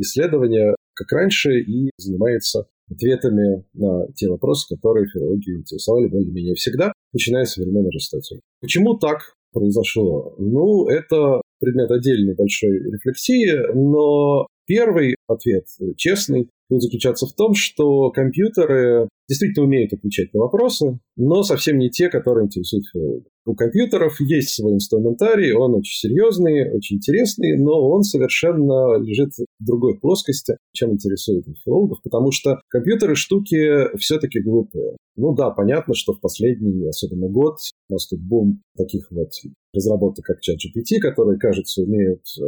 исследования, 0.00 0.74
как 0.94 1.12
раньше, 1.12 1.60
и 1.60 1.90
занимается 1.96 2.66
ответами 2.90 3.64
на 3.74 4.06
те 4.14 4.28
вопросы, 4.28 4.74
которые 4.74 5.06
филологию 5.06 5.58
интересовали 5.58 6.08
более-менее 6.08 6.54
всегда, 6.54 6.92
начиная 7.12 7.44
с 7.44 7.56
времен 7.56 7.86
Аристотеля. 7.86 8.40
Почему 8.60 8.98
так 8.98 9.34
произошло? 9.52 10.34
Ну, 10.38 10.88
это 10.88 11.40
предмет 11.60 11.90
отдельной 11.90 12.34
большой 12.34 12.78
рефлексии, 12.90 13.72
но 13.74 14.46
первый 14.66 15.14
ответ 15.30 15.66
честный, 15.96 16.48
будет 16.68 16.82
заключаться 16.82 17.26
в 17.26 17.32
том, 17.34 17.54
что 17.54 18.10
компьютеры 18.10 19.08
действительно 19.28 19.66
умеют 19.66 19.92
отвечать 19.92 20.32
на 20.32 20.40
вопросы, 20.40 20.98
но 21.16 21.42
совсем 21.42 21.78
не 21.78 21.90
те, 21.90 22.08
которые 22.08 22.46
интересуют 22.46 22.84
филологов. 22.92 23.26
У 23.46 23.54
компьютеров 23.54 24.20
есть 24.20 24.50
свой 24.50 24.74
инструментарий, 24.74 25.52
он 25.52 25.74
очень 25.74 26.08
серьезный, 26.08 26.70
очень 26.72 26.96
интересный, 26.96 27.58
но 27.58 27.88
он 27.88 28.02
совершенно 28.02 28.98
лежит 28.98 29.30
в 29.32 29.64
другой 29.64 29.98
плоскости, 29.98 30.56
чем 30.72 30.92
интересует 30.92 31.46
филологов, 31.64 32.02
потому 32.02 32.30
что 32.32 32.60
компьютеры 32.68 33.14
штуки 33.14 33.96
все-таки 33.98 34.40
глупые. 34.40 34.96
Ну 35.16 35.34
да, 35.34 35.50
понятно, 35.50 35.94
что 35.94 36.12
в 36.12 36.20
последний, 36.20 36.86
особенно 36.88 37.28
год, 37.28 37.56
у 37.88 37.92
нас 37.92 38.06
тут 38.08 38.20
бум 38.20 38.62
таких 38.76 39.10
вот 39.10 39.30
разработок, 39.74 40.24
как 40.24 40.38
ChatGPT, 40.38 40.98
которые, 41.00 41.38
кажется, 41.38 41.82
умеют 41.82 42.22
э, 42.40 42.44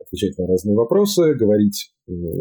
отвечать 0.00 0.38
на 0.38 0.46
разные 0.46 0.76
вопросы, 0.76 1.34
говорить 1.34 1.92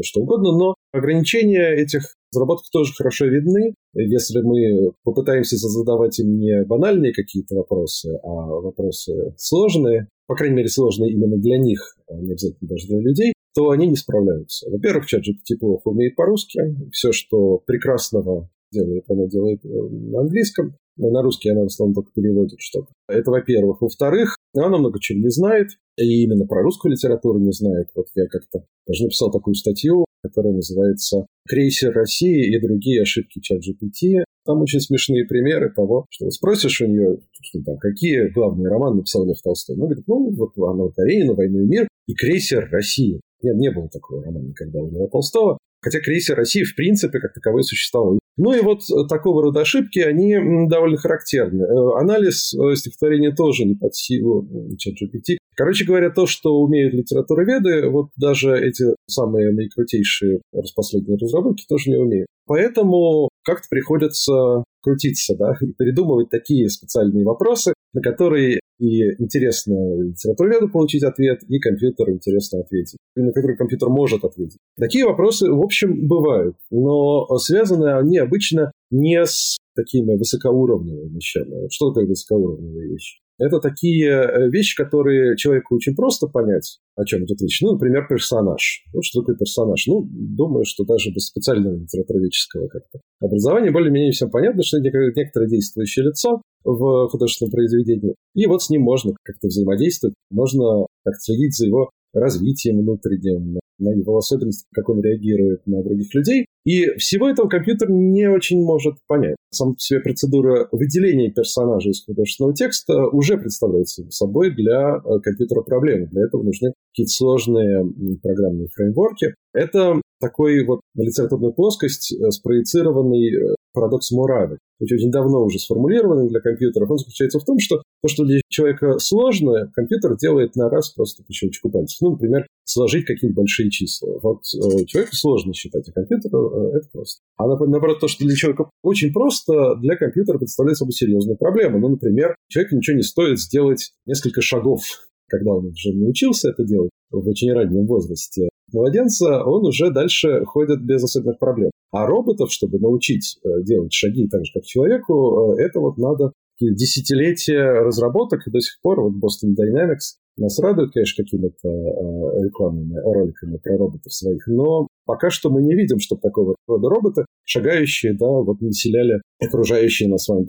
что 0.04 0.22
угодно, 0.22 0.58
но 0.58 0.76
ограничения 0.92 1.76
этих 1.76 2.16
разработок 2.34 2.66
тоже 2.72 2.94
хорошо 2.94 3.26
видны. 3.26 3.74
Если 3.94 4.42
мы 4.42 4.92
попытаемся 5.04 5.58
задавать 5.58 6.20
им 6.20 6.38
не 6.38 6.64
банальные 6.66 7.14
какие-то 7.14 7.56
вопросы, 7.56 8.18
а 8.24 8.30
вопросы 8.30 9.34
сложные, 9.38 10.08
по 10.28 10.36
крайней 10.36 10.58
мере, 10.58 10.70
сложные 10.70 11.12
именно 11.12 11.38
для 11.38 11.58
них, 11.58 11.98
а 12.08 12.16
не 12.16 12.32
обязательно 12.32 12.70
даже 12.70 12.88
для 12.88 13.00
людей, 13.00 13.34
то 13.56 13.70
они 13.70 13.88
не 13.88 13.96
справляются. 13.96 14.70
Во-первых, 14.70 15.06
ChatGPT 15.06 15.58
плохо 15.60 15.88
умеет 15.88 16.16
по-русски. 16.16 16.60
Все, 16.92 17.12
что 17.12 17.60
прекрасного 17.66 18.50
делает, 18.72 19.06
она 19.10 19.28
делает 19.28 19.64
э, 19.64 19.70
на 19.70 20.22
английском. 20.22 20.76
На 20.98 21.22
русский 21.22 21.50
она 21.50 21.64
в 21.64 21.66
основном 21.66 21.96
только 21.96 22.12
переводит 22.14 22.60
что-то. 22.60 22.88
Это 23.08 23.32
во-первых. 23.32 23.82
Во-вторых, 23.82 24.38
она 24.56 24.78
много 24.78 25.00
чего 25.02 25.20
не 25.20 25.30
знает, 25.30 25.70
и 25.98 26.24
именно 26.24 26.46
про 26.46 26.62
русскую 26.62 26.94
литературу 26.94 27.40
не 27.40 27.52
знает. 27.52 27.90
Вот 27.96 28.08
я 28.16 28.28
как-то 28.28 28.66
даже 28.88 29.04
написал 29.04 29.32
такую 29.32 29.56
статью, 29.56 30.06
которая 30.24 30.54
называется 30.54 31.26
«Крейсер 31.48 31.94
России 31.94 32.56
и 32.56 32.62
другие 32.62 33.02
ошибки 33.02 33.40
чат 33.40 33.60
GPT». 33.60 34.24
Там 34.46 34.62
очень 34.62 34.80
смешные 34.80 35.26
примеры 35.26 35.74
того, 35.74 36.06
что 36.10 36.30
спросишь 36.30 36.82
у 36.82 36.88
нее, 36.88 37.18
что 37.42 37.62
там, 37.64 37.78
какие 37.78 38.30
главные 38.30 38.70
романы 38.70 38.98
написал 38.98 39.26
Лев 39.26 39.42
Толстой. 39.42 39.76
Ну, 39.76 39.86
говорит, 39.86 40.08
ну, 40.08 40.32
вот 40.36 40.58
Анна 40.58 40.90
Каренина, 40.92 41.34
«Войну 41.34 41.62
и 41.62 41.68
мир» 41.68 41.88
и 42.08 42.14
«Крейсер 42.14 42.70
России». 42.72 43.20
Нет, 43.42 43.58
не 43.58 43.72
было 43.72 43.90
такого 43.90 44.24
романа 44.24 44.48
никогда 44.48 44.80
у 44.80 44.90
Льва 44.90 45.08
Толстого. 45.08 45.58
Хотя 45.82 46.00
крейсер 46.00 46.36
России, 46.36 46.64
в 46.64 46.76
принципе, 46.76 47.20
как 47.20 47.34
таковой 47.34 47.64
существовал. 47.64 48.18
Ну 48.38 48.54
и 48.54 48.62
вот 48.62 48.82
э, 48.90 49.08
такого 49.08 49.42
рода 49.42 49.62
ошибки, 49.62 50.00
они 50.00 50.36
довольно 50.68 50.98
характерны. 50.98 51.64
Э, 51.64 52.00
анализ 52.00 52.54
э, 52.54 52.76
стихотворения 52.76 53.34
тоже 53.34 53.66
не 53.66 53.76
под 53.76 53.96
силу 53.96 54.48
ChatGPT. 54.74 55.38
Короче 55.56 55.86
говоря, 55.86 56.10
то, 56.10 56.28
что 56.28 56.56
умеют 56.60 56.94
литературоведы, 56.94 57.90
вот 57.90 58.10
даже 58.18 58.58
эти 58.58 58.84
самые 59.08 59.54
наикрутейшие 59.54 60.42
распоследние 60.54 61.18
разработки 61.18 61.64
тоже 61.68 61.92
не 61.92 61.98
умеют. 61.98 62.28
Поэтому 62.46 63.30
как-то 63.44 63.68
приходится 63.70 64.64
крутиться, 64.82 65.36
да, 65.38 65.54
и 65.62 65.72
придумывать 65.72 66.30
такие 66.30 66.70
специальные 66.70 67.24
вопросы, 67.24 67.74
на 67.94 68.02
которые 68.02 68.60
и 68.80 69.02
интересно 69.22 69.74
литературоведу 70.02 70.70
получить 70.70 71.04
ответ, 71.04 71.42
и 71.48 71.60
компьютеру 71.60 72.14
интересно 72.14 72.62
ответить, 72.62 72.98
на 73.16 73.32
который 73.32 73.58
компьютер 73.58 73.90
может 73.90 74.24
ответить. 74.24 74.58
Такие 74.78 75.06
вопросы, 75.06 75.50
в 75.52 75.62
общем, 75.62 76.08
бывают, 76.08 76.56
но 76.72 77.26
связаны 77.38 77.98
они 77.98 78.18
обычно 78.18 78.72
не 78.92 79.26
с 79.26 79.58
такими 79.76 80.16
высокоуровневыми 80.18 81.16
вещами. 81.16 81.68
Что 81.70 81.90
такое 81.90 82.08
высокоуровневые 82.08 82.92
вещи? 82.92 83.20
Это 83.38 83.60
такие 83.60 84.10
э, 84.10 84.50
вещи, 84.50 84.76
которые 84.82 85.36
человеку 85.36 85.76
очень 85.76 85.94
просто 85.94 86.28
понять, 86.28 86.80
о 86.96 87.04
чем 87.04 87.26
идет 87.26 87.42
речь. 87.42 87.62
Ну, 87.62 87.74
например, 87.74 88.08
персонаж. 88.08 88.84
Вот 88.94 89.04
что 89.04 89.22
такое 89.22 89.36
персонаж. 89.36 89.86
Ну, 89.88 90.08
думаю, 90.10 90.64
что 90.66 90.86
даже 90.86 91.12
без 91.12 91.28
специального 91.28 91.76
литературоведческого 91.76 92.68
как-то 92.68 93.00
образования 93.20 93.72
более-менее 93.72 94.12
всем 94.12 94.30
понятно, 94.30 94.64
что 94.64 94.78
это 94.78 94.90
некоторое 95.16 95.50
действующее 95.50 96.06
лицо 96.06 96.42
в 96.64 97.10
художественном 97.10 97.52
произведении. 97.52 98.16
И 98.36 98.48
вот 98.48 98.64
с 98.64 98.70
ним 98.70 98.84
можно 98.84 99.14
как-то 99.24 99.48
взаимодействовать, 99.48 100.16
можно 100.32 100.88
как 101.04 101.16
следить 101.20 101.56
за 101.56 101.68
его 101.68 101.90
развитием 102.14 102.80
внутренним, 102.80 103.60
на 103.80 103.90
его 103.90 104.18
особенности, 104.18 104.68
как 104.74 104.90
он 104.90 105.02
реагирует 105.02 105.66
на 105.66 105.84
других 105.84 106.14
людей. 106.14 106.46
И 106.66 106.98
всего 106.98 107.30
этого 107.30 107.48
компьютер 107.48 107.90
не 107.92 108.28
очень 108.28 108.64
может 108.64 108.96
понять. 109.08 109.36
Сам 109.52 109.74
по 109.74 109.80
себе 109.80 110.00
процедура 110.00 110.68
выделения 110.72 111.32
персонажа 111.32 111.90
из 111.90 112.04
художественного 112.04 112.56
текста 112.56 113.08
уже 113.08 113.38
представляет 113.38 113.88
собой 113.88 114.54
для 114.56 114.98
э, 114.98 115.20
компьютера 115.22 115.62
проблему. 115.62 116.08
Для 116.08 116.26
этого 116.26 116.42
нужны 116.42 116.74
какие-то 116.92 117.12
сложные 117.12 117.86
программные 118.22 118.68
фреймворки. 118.74 119.36
Это 119.54 120.02
такой 120.20 120.66
вот 120.66 120.82
на 120.96 121.04
литературную 121.04 121.54
плоскость 121.54 122.14
э, 122.14 122.32
спроецированный 122.32 123.30
э, 123.34 123.56
парадокс 123.74 124.12
Муравы. 124.12 124.58
Очень 124.80 125.12
давно 125.12 125.44
уже 125.44 125.60
сформулированный 125.60 126.28
для 126.30 126.40
компьютеров. 126.40 126.90
Он 126.90 126.98
заключается 126.98 127.40
в 127.40 127.46
том, 127.46 127.60
что 127.60 127.82
то, 128.02 128.08
что 128.10 128.26
для 128.26 128.42
человека 128.50 129.00
сложно, 129.00 129.72
компьютер 129.74 130.18
делает 130.18 130.56
на 130.56 130.70
раз 130.70 130.90
просто 130.90 131.24
по 131.24 131.34
щелчку 131.34 131.70
пальцев. 131.70 131.98
Ну, 132.02 132.12
например, 132.12 132.46
сложить 132.64 133.06
какие-то 133.06 133.36
большие 133.36 133.70
числа. 133.70 134.20
Вот 134.22 134.42
э, 134.56 134.86
человеку 134.86 135.16
сложно 135.16 135.54
считать, 135.54 135.88
а 135.90 135.92
компьютеру 135.92 136.72
это 136.74 136.88
просто. 136.92 137.22
А 137.38 137.48
наоборот, 137.48 138.00
то, 138.00 138.08
что 138.08 138.26
для 138.26 138.36
человека 138.36 138.70
очень 138.84 139.14
просто, 139.14 139.76
для 139.76 139.96
компьютера 139.96 140.38
представляет 140.38 140.78
собой 140.78 140.94
серьезную 140.94 141.38
проблему. 141.38 141.80
Ну, 141.80 141.90
например, 141.90 142.36
человеку 142.48 142.76
ничего 142.76 142.98
не 142.98 143.04
стоит 143.04 143.40
сделать 143.40 143.92
несколько 144.06 144.42
шагов, 144.42 144.82
когда 145.28 145.54
он 145.54 145.68
уже 145.68 145.94
научился 145.94 146.50
это 146.50 146.64
делать 146.64 146.92
в 147.12 147.28
очень 147.28 147.52
раннем 147.54 147.86
возрасте 147.86 148.50
младенца, 148.76 149.44
он 149.44 149.66
уже 149.66 149.92
дальше 149.92 150.44
ходит 150.46 150.84
без 150.86 151.04
особенных 151.04 151.40
проблем. 151.40 151.72
А 151.92 152.06
роботов, 152.06 152.52
чтобы 152.52 152.80
научить 152.80 153.40
э, 153.44 153.64
делать 153.64 153.94
шаги 153.94 154.28
так 154.28 154.46
же, 154.46 154.52
как 154.54 154.64
человеку, 154.64 155.56
э, 155.58 155.64
это 155.64 155.80
вот 155.80 155.98
надо 155.98 156.34
десятилетия 156.60 157.84
разработок, 157.84 158.48
и 158.48 158.52
до 158.52 158.60
сих 158.60 158.80
пор 158.82 159.02
вот 159.02 159.14
Boston 159.14 159.52
Dynamics 159.52 160.18
нас 160.38 160.60
радует, 160.60 160.92
конечно, 160.94 161.24
какими-то 161.24 161.70
э, 161.70 162.44
рекламными 162.44 163.00
роликами 163.00 163.58
про 163.58 163.78
роботов 163.78 164.14
своих, 164.14 164.46
но 164.48 164.88
пока 165.06 165.30
что 165.30 165.50
мы 165.50 165.62
не 165.62 165.76
видим, 165.76 166.00
чтобы 166.00 166.22
такого 166.22 166.56
рода 166.68 166.90
роботы, 166.90 167.26
шагающие, 167.46 168.14
да, 168.14 168.28
вот 168.28 168.60
населяли 168.62 169.22
окружающее 169.40 170.10
нас 170.10 170.26
с 170.26 170.28
вами. 170.28 170.46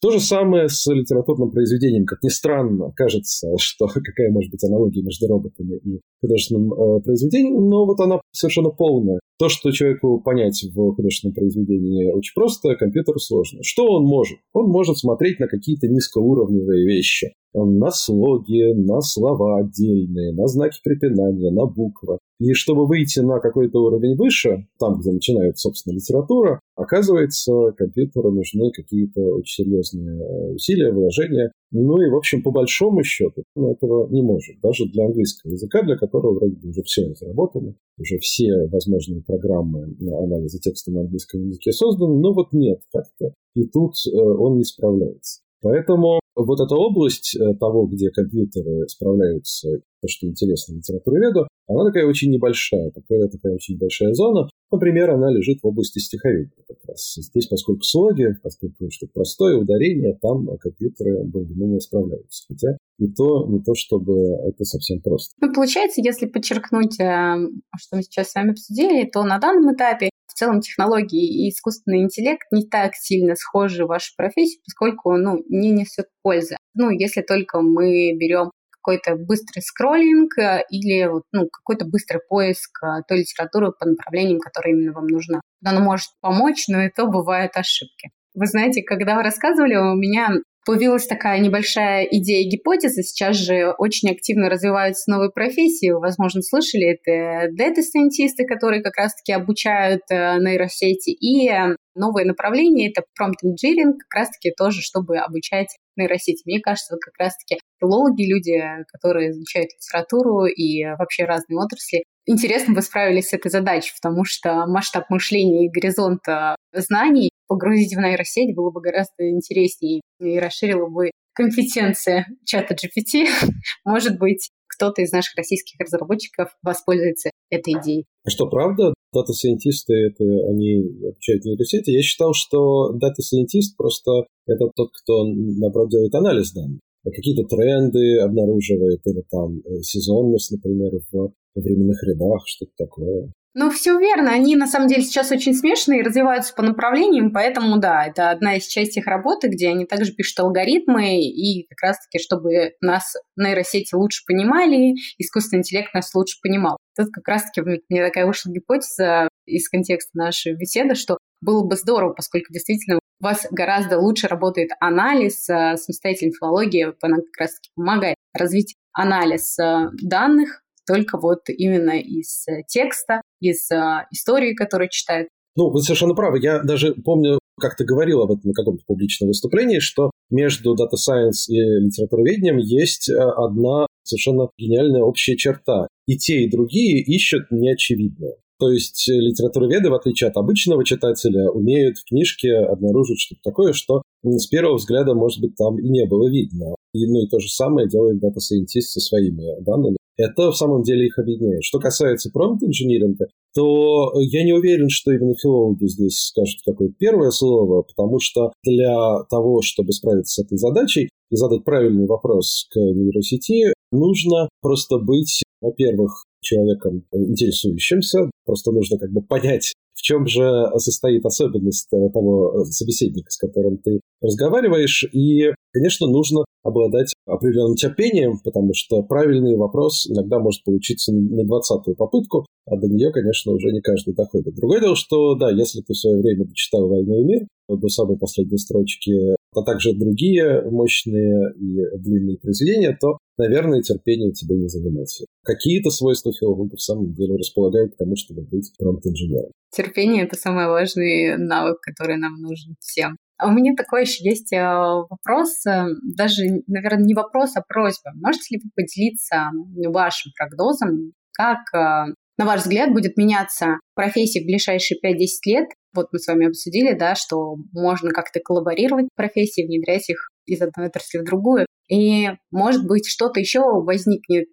То 0.00 0.10
же 0.10 0.20
самое 0.20 0.68
с 0.68 0.86
литературным 0.92 1.50
произведением. 1.50 2.04
Как 2.04 2.22
ни 2.22 2.28
странно, 2.28 2.92
кажется, 2.94 3.48
что 3.58 3.86
какая 3.94 4.30
может 4.30 4.50
быть 4.50 4.62
аналогия 4.64 5.02
между 5.02 5.26
роботами 5.26 5.76
и 5.76 6.00
художественным 6.20 6.72
э, 6.72 7.00
произведением, 7.02 7.68
но 7.68 7.86
вот 7.86 8.00
она 8.00 8.20
совершенно 8.32 8.70
полная. 8.70 9.20
То, 9.38 9.48
что 9.48 9.70
человеку 9.70 10.20
понять 10.20 10.64
в 10.74 10.94
художественном 10.94 11.34
произведении 11.34 12.10
очень 12.10 12.32
просто, 12.34 12.74
компьютеру 12.76 13.18
сложно. 13.18 13.60
Что 13.62 13.84
он 13.86 14.04
может? 14.04 14.38
Он 14.54 14.70
может 14.70 14.96
смотреть 14.96 15.40
на 15.40 15.46
какие-то 15.46 15.88
низкоуровневые 15.88 16.86
вещи 16.86 17.32
на 17.64 17.90
слоги, 17.90 18.74
на 18.74 19.00
слова 19.00 19.58
отдельные, 19.60 20.34
на 20.34 20.46
знаки 20.46 20.78
препинания, 20.84 21.50
на 21.50 21.66
буквы. 21.66 22.18
И 22.38 22.52
чтобы 22.52 22.86
выйти 22.86 23.20
на 23.20 23.40
какой-то 23.40 23.82
уровень 23.82 24.16
выше, 24.16 24.66
там, 24.78 24.98
где 24.98 25.10
начинается, 25.10 25.68
собственно, 25.68 25.94
литература, 26.06 26.60
оказывается, 26.76 27.72
компьютеру 27.76 28.30
нужны 28.30 28.70
какие-то 28.70 29.20
очень 29.20 29.64
серьезные 29.64 30.18
э, 30.18 30.52
усилия, 30.52 30.92
вложения. 30.92 31.52
Ну 31.72 32.00
и, 32.00 32.10
в 32.10 32.16
общем, 32.16 32.42
по 32.42 32.50
большому 32.50 33.02
счету, 33.02 33.42
он 33.54 33.72
этого 33.72 34.08
не 34.08 34.22
может. 34.22 34.60
Даже 34.62 34.86
для 34.86 35.06
английского 35.06 35.52
языка, 35.52 35.82
для 35.82 35.96
которого 35.96 36.34
вроде 36.34 36.56
бы 36.56 36.70
уже 36.70 36.82
все 36.82 37.06
разработано, 37.08 37.74
уже 37.98 38.18
все 38.18 38.66
возможные 38.66 39.22
программы 39.22 39.96
анализа 40.00 40.58
текста 40.58 40.92
на 40.92 41.00
английском 41.00 41.42
языке 41.46 41.72
созданы, 41.72 42.18
но 42.18 42.32
вот 42.32 42.52
нет 42.52 42.80
как-то. 42.92 43.34
И 43.54 43.66
тут 43.66 43.94
э, 44.06 44.18
он 44.18 44.58
не 44.58 44.64
справляется. 44.64 45.40
Поэтому 45.62 46.20
вот 46.36 46.60
эта 46.60 46.74
область 46.74 47.34
э, 47.34 47.54
того, 47.54 47.86
где 47.86 48.10
компьютеры 48.10 48.86
справляются, 48.88 49.68
то, 50.02 50.08
что 50.08 50.26
интересно 50.26 50.74
литературоведу, 50.74 51.48
она 51.66 51.84
такая 51.86 52.06
очень 52.06 52.30
небольшая, 52.30 52.90
такая, 52.90 53.28
такая 53.28 53.54
очень 53.54 53.78
большая 53.78 54.12
зона. 54.12 54.48
Например, 54.70 55.10
она 55.10 55.32
лежит 55.32 55.58
в 55.62 55.66
области 55.66 55.98
стиховедения 55.98 56.64
как 56.68 56.78
раз. 56.86 57.14
Здесь, 57.16 57.46
поскольку 57.46 57.82
слоги, 57.82 58.28
поскольку 58.42 58.90
что 58.90 59.06
простое 59.12 59.56
ударение, 59.56 60.16
там 60.20 60.46
компьютеры 60.58 61.24
более-менее 61.24 61.80
справляются. 61.80 62.44
Хотя 62.48 62.76
и 62.98 63.08
то, 63.08 63.46
не 63.48 63.60
то, 63.62 63.74
чтобы 63.74 64.14
это 64.46 64.64
совсем 64.64 65.00
просто. 65.00 65.34
Ну, 65.40 65.52
получается, 65.52 66.00
если 66.02 66.26
подчеркнуть, 66.26 67.00
э, 67.00 67.34
что 67.78 67.96
мы 67.96 68.02
сейчас 68.02 68.30
с 68.30 68.34
вами 68.34 68.52
обсудили, 68.52 69.08
то 69.10 69.24
на 69.24 69.38
данном 69.38 69.74
этапе 69.74 70.10
целом 70.36 70.60
технологии 70.60 71.46
и 71.46 71.50
искусственный 71.50 72.02
интеллект 72.02 72.46
не 72.52 72.66
так 72.66 72.94
сильно 72.94 73.34
схожи 73.34 73.84
в 73.84 73.88
вашу 73.88 74.12
профессию, 74.16 74.60
поскольку 74.64 75.16
ну, 75.16 75.42
не 75.48 75.70
несет 75.70 76.06
пользы. 76.22 76.56
Ну, 76.74 76.90
если 76.90 77.22
только 77.22 77.60
мы 77.60 78.12
берем 78.16 78.50
какой-то 78.86 79.16
быстрый 79.16 79.60
скроллинг 79.60 80.38
э, 80.38 80.62
или 80.70 81.10
ну, 81.32 81.48
какой-то 81.48 81.86
быстрый 81.86 82.20
поиск 82.28 82.70
э, 82.84 83.02
той 83.08 83.18
литературы 83.18 83.72
по 83.72 83.84
направлениям, 83.84 84.38
которая 84.38 84.74
именно 84.74 84.92
вам 84.92 85.08
нужна. 85.08 85.40
Оно 85.64 85.80
может 85.80 86.10
помочь, 86.20 86.68
но 86.68 86.82
и 86.82 86.90
то 86.90 87.06
бывают 87.06 87.56
ошибки. 87.56 88.10
Вы 88.34 88.46
знаете, 88.46 88.82
когда 88.82 89.16
вы 89.16 89.22
рассказывали, 89.22 89.74
у 89.74 89.96
меня 89.96 90.30
появилась 90.66 91.06
такая 91.06 91.38
небольшая 91.38 92.04
идея 92.10 92.50
гипотеза. 92.50 93.02
Сейчас 93.02 93.36
же 93.36 93.72
очень 93.78 94.10
активно 94.10 94.50
развиваются 94.50 95.10
новые 95.10 95.30
профессии. 95.30 95.92
Вы, 95.92 96.00
возможно, 96.00 96.42
слышали, 96.42 96.98
это 96.98 97.50
дата-сайентисты, 97.52 98.44
которые 98.44 98.82
как 98.82 98.96
раз-таки 98.96 99.32
обучают 99.32 100.02
э, 100.10 100.38
нейросети, 100.40 101.10
и 101.10 101.50
новое 101.94 102.24
направление— 102.24 102.90
это 102.90 103.02
prompt 103.18 103.44
engineering, 103.44 103.92
как 103.98 104.14
раз-таки 104.14 104.52
тоже, 104.56 104.80
чтобы 104.82 105.18
обучать 105.18 105.68
нейросети. 105.96 106.42
Мне 106.44 106.60
кажется, 106.60 106.94
вот 106.94 107.00
как 107.00 107.14
раз-таки 107.18 107.60
филологи, 107.80 108.24
люди, 108.24 108.60
которые 108.92 109.30
изучают 109.30 109.70
литературу 109.72 110.46
и 110.46 110.84
вообще 110.98 111.24
разные 111.24 111.58
отрасли, 111.58 112.04
интересно 112.26 112.74
вы 112.74 112.82
справились 112.82 113.28
с 113.28 113.32
этой 113.32 113.50
задачей, 113.50 113.92
потому 114.00 114.24
что 114.24 114.66
масштаб 114.66 115.08
мышления 115.10 115.66
и 115.66 115.70
горизонта 115.70 116.56
знаний 116.72 117.30
погрузить 117.48 117.94
в 117.94 118.00
нейросеть 118.00 118.54
было 118.54 118.70
бы 118.70 118.80
гораздо 118.80 119.28
интереснее 119.30 120.00
и 120.20 120.38
расширило 120.38 120.88
бы 120.88 121.10
компетенции 121.34 122.24
чата 122.44 122.74
GPT. 122.74 123.26
Может 123.84 124.18
быть, 124.18 124.50
кто-то 124.66 125.02
из 125.02 125.12
наших 125.12 125.36
российских 125.36 125.78
разработчиков 125.80 126.50
воспользуется 126.62 127.30
этой 127.50 127.74
идеей. 127.74 128.04
А 128.24 128.30
что, 128.30 128.48
правда? 128.48 128.92
Дата-сайентисты, 129.12 129.94
это 129.94 130.24
они 130.24 130.82
обучают 131.02 131.44
нейросети. 131.44 131.90
Я 131.90 132.02
считал, 132.02 132.32
что 132.34 132.92
дата-сайентист 132.92 133.76
просто 133.76 134.26
это 134.46 134.68
тот, 134.74 134.90
кто, 135.02 135.24
наоборот, 135.26 135.90
делает 135.90 136.14
анализ 136.14 136.52
данных. 136.52 136.80
А 137.04 137.10
какие-то 137.10 137.44
тренды 137.44 138.18
обнаруживает, 138.18 139.00
или 139.06 139.22
там 139.30 139.60
э, 139.60 139.80
сезонность, 139.82 140.50
например, 140.50 140.90
в 141.12 141.32
временных 141.54 142.02
рядах, 142.02 142.42
что-то 142.46 142.72
такое. 142.76 143.32
Ну, 143.58 143.70
все 143.70 143.98
верно. 143.98 144.32
Они, 144.32 144.54
на 144.54 144.66
самом 144.66 144.86
деле, 144.86 145.00
сейчас 145.00 145.32
очень 145.32 145.54
смежные 145.54 146.00
и 146.00 146.02
развиваются 146.02 146.52
по 146.54 146.60
направлениям, 146.60 147.32
поэтому, 147.32 147.78
да, 147.78 148.04
это 148.04 148.28
одна 148.28 148.58
из 148.58 148.66
частей 148.66 149.00
их 149.00 149.06
работы, 149.06 149.48
где 149.48 149.70
они 149.70 149.86
также 149.86 150.12
пишут 150.12 150.40
алгоритмы, 150.40 151.22
и 151.22 151.66
как 151.66 151.88
раз-таки, 151.88 152.22
чтобы 152.22 152.72
нас 152.82 153.14
нейросети 153.34 153.94
лучше 153.94 154.24
понимали, 154.26 154.92
искусственный 155.16 155.60
интеллект 155.60 155.94
нас 155.94 156.14
лучше 156.14 156.36
понимал. 156.42 156.76
Тут 156.94 157.08
как 157.14 157.26
раз-таки 157.26 157.62
мне 157.88 158.04
такая 158.04 158.26
вышла 158.26 158.52
гипотеза 158.52 159.30
из 159.46 159.70
контекста 159.70 160.10
нашей 160.18 160.54
беседы, 160.54 160.94
что 160.94 161.16
было 161.40 161.66
бы 161.66 161.76
здорово, 161.76 162.12
поскольку 162.12 162.52
действительно 162.52 162.98
у 163.20 163.24
вас 163.24 163.46
гораздо 163.50 163.98
лучше 163.98 164.28
работает 164.28 164.68
анализ, 164.80 165.48
э, 165.48 165.78
самостоятельная 165.78 166.34
филология, 166.38 166.94
она 167.00 167.16
как 167.16 167.40
раз-таки 167.40 167.70
помогает 167.74 168.16
развить 168.34 168.74
анализ 168.92 169.58
э, 169.58 169.88
данных, 170.02 170.62
только 170.86 171.18
вот 171.18 171.48
именно 171.48 171.98
из 171.98 172.46
э, 172.48 172.62
текста, 172.68 173.22
из 173.40 173.70
э, 173.70 174.06
истории, 174.10 174.54
которую 174.54 174.88
читают. 174.90 175.28
Ну, 175.56 175.70
вы 175.70 175.80
совершенно 175.80 176.14
правы. 176.14 176.38
Я 176.40 176.62
даже 176.62 176.94
помню, 176.94 177.38
как 177.58 177.76
ты 177.76 177.84
говорил 177.84 178.22
об 178.22 178.30
этом 178.30 178.50
на 178.50 178.52
каком-то 178.52 178.82
публичном 178.86 179.28
выступлении, 179.28 179.78
что 179.78 180.10
между 180.30 180.74
Data 180.74 180.96
Science 180.96 181.48
и 181.48 181.58
литературоведением 181.58 182.58
есть 182.58 183.08
э, 183.08 183.14
одна 183.14 183.86
совершенно 184.04 184.48
гениальная 184.58 185.02
общая 185.02 185.36
черта. 185.36 185.88
И 186.06 186.16
те, 186.16 186.44
и 186.44 186.50
другие 186.50 187.02
ищут 187.02 187.50
неочевидное. 187.50 188.36
То 188.58 188.70
есть 188.70 189.06
литературоведы, 189.08 189.90
в 189.90 189.94
отличие 189.94 190.28
от 190.28 190.36
обычного 190.36 190.84
читателя, 190.84 191.50
умеют 191.50 191.98
в 191.98 192.08
книжке 192.08 192.54
обнаружить 192.54 193.20
что-то 193.20 193.40
такое, 193.44 193.72
что 193.74 194.02
с 194.22 194.46
первого 194.46 194.76
взгляда, 194.76 195.14
может 195.14 195.40
быть, 195.40 195.56
там 195.56 195.78
и 195.78 195.88
не 195.88 196.06
было 196.06 196.28
видно. 196.30 196.74
И, 196.94 197.06
ну 197.06 197.22
и 197.22 197.28
то 197.28 197.38
же 197.38 197.48
самое 197.48 197.86
делает 197.86 198.18
дата-сайентист 198.18 198.92
со 198.92 199.00
своими 199.00 199.62
данными. 199.62 199.95
Это 200.16 200.50
в 200.50 200.56
самом 200.56 200.82
деле 200.82 201.06
их 201.06 201.18
объединяет. 201.18 201.62
Что 201.62 201.78
касается 201.78 202.30
промпт-инжиниринга, 202.32 203.26
то 203.54 204.12
я 204.20 204.44
не 204.44 204.52
уверен, 204.52 204.88
что 204.88 205.12
именно 205.12 205.34
филологи 205.34 205.86
здесь 205.86 206.18
скажут 206.28 206.60
какое-то 206.64 206.94
первое 206.98 207.30
слово, 207.30 207.82
потому 207.82 208.18
что 208.20 208.52
для 208.62 209.24
того, 209.30 209.60
чтобы 209.62 209.92
справиться 209.92 210.42
с 210.42 210.44
этой 210.44 210.58
задачей 210.58 211.08
и 211.30 211.36
задать 211.36 211.64
правильный 211.64 212.06
вопрос 212.06 212.66
к 212.70 212.76
нейросети, 212.76 213.72
нужно 213.92 214.48
просто 214.60 214.98
быть, 214.98 215.42
во-первых, 215.60 216.24
человеком 216.40 217.04
интересующимся, 217.12 218.30
просто 218.44 218.72
нужно 218.72 218.98
как 218.98 219.10
бы 219.10 219.22
понять, 219.22 219.72
в 219.96 220.02
чем 220.02 220.26
же 220.26 220.44
состоит 220.76 221.24
особенность 221.24 221.88
того 221.90 222.64
собеседника, 222.70 223.30
с 223.30 223.38
которым 223.38 223.78
ты 223.78 224.00
разговариваешь. 224.20 225.08
И, 225.12 225.52
конечно, 225.72 226.06
нужно 226.06 226.44
обладать 226.62 227.14
определенным 227.26 227.76
терпением, 227.76 228.38
потому 228.44 228.72
что 228.74 229.02
правильный 229.02 229.56
вопрос 229.56 230.06
иногда 230.08 230.38
может 230.38 230.62
получиться 230.64 231.12
на 231.12 231.44
двадцатую 231.44 231.96
попытку, 231.96 232.46
а 232.66 232.76
до 232.76 232.88
нее, 232.88 233.10
конечно, 233.10 233.52
уже 233.52 233.72
не 233.72 233.80
каждый 233.80 234.14
доходит. 234.14 234.54
Другое 234.54 234.80
дело, 234.80 234.96
что, 234.96 235.34
да, 235.34 235.50
если 235.50 235.80
ты 235.80 235.94
в 235.94 235.98
свое 235.98 236.20
время 236.20 236.44
дочитал 236.44 236.88
«Войну 236.88 237.20
и 237.20 237.24
мир», 237.24 237.46
до 237.68 237.88
самой 237.88 238.18
последней 238.18 238.58
строчки, 238.58 239.34
а 239.54 239.62
также 239.62 239.92
другие 239.94 240.62
мощные 240.70 241.52
и 241.58 241.98
длинные 241.98 242.38
произведения, 242.38 242.96
то, 243.00 243.18
наверное, 243.38 243.82
терпение 243.82 244.32
тебе 244.32 244.56
не 244.56 244.68
занимать. 244.68 245.22
Какие-то 245.42 245.90
свойства 245.90 246.32
филолога 246.32 246.76
в 246.76 246.82
самом 246.82 247.12
деле 247.12 247.36
располагают 247.36 247.94
к 247.94 247.96
тому, 247.96 248.16
чтобы 248.16 248.42
быть 248.42 248.72
промпт-инженером. 248.78 249.50
Терпение— 249.70 250.24
это 250.26 250.36
самый 250.36 250.66
важный 250.68 251.36
навык, 251.36 251.80
который 251.80 252.16
нам 252.16 252.40
нужен 252.40 252.74
всем. 252.80 253.16
А 253.38 253.48
у 253.48 253.52
меня 253.52 253.74
такой 253.76 254.02
еще 254.02 254.24
есть 254.24 254.52
э, 254.52 254.62
вопрос, 254.64 255.66
э, 255.66 255.88
даже, 256.16 256.42
наверное, 256.66 257.04
не 257.04 257.14
вопрос, 257.14 257.54
а 257.56 257.62
просьба. 257.66 258.12
Можете 258.14 258.54
ли 258.54 258.62
вы 258.64 258.70
поделиться 258.74 259.50
вашим 259.92 260.32
прогнозом, 260.34 261.12
как, 261.32 261.58
э, 261.74 262.14
на 262.38 262.46
ваш 262.46 262.62
взгляд, 262.62 262.92
будет 262.92 263.18
меняться 263.18 263.78
профессия 263.94 264.40
в 264.40 264.46
ближайшие 264.46 264.98
5-10 264.98 265.26
лет? 265.44 265.66
Вот 265.96 266.08
мы 266.12 266.18
с 266.18 266.26
вами 266.26 266.46
обсудили, 266.46 266.92
да, 266.92 267.14
что 267.14 267.56
можно 267.72 268.10
как-то 268.10 268.38
коллаборировать 268.40 269.08
профессии, 269.16 269.66
внедрять 269.66 270.08
их 270.08 270.28
из 270.44 270.62
одной 270.62 270.86
отрасли 270.86 271.18
в 271.18 271.24
другую. 271.24 271.66
И, 271.88 272.28
может 272.50 272.86
быть, 272.86 273.08
что-то 273.08 273.40
еще 273.40 273.60
возникнет 273.60 274.48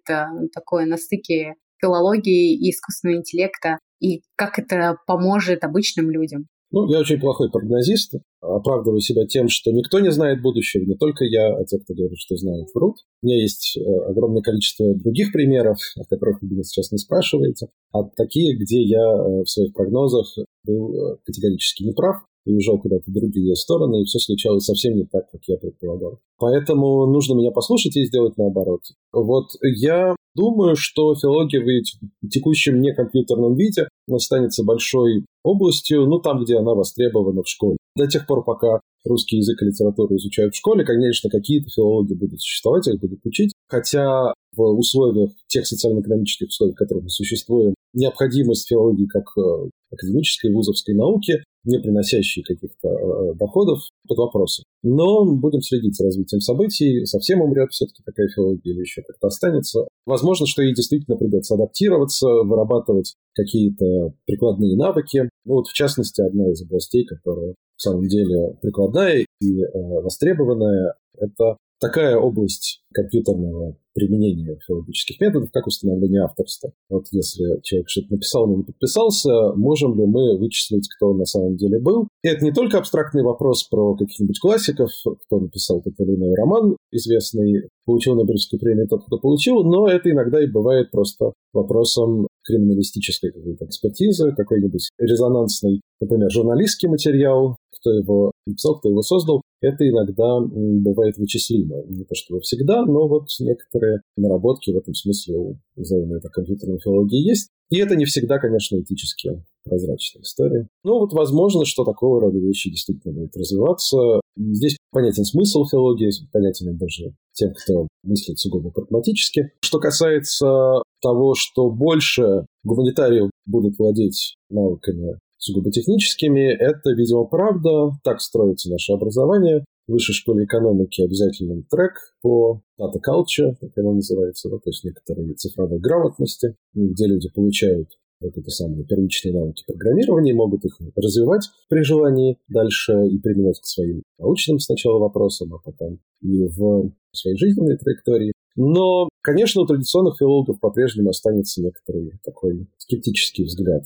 такое 0.52 0.86
на 0.86 0.96
стыке 0.96 1.54
филологии 1.80 2.54
и 2.54 2.70
искусственного 2.70 3.18
интеллекта, 3.18 3.78
и 4.00 4.22
как 4.36 4.58
это 4.58 4.96
поможет 5.06 5.64
обычным 5.64 6.10
людям? 6.10 6.46
Ну, 6.74 6.88
я 6.88 6.98
очень 6.98 7.20
плохой 7.20 7.52
прогнозист, 7.52 8.14
оправдываю 8.40 8.98
себя 8.98 9.24
тем, 9.26 9.48
что 9.48 9.70
никто 9.70 10.00
не 10.00 10.10
знает 10.10 10.42
будущего, 10.42 10.82
не 10.82 10.96
только 10.96 11.24
я, 11.24 11.54
а 11.54 11.64
те, 11.64 11.78
кто 11.78 11.94
говорит, 11.94 12.18
что 12.18 12.34
знают, 12.34 12.66
врут. 12.74 12.96
У 13.22 13.26
меня 13.28 13.40
есть 13.40 13.76
э, 13.76 13.80
огромное 14.10 14.42
количество 14.42 14.92
других 14.92 15.30
примеров, 15.30 15.78
о 15.96 16.04
которых 16.04 16.42
вы 16.42 16.48
меня 16.48 16.64
сейчас 16.64 16.90
не 16.90 16.98
спрашиваете, 16.98 17.68
а 17.92 18.02
такие, 18.16 18.56
где 18.56 18.82
я 18.82 18.98
э, 18.98 19.42
в 19.44 19.46
своих 19.46 19.72
прогнозах 19.72 20.26
был 20.64 20.92
э, 20.94 21.16
категорически 21.24 21.84
неправ 21.84 22.16
уезжал 22.46 22.78
куда-то 22.78 23.04
в 23.06 23.12
другие 23.12 23.54
стороны, 23.54 24.02
и 24.02 24.04
все 24.04 24.18
случалось 24.18 24.64
совсем 24.64 24.96
не 24.96 25.04
так, 25.04 25.30
как 25.30 25.40
я 25.46 25.56
предполагал. 25.56 26.18
Поэтому 26.38 27.06
нужно 27.06 27.34
меня 27.34 27.50
послушать 27.50 27.96
и 27.96 28.04
сделать 28.04 28.36
наоборот. 28.36 28.80
Вот 29.12 29.50
я 29.62 30.14
думаю, 30.34 30.76
что 30.76 31.14
филология 31.14 31.60
в 31.60 32.28
текущем 32.28 32.80
некомпьютерном 32.80 33.54
виде 33.54 33.88
останется 34.10 34.64
большой 34.64 35.24
областью, 35.42 36.06
ну, 36.06 36.18
там, 36.18 36.42
где 36.42 36.56
она 36.56 36.74
востребована 36.74 37.42
в 37.42 37.48
школе. 37.48 37.76
До 37.96 38.06
тех 38.08 38.26
пор, 38.26 38.44
пока 38.44 38.80
русский 39.04 39.36
язык 39.36 39.62
и 39.62 39.66
литературу 39.66 40.16
изучают 40.16 40.54
в 40.54 40.58
школе, 40.58 40.84
конечно, 40.84 41.30
какие-то 41.30 41.68
филологи 41.70 42.14
будут 42.14 42.40
существовать, 42.40 42.88
их 42.88 42.98
будут 43.00 43.20
учить, 43.24 43.52
хотя 43.68 44.32
в 44.56 44.62
условиях 44.62 45.30
тех 45.46 45.66
социально-экономических 45.66 46.48
условий, 46.48 46.72
в 46.72 46.76
которых 46.76 47.04
мы 47.04 47.10
существуем, 47.10 47.74
необходимость 47.92 48.68
филологии 48.68 49.06
как 49.06 49.24
э, 49.36 49.68
академической 49.92 50.52
вузовской 50.52 50.94
науки, 50.94 51.42
не 51.64 51.78
приносящей 51.78 52.42
каких-то 52.42 52.88
э, 52.88 53.34
доходов, 53.34 53.80
под 54.06 54.18
вопросом. 54.18 54.64
Но 54.82 55.24
будем 55.24 55.62
следить 55.62 55.96
за 55.96 56.04
развитием 56.04 56.40
событий. 56.40 57.04
Совсем 57.06 57.40
умрет 57.40 57.72
все-таки 57.72 58.02
такая 58.04 58.28
филология 58.28 58.72
или 58.72 58.80
еще 58.80 59.02
как-то 59.02 59.28
останется. 59.28 59.88
Возможно, 60.06 60.46
что 60.46 60.62
ей 60.62 60.74
действительно 60.74 61.16
придется 61.16 61.54
адаптироваться, 61.54 62.26
вырабатывать 62.26 63.14
какие-то 63.34 64.12
прикладные 64.26 64.76
навыки. 64.76 65.28
Ну, 65.44 65.54
вот, 65.54 65.68
в 65.68 65.72
частности, 65.72 66.20
одна 66.20 66.50
из 66.50 66.62
областей, 66.62 67.04
которая 67.04 67.54
в 67.76 67.82
самом 67.82 68.06
деле 68.08 68.56
прикладная 68.60 69.26
и 69.40 69.62
э, 69.62 69.68
востребованная, 69.74 70.94
это 71.18 71.56
такая 71.84 72.16
область 72.16 72.80
компьютерного 72.94 73.76
применения 73.92 74.58
филологических 74.66 75.20
методов, 75.20 75.50
как 75.52 75.66
установление 75.66 76.22
авторства. 76.22 76.72
Вот 76.88 77.04
если 77.12 77.60
человек 77.62 77.90
что-то 77.90 78.14
написал, 78.14 78.46
но 78.46 78.56
не 78.56 78.62
подписался, 78.62 79.52
можем 79.54 79.94
ли 79.98 80.06
мы 80.06 80.38
вычислить, 80.38 80.88
кто 80.96 81.10
он 81.10 81.18
на 81.18 81.26
самом 81.26 81.56
деле 81.56 81.78
был? 81.78 82.08
И 82.22 82.28
это 82.28 82.42
не 82.42 82.52
только 82.52 82.78
абстрактный 82.78 83.22
вопрос 83.22 83.64
про 83.64 83.94
каких-нибудь 83.96 84.40
классиков, 84.40 84.90
кто 85.26 85.40
написал 85.40 85.82
тот 85.82 85.92
или 85.98 86.14
иной 86.16 86.34
роман 86.34 86.76
известный, 86.90 87.68
получил 87.84 88.14
Нобелевскую 88.14 88.58
премию 88.58 88.88
тот, 88.88 89.04
кто 89.04 89.18
получил, 89.18 89.62
но 89.62 89.86
это 89.86 90.10
иногда 90.10 90.42
и 90.42 90.50
бывает 90.50 90.90
просто 90.90 91.32
вопросом 91.52 92.28
криминалистической 92.44 93.30
какой-то 93.30 93.66
экспертизы, 93.66 94.32
какой-нибудь 94.34 94.88
резонансный, 94.98 95.82
например, 96.00 96.30
журналистский 96.30 96.88
материал, 96.88 97.56
кто 97.78 97.92
его 97.92 98.32
написал, 98.46 98.78
кто 98.78 98.88
его 98.88 99.02
создал, 99.02 99.42
это 99.60 99.88
иногда 99.88 100.40
бывает 100.40 101.16
вычислимо. 101.16 101.82
Не 101.88 102.04
то 102.04 102.14
чтобы 102.14 102.40
всегда, 102.40 102.84
но 102.84 103.08
вот 103.08 103.28
некоторые 103.40 104.00
наработки 104.16 104.70
в 104.70 104.76
этом 104.76 104.94
смысле 104.94 105.36
у 105.38 105.56
взаимной 105.76 106.20
компьютерной 106.20 106.78
филологии 106.78 107.26
есть. 107.26 107.48
И 107.70 107.78
это 107.78 107.96
не 107.96 108.04
всегда, 108.04 108.38
конечно, 108.38 108.78
этически 108.78 109.42
прозрачная 109.64 110.22
история. 110.22 110.68
Но 110.84 111.00
вот 111.00 111.12
возможно, 111.12 111.64
что 111.64 111.84
такого 111.84 112.20
рода 112.20 112.38
вещи 112.38 112.70
действительно 112.70 113.14
будут 113.14 113.36
развиваться. 113.36 114.20
Здесь 114.36 114.76
понятен 114.90 115.24
смысл 115.24 115.64
филологии, 115.64 116.10
понятен 116.30 116.76
даже 116.76 117.14
тем, 117.32 117.52
кто 117.54 117.88
мыслит 118.02 118.38
сугубо 118.38 118.70
прагматически. 118.70 119.52
Что 119.60 119.78
касается 119.78 120.82
того, 121.00 121.34
что 121.34 121.70
больше 121.70 122.46
гуманитариев 122.64 123.30
будут 123.46 123.78
владеть 123.78 124.36
навыками 124.50 125.18
сугубо 125.44 125.70
техническими, 125.70 126.52
это, 126.52 126.90
видимо, 126.90 127.24
правда. 127.24 127.90
Так 128.02 128.20
строится 128.20 128.70
наше 128.70 128.92
образование. 128.92 129.64
В 129.86 129.92
высшей 129.92 130.14
школе 130.14 130.44
экономики 130.44 131.02
обязательный 131.02 131.62
трек 131.70 131.92
по 132.22 132.62
data 132.80 132.98
culture, 133.06 133.54
как 133.60 133.76
оно 133.76 133.92
называется, 133.92 134.48
да, 134.48 134.56
то 134.56 134.70
есть 134.70 134.82
некоторые 134.82 135.34
цифровые 135.34 135.78
грамотности, 135.78 136.56
где 136.72 137.06
люди 137.06 137.28
получают 137.28 137.90
вот 138.20 138.32
это 138.38 138.50
самые 138.50 138.86
первичные 138.86 139.34
навыки 139.34 139.62
программирования, 139.66 140.32
могут 140.32 140.64
их 140.64 140.78
развивать 140.96 141.50
при 141.68 141.82
желании 141.82 142.38
дальше 142.48 142.94
и 143.06 143.18
применять 143.18 143.60
к 143.60 143.66
своим 143.66 144.02
научным 144.18 144.58
сначала 144.58 144.98
вопросам, 144.98 145.52
а 145.52 145.58
потом 145.58 145.98
и 146.22 146.46
в 146.46 146.90
своей 147.12 147.36
жизненной 147.36 147.76
траектории. 147.76 148.32
Но, 148.56 149.10
конечно, 149.20 149.60
у 149.60 149.66
традиционных 149.66 150.16
филологов 150.18 150.60
по-прежнему 150.60 151.10
останется 151.10 151.60
некоторый 151.60 152.12
такой 152.24 152.68
скептический 152.78 153.44
взгляд 153.44 153.82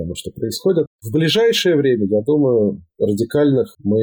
тому, 0.00 0.14
что 0.14 0.30
происходит. 0.30 0.86
В 1.02 1.12
ближайшее 1.12 1.76
время, 1.76 2.06
я 2.06 2.22
думаю, 2.22 2.82
радикальных 2.98 3.74
мы 3.82 4.00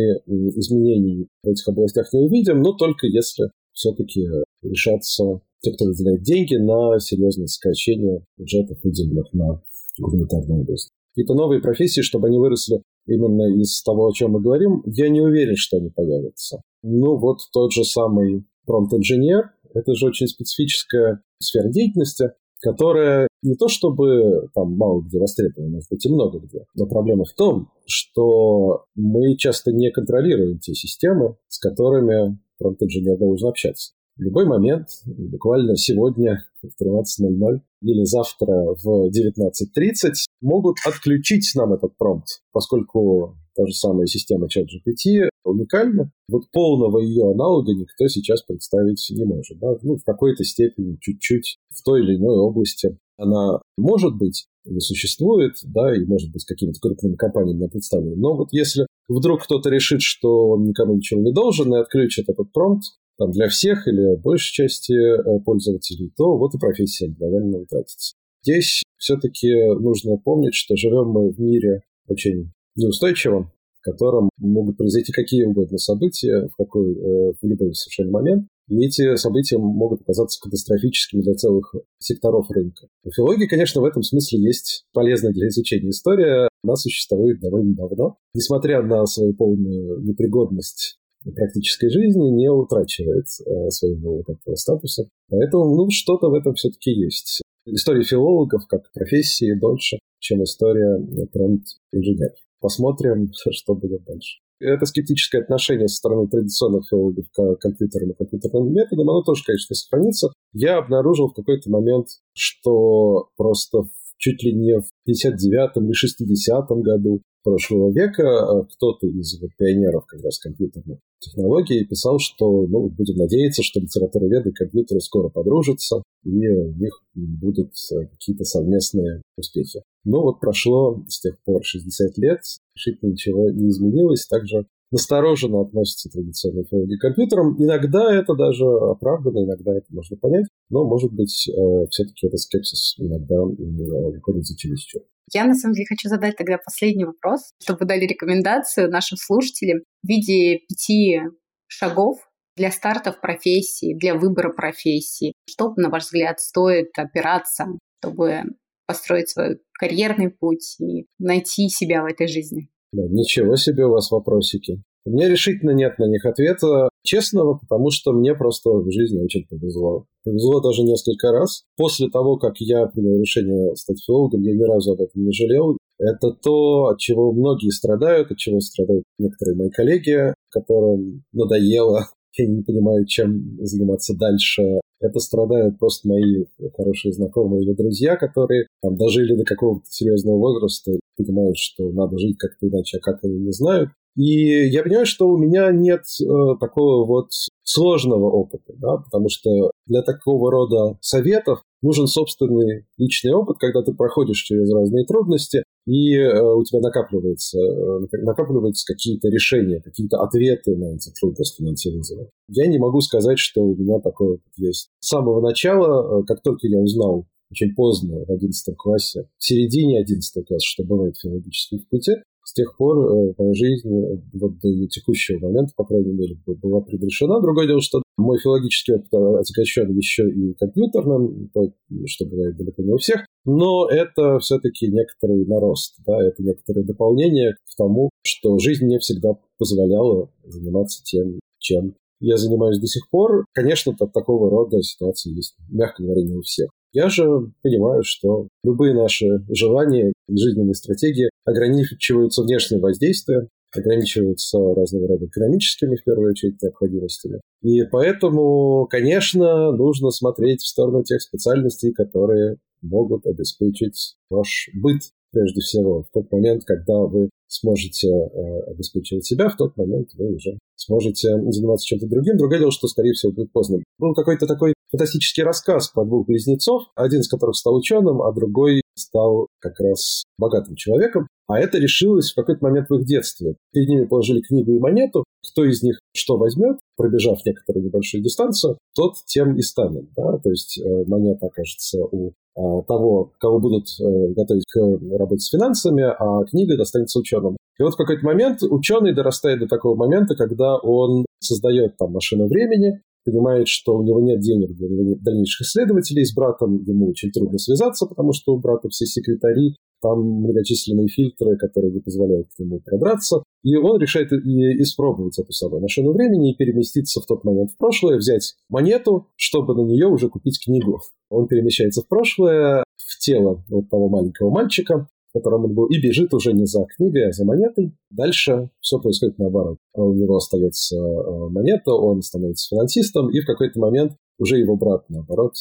изменений 0.55 1.27
в 1.43 1.49
этих 1.49 1.67
областях 1.67 2.07
не 2.13 2.25
увидим, 2.25 2.61
но 2.61 2.73
только 2.73 3.07
если 3.07 3.49
все-таки 3.73 4.25
решаться 4.61 5.41
те, 5.61 5.71
кто 5.73 5.85
выделяет 5.85 6.21
деньги 6.21 6.55
на 6.55 6.99
серьезное 6.99 7.47
сокращение 7.47 8.23
бюджетов, 8.37 8.77
выделенных 8.83 9.33
на 9.33 9.61
гуманитарную 9.99 10.61
область. 10.61 10.89
Какие-то 11.13 11.33
новые 11.33 11.61
профессии, 11.61 12.01
чтобы 12.01 12.27
они 12.27 12.37
выросли 12.37 12.81
именно 13.07 13.59
из 13.59 13.81
того, 13.81 14.07
о 14.07 14.13
чем 14.13 14.31
мы 14.31 14.41
говорим, 14.41 14.83
я 14.85 15.09
не 15.09 15.21
уверен, 15.21 15.55
что 15.55 15.77
они 15.77 15.89
появятся. 15.89 16.61
Ну, 16.83 17.17
вот 17.17 17.39
тот 17.51 17.71
же 17.71 17.83
самый 17.83 18.45
промпт-инженер, 18.65 19.51
это 19.73 19.95
же 19.95 20.07
очень 20.07 20.27
специфическая 20.27 21.21
сфера 21.39 21.69
деятельности, 21.69 22.31
которая 22.61 23.26
не 23.41 23.55
то 23.55 23.67
чтобы 23.67 24.49
там 24.53 24.73
мало 24.73 25.01
где 25.01 25.19
востребована, 25.19 25.69
может 25.69 25.89
быть 25.89 26.05
и 26.05 26.09
много 26.09 26.39
где, 26.39 26.65
но 26.75 26.85
проблема 26.87 27.25
в 27.25 27.33
том, 27.33 27.69
что 27.85 28.85
мы 28.95 29.35
часто 29.37 29.71
не 29.71 29.91
контролируем 29.91 30.59
те 30.59 30.73
системы, 30.73 31.35
с 31.47 31.59
которыми 31.59 32.39
промпт-инженер 32.57 33.17
должен 33.17 33.49
общаться. 33.49 33.93
В 34.17 34.21
любой 34.21 34.45
момент, 34.45 34.87
буквально 35.05 35.75
сегодня 35.75 36.43
в 36.63 36.83
13.00 36.83 37.59
или 37.83 38.03
завтра 38.03 38.75
в 38.83 39.09
19.30 39.09 40.25
могут 40.41 40.77
отключить 40.87 41.51
нам 41.55 41.73
этот 41.73 41.95
промпт, 41.97 42.41
поскольку 42.51 43.37
та 43.55 43.67
же 43.67 43.73
самая 43.73 44.07
система 44.07 44.47
ChatGPT 44.47 45.29
уникальна. 45.43 46.11
Вот 46.29 46.49
полного 46.51 46.99
ее 46.99 47.31
аналога 47.31 47.73
никто 47.73 48.07
сейчас 48.07 48.41
представить 48.41 49.07
не 49.11 49.23
может. 49.23 49.59
Да? 49.59 49.75
Ну, 49.83 49.97
в 49.97 50.03
какой-то 50.03 50.43
степени, 50.43 50.97
чуть-чуть, 50.99 51.57
в 51.69 51.83
той 51.83 52.01
или 52.01 52.17
иной 52.17 52.37
области 52.37 52.97
она 53.17 53.61
может 53.77 54.15
быть 54.15 54.47
или 54.65 54.79
существует, 54.79 55.53
да, 55.63 55.95
и 55.95 56.05
может 56.05 56.31
быть 56.31 56.45
какими-то 56.45 56.79
крупными 56.79 57.15
компаниями 57.15 57.67
представлена. 57.67 58.15
Но 58.15 58.35
вот 58.35 58.49
если 58.51 58.85
вдруг 59.07 59.43
кто-то 59.43 59.69
решит, 59.69 60.01
что 60.01 60.49
он 60.49 60.65
никому 60.65 60.95
ничего 60.95 61.21
не 61.21 61.31
должен 61.31 61.73
и 61.73 61.79
отключит 61.79 62.29
этот 62.29 62.51
промпт, 62.51 62.83
там, 63.17 63.31
для 63.31 63.47
всех 63.49 63.87
или 63.87 64.15
большей 64.17 64.53
части 64.53 64.93
э, 64.93 65.39
пользователей, 65.43 66.11
то 66.15 66.37
вот 66.37 66.53
и 66.53 66.59
профессия 66.59 67.07
мгновенно 67.07 67.57
утратится. 67.57 68.15
Здесь 68.43 68.83
все-таки 68.97 69.51
нужно 69.79 70.17
помнить, 70.17 70.53
что 70.53 70.75
живем 70.75 71.09
мы 71.09 71.31
в 71.31 71.39
мире 71.39 71.81
очень 72.07 72.51
неустойчивом, 72.75 73.51
в 73.79 73.81
котором 73.81 74.29
могут 74.37 74.77
произойти 74.77 75.11
какие 75.11 75.45
угодно 75.45 75.77
события 75.77 76.47
в, 76.47 76.55
какой, 76.55 76.93
э, 76.93 77.33
в 77.41 77.73
совершенно 77.73 78.11
момент, 78.11 78.47
и 78.67 78.85
эти 78.85 79.15
события 79.15 79.57
могут 79.57 80.01
оказаться 80.01 80.39
катастрофическими 80.41 81.21
для 81.21 81.33
целых 81.33 81.73
секторов 81.99 82.49
рынка. 82.51 82.87
У 83.03 83.11
филологии, 83.11 83.47
конечно, 83.47 83.81
в 83.81 83.85
этом 83.85 84.03
смысле 84.03 84.39
есть 84.39 84.85
полезная 84.93 85.31
для 85.31 85.47
изучения 85.47 85.89
история. 85.89 86.49
Она 86.63 86.75
существует 86.75 87.39
довольно 87.39 87.75
давно. 87.75 88.17
Несмотря 88.33 88.81
на 88.81 89.05
свою 89.05 89.33
полную 89.35 90.01
непригодность 90.03 90.99
практической 91.35 91.89
жизни 91.89 92.29
не 92.29 92.49
утрачивает 92.49 93.25
э, 93.45 93.69
своего 93.69 94.23
статуса. 94.55 95.09
Поэтому, 95.29 95.75
ну, 95.75 95.89
что-то 95.89 96.29
в 96.29 96.33
этом 96.33 96.53
все-таки 96.55 96.91
есть. 96.91 97.41
История 97.65 98.03
филологов 98.03 98.67
как 98.67 98.91
профессии 98.93 99.59
дольше, 99.59 99.99
чем 100.19 100.43
история 100.43 100.99
промпт-инженеров. 101.31 102.37
Посмотрим, 102.59 103.31
что 103.51 103.75
будет 103.75 104.03
дальше. 104.05 104.39
Это 104.59 104.85
скептическое 104.85 105.41
отношение 105.41 105.87
со 105.87 105.97
стороны 105.97 106.27
традиционных 106.27 106.87
филологов 106.89 107.25
к 107.31 107.55
компьютерам 107.57 108.11
и 108.11 108.15
компьютерным 108.15 108.73
методам, 108.73 109.09
оно 109.09 109.21
тоже, 109.21 109.43
конечно, 109.45 109.75
сохранится. 109.75 110.29
Я 110.53 110.77
обнаружил 110.77 111.29
в 111.29 111.33
какой-то 111.33 111.69
момент, 111.69 112.07
что 112.33 113.29
просто 113.37 113.83
чуть 114.17 114.43
ли 114.43 114.53
не 114.53 114.79
в 114.79 114.85
59-м 115.09 115.85
или 115.85 115.93
60-м 115.93 116.81
году 116.81 117.21
прошлого 117.43 117.91
века 117.93 118.23
а 118.23 118.65
кто-то 118.65 119.07
из 119.07 119.39
пионеров 119.57 120.05
как 120.05 120.21
раз 120.21 120.37
компьютерных 120.39 120.99
технологий 121.19 121.85
писал, 121.85 122.19
что 122.19 122.67
ну, 122.67 122.89
будем 122.89 123.15
надеяться, 123.15 123.63
что 123.63 123.79
литературоведы 123.79 124.49
и 124.49 124.53
компьютеры 124.53 124.99
скоро 124.99 125.29
подружатся, 125.29 126.03
и 126.23 126.47
у 126.47 126.73
них 126.73 127.01
будут 127.15 127.71
э, 127.93 128.07
какие-то 128.07 128.43
совместные 128.43 129.21
успехи. 129.37 129.81
Но 130.03 130.23
вот 130.23 130.39
прошло 130.39 131.03
с 131.07 131.21
тех 131.21 131.37
пор 131.45 131.63
60 131.63 132.17
лет, 132.17 132.39
решительно 132.75 133.11
ничего 133.11 133.49
не 133.49 133.69
изменилось, 133.69 134.27
также 134.27 134.67
настороженно 134.91 135.61
относятся 135.61 136.09
традиционные 136.09 136.65
филологи 136.65 136.97
к 136.97 137.01
компьютерам. 137.01 137.55
Иногда 137.61 138.13
это 138.13 138.35
даже 138.35 138.65
оправдано, 138.65 139.43
иногда 139.43 139.75
это 139.75 139.87
можно 139.89 140.17
понять, 140.17 140.45
но, 140.69 140.85
может 140.85 141.11
быть, 141.13 141.49
э, 141.49 141.85
все-таки 141.89 142.27
этот 142.27 142.39
скепсис 142.39 142.95
иногда 142.97 143.41
выходит 143.41 144.45
за 144.45 144.57
чересчур. 144.57 145.01
Я, 145.33 145.45
на 145.45 145.55
самом 145.55 145.73
деле, 145.73 145.87
хочу 145.87 146.07
задать 146.07 146.37
тогда 146.37 146.57
последний 146.57 147.03
вопрос, 147.03 147.51
чтобы 147.61 147.85
дали 147.85 148.05
рекомендацию 148.05 148.89
нашим 148.89 149.17
слушателям 149.17 149.79
в 150.03 150.07
виде 150.07 150.59
пяти 150.69 151.19
шагов 151.67 152.17
для 152.55 152.71
старта 152.71 153.11
в 153.11 153.19
профессии, 153.19 153.93
для 153.93 154.15
выбора 154.15 154.53
профессии. 154.53 155.33
Что, 155.45 155.73
на 155.75 155.89
ваш 155.89 156.05
взгляд, 156.05 156.39
стоит 156.39 156.89
опираться, 156.97 157.65
чтобы 157.99 158.43
построить 158.87 159.29
свой 159.29 159.59
карьерный 159.73 160.31
путь 160.31 160.77
и 160.79 161.05
найти 161.19 161.67
себя 161.67 162.01
в 162.01 162.05
этой 162.05 162.27
жизни? 162.27 162.69
Да, 162.93 163.03
ничего 163.09 163.55
себе 163.55 163.85
у 163.85 163.91
вас 163.91 164.11
вопросики. 164.11 164.81
У 165.05 165.11
меня 165.11 165.29
решительно 165.29 165.71
нет 165.71 165.99
на 165.99 166.05
них 166.05 166.25
ответа 166.25 166.89
честного, 167.03 167.57
потому 167.57 167.91
что 167.91 168.11
мне 168.11 168.35
просто 168.35 168.71
в 168.71 168.91
жизни 168.91 169.23
очень 169.23 169.45
повезло. 169.47 170.05
Повезло 170.23 170.59
даже 170.59 170.83
несколько 170.83 171.31
раз. 171.31 171.63
После 171.77 172.09
того, 172.09 172.37
как 172.37 172.55
я 172.59 172.85
принял 172.87 173.19
решение 173.19 173.75
стать 173.75 174.03
филологом, 174.05 174.41
я 174.41 174.53
ни 174.53 174.63
разу 174.63 174.91
об 174.91 175.01
этом 175.01 175.23
не 175.23 175.31
жалел. 175.31 175.77
Это 175.99 176.31
то, 176.31 176.87
от 176.87 176.99
чего 176.99 177.31
многие 177.31 177.69
страдают, 177.69 178.31
от 178.31 178.37
чего 178.37 178.59
страдают 178.59 179.03
некоторые 179.17 179.57
мои 179.57 179.69
коллеги, 179.69 180.33
которым 180.49 181.23
надоело 181.31 182.07
я 182.37 182.47
не 182.47 182.61
понимаю, 182.61 183.05
чем 183.05 183.57
заниматься 183.61 184.15
дальше. 184.15 184.79
Это 184.99 185.19
страдают 185.19 185.77
просто 185.77 186.07
мои 186.07 186.45
хорошие 186.75 187.13
знакомые 187.13 187.63
или 187.63 187.73
друзья, 187.73 188.15
которые 188.15 188.65
там 188.81 188.95
дожили 188.95 189.35
до 189.35 189.43
какого-то 189.43 189.85
серьезного 189.89 190.37
возраста, 190.37 190.91
понимают, 191.17 191.57
что 191.57 191.91
надо 191.91 192.17
жить 192.17 192.37
как-то 192.37 192.67
иначе, 192.67 192.97
а 192.97 193.01
как 193.01 193.23
они 193.23 193.37
не 193.37 193.51
знают. 193.51 193.89
И 194.15 194.67
я 194.69 194.81
понимаю, 194.81 195.05
что 195.05 195.29
у 195.29 195.37
меня 195.37 195.71
нет 195.71 196.01
э, 196.19 196.25
такого 196.59 197.05
вот 197.05 197.29
сложного 197.63 198.31
опыта, 198.31 198.73
да, 198.77 198.97
потому 198.97 199.29
что 199.29 199.69
для 199.85 200.01
такого 200.01 200.51
рода 200.51 200.97
советов 201.01 201.61
нужен 201.83 202.07
собственный 202.07 202.87
личный 202.97 203.33
опыт, 203.33 203.57
когда 203.59 203.83
ты 203.83 203.93
проходишь 203.93 204.41
через 204.41 204.73
разные 204.73 205.05
трудности, 205.05 205.63
и 205.87 206.15
э, 206.15 206.53
у 206.53 206.63
тебя 206.65 206.81
накапливается, 206.81 207.57
э, 207.57 207.99
накапливаются 208.21 208.85
какие-то 208.85 209.29
решения, 209.29 209.81
какие-то 209.81 210.17
ответы 210.17 210.75
на 210.75 210.95
эти 210.95 211.09
трудности, 211.17 211.63
на 211.63 211.69
эти 211.69 211.87
вызовы. 211.87 212.29
Я 212.49 212.67
не 212.67 212.77
могу 212.77 212.99
сказать, 212.99 213.39
что 213.39 213.61
у 213.63 213.73
меня 213.73 213.95
опыт 213.95 214.41
есть. 214.57 214.89
С 214.99 215.07
самого 215.07 215.41
начала, 215.41 216.19
э, 216.19 216.25
как 216.25 216.41
только 216.41 216.67
я 216.67 216.79
узнал 216.79 217.25
очень 217.49 217.73
поздно, 217.73 218.25
в 218.25 218.29
11 218.29 218.75
классе, 218.75 219.29
в 219.37 219.45
середине 219.45 220.01
11 220.01 220.45
класса, 220.45 220.65
что 220.65 220.83
бывает 220.83 221.15
в 221.15 221.21
филологическом 221.21 221.79
факультете, 221.79 222.23
с 222.47 222.53
тех 222.53 222.77
пор 222.77 222.97
э, 222.97 223.33
моя 223.37 223.53
жизнь 223.53 223.89
э, 223.89 224.21
вот 224.39 224.57
до 224.59 224.87
текущего 224.87 225.47
момента, 225.47 225.73
по 225.75 225.83
крайней 225.83 226.13
мере, 226.13 226.37
была 226.45 226.79
предрешена. 226.79 227.41
Другое 227.41 227.67
дело, 227.67 227.81
что 227.81 228.01
мой 228.15 228.39
филологический 228.39 228.95
опыт 228.95 229.13
отягощен 229.13 229.93
еще 229.93 230.29
и 230.29 230.53
компьютерным, 230.53 231.49
то, 231.53 231.73
что 232.05 232.25
бывает 232.25 232.55
далеко 232.55 232.83
не 232.83 232.93
у 232.93 232.97
всех, 232.97 233.25
но 233.43 233.89
это 233.89 234.39
все-таки 234.39 234.87
некоторый 234.87 235.45
нарост, 235.45 235.97
да, 236.05 236.25
это 236.25 236.41
некоторое 236.41 236.83
дополнение 236.83 237.51
к 237.51 237.75
тому, 237.77 238.11
что 238.23 238.57
жизнь 238.59 238.85
мне 238.85 238.99
всегда 238.99 239.33
позволяла 239.57 240.29
заниматься 240.45 241.03
тем, 241.03 241.41
чем 241.59 241.95
я 242.19 242.37
занимаюсь 242.37 242.79
до 242.79 242.87
сих 242.87 243.09
пор. 243.09 243.45
Конечно, 243.53 243.95
такого 243.95 244.49
рода 244.49 244.81
ситуации 244.81 245.35
есть, 245.35 245.55
мягко 245.69 246.03
говоря, 246.03 246.23
не 246.23 246.35
у 246.35 246.41
всех. 246.41 246.69
Я 246.93 247.09
же 247.09 247.51
понимаю, 247.61 248.03
что 248.03 248.47
любые 248.63 248.93
наши 248.93 249.25
желания 249.49 250.13
жизненные 250.27 250.73
стратегии 250.73 251.29
ограничиваются 251.45 252.43
внешним 252.43 252.79
воздействием. 252.79 253.49
ограничиваются 253.75 254.57
разного 254.57 255.07
рода 255.07 255.25
экономическими, 255.25 255.97
в 255.97 256.03
первую 256.03 256.31
очередь, 256.31 256.61
необходимостями. 256.61 257.41
И 257.61 257.83
поэтому, 257.83 258.87
конечно, 258.89 259.71
нужно 259.73 260.09
смотреть 260.09 260.61
в 260.61 260.67
сторону 260.67 261.03
тех 261.03 261.21
специальностей, 261.21 261.91
которые 261.91 262.57
могут 262.81 263.25
обеспечить 263.27 264.15
ваш 264.29 264.69
быт 264.73 265.01
прежде 265.31 265.61
всего. 265.61 266.03
В 266.03 266.07
тот 266.13 266.31
момент, 266.31 266.63
когда 266.65 266.99
вы 267.01 267.29
сможете 267.47 268.07
э, 268.07 268.71
обеспечивать 268.71 269.25
себя, 269.25 269.49
в 269.49 269.55
тот 269.55 269.75
момент 269.77 270.09
вы 270.17 270.35
уже 270.35 270.57
сможете 270.75 271.29
заниматься 271.51 271.87
чем-то 271.87 272.07
другим. 272.07 272.37
Другое 272.37 272.59
дело, 272.59 272.71
что, 272.71 272.87
скорее 272.87 273.13
всего, 273.13 273.31
будет 273.31 273.51
поздно. 273.51 273.79
Был 273.97 274.13
какой-то 274.13 274.47
такой 274.47 274.73
фантастический 274.91 275.43
рассказ 275.43 275.89
про 275.89 276.05
двух 276.05 276.27
близнецов, 276.27 276.83
один 276.95 277.21
из 277.21 277.27
которых 277.27 277.55
стал 277.55 277.75
ученым, 277.75 278.21
а 278.21 278.31
другой 278.31 278.81
стал 278.97 279.47
как 279.59 279.79
раз 279.79 280.23
богатым 280.37 280.75
человеком. 280.75 281.27
А 281.47 281.59
это 281.59 281.77
решилось 281.77 282.31
в 282.31 282.35
какой-то 282.35 282.63
момент 282.63 282.89
в 282.89 282.95
их 282.95 283.05
детстве. 283.05 283.55
Перед 283.71 283.87
ними 283.87 284.05
положили 284.05 284.41
книгу 284.41 284.71
и 284.73 284.79
монету. 284.79 285.23
Кто 285.51 285.63
из 285.63 285.81
них 285.81 285.99
что 286.13 286.37
возьмет, 286.37 286.77
пробежав 286.97 287.39
некоторую 287.45 287.85
небольшую 287.85 288.23
дистанцию, 288.23 288.77
тот 288.95 289.13
тем 289.25 289.55
и 289.55 289.61
станет. 289.61 290.05
Да? 290.15 290.37
То 290.39 290.49
есть 290.49 290.79
э, 290.79 291.03
монета 291.05 291.45
окажется 291.45 292.03
у 292.03 292.33
а, 292.57 292.81
того, 292.83 293.31
кого 293.39 293.59
будут 293.59 293.87
э, 293.99 294.33
готовить 294.33 294.65
к 294.65 294.79
работе 295.17 295.41
с 295.41 295.49
финансами, 295.49 296.03
а 296.03 296.43
книга 296.45 296.75
достанется 296.75 297.19
ученым. 297.19 297.55
И 297.79 297.83
вот 297.83 297.93
в 297.93 297.97
какой-то 297.97 298.25
момент 298.25 298.63
ученый 298.63 299.13
дорастает 299.13 299.59
до 299.59 299.67
такого 299.67 299.95
момента, 299.95 300.35
когда 300.35 300.77
он 300.77 301.25
создает 301.39 301.97
там 301.97 302.13
машину 302.13 302.47
времени, 302.47 303.01
понимает, 303.27 303.67
что 303.67 303.97
у 303.97 304.03
него 304.03 304.21
нет 304.21 304.39
денег 304.39 304.71
для 304.77 304.87
дальнейших 305.17 305.67
исследователей 305.67 306.25
с 306.25 306.33
братом, 306.33 306.81
ему 306.83 307.09
очень 307.09 307.29
трудно 307.31 307.57
связаться, 307.57 308.05
потому 308.05 308.31
что 308.31 308.53
у 308.53 308.59
брата 308.59 308.87
все 308.87 309.05
секретари, 309.05 309.75
там 310.01 310.21
многочисленные 310.21 311.09
фильтры, 311.09 311.57
которые 311.57 311.91
не 311.91 311.99
позволяют 311.99 312.47
к 312.55 312.59
нему 312.59 312.79
продраться. 312.79 313.43
И 313.63 313.75
он 313.75 313.99
решает 313.99 314.31
и 314.31 314.81
испробовать 314.81 315.37
эту 315.39 315.51
самую 315.51 315.81
машину 315.81 316.13
времени 316.13 316.51
и 316.51 316.55
переместиться 316.55 317.19
в 317.19 317.25
тот 317.25 317.43
момент 317.43 317.71
в 317.71 317.77
прошлое, 317.77 318.17
взять 318.17 318.55
монету, 318.69 319.27
чтобы 319.35 319.75
на 319.75 319.81
нее 319.81 320.07
уже 320.07 320.29
купить 320.29 320.63
книгу. 320.63 321.01
Он 321.29 321.47
перемещается 321.47 322.01
в 322.01 322.07
прошлое, 322.07 322.83
в 322.95 323.19
тело 323.19 323.63
вот 323.67 323.89
того 323.89 324.07
маленького 324.07 324.51
мальчика, 324.51 325.09
котором 325.37 325.65
он 325.65 325.73
был, 325.73 325.85
и 325.87 325.99
бежит 325.99 326.33
уже 326.33 326.53
не 326.53 326.65
за 326.65 326.85
книгой, 326.95 327.29
а 327.29 327.31
за 327.31 327.45
монетой. 327.45 327.93
Дальше 328.09 328.69
все 328.79 328.99
происходит 328.99 329.37
наоборот. 329.37 329.77
У 329.93 330.13
него 330.13 330.37
остается 330.37 330.97
э, 330.97 331.49
монета, 331.49 331.91
он 331.91 332.21
становится 332.21 332.69
финансистом, 332.69 333.29
и 333.29 333.39
в 333.39 333.45
какой-то 333.45 333.79
момент 333.79 334.13
уже 334.39 334.59
его 334.59 334.75
брат, 334.75 335.05
наоборот, 335.09 335.53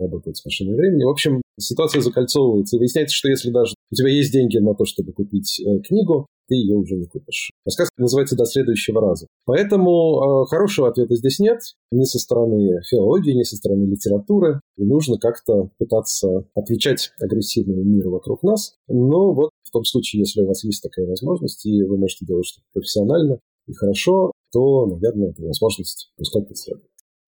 работает 0.00 0.36
с 0.36 0.44
машиной 0.44 0.74
времени. 0.74 1.04
В 1.04 1.10
общем, 1.10 1.40
ситуация 1.58 2.00
закольцовывается, 2.00 2.76
и 2.76 2.78
выясняется, 2.78 3.14
что 3.14 3.28
если 3.28 3.50
даже 3.50 3.74
у 3.90 3.94
тебя 3.94 4.08
есть 4.08 4.32
деньги 4.32 4.58
на 4.58 4.74
то, 4.74 4.84
чтобы 4.84 5.12
купить 5.12 5.60
э, 5.60 5.80
книгу, 5.80 6.26
ты 6.48 6.54
ее 6.56 6.76
уже 6.76 6.96
не 6.96 7.06
купишь. 7.06 7.50
Рассказ 7.64 7.88
называется 7.96 8.36
«До 8.36 8.44
следующего 8.44 9.00
раза». 9.00 9.26
Поэтому 9.44 10.44
э, 10.44 10.46
хорошего 10.48 10.88
ответа 10.88 11.14
здесь 11.16 11.38
нет, 11.38 11.60
ни 11.90 12.04
со 12.04 12.18
стороны 12.18 12.80
филологии, 12.88 13.32
ни 13.32 13.42
со 13.42 13.56
стороны 13.56 13.84
литературы. 13.84 14.60
И 14.76 14.84
нужно 14.84 15.18
как-то 15.18 15.70
пытаться 15.78 16.46
отвечать 16.54 17.10
агрессивному 17.20 17.82
миру 17.84 18.10
вокруг 18.10 18.42
нас. 18.42 18.74
Но 18.88 19.32
вот 19.32 19.50
в 19.62 19.70
том 19.70 19.84
случае, 19.84 20.20
если 20.20 20.42
у 20.42 20.46
вас 20.46 20.64
есть 20.64 20.82
такая 20.82 21.06
возможность, 21.06 21.64
и 21.66 21.82
вы 21.82 21.98
можете 21.98 22.26
делать 22.26 22.46
что-то 22.46 22.66
профессионально 22.72 23.38
и 23.66 23.72
хорошо, 23.72 24.32
то, 24.52 24.86
наверное, 24.86 25.30
эту 25.30 25.46
возможность 25.46 26.12
пускай 26.16 26.42
следует. 26.54 26.86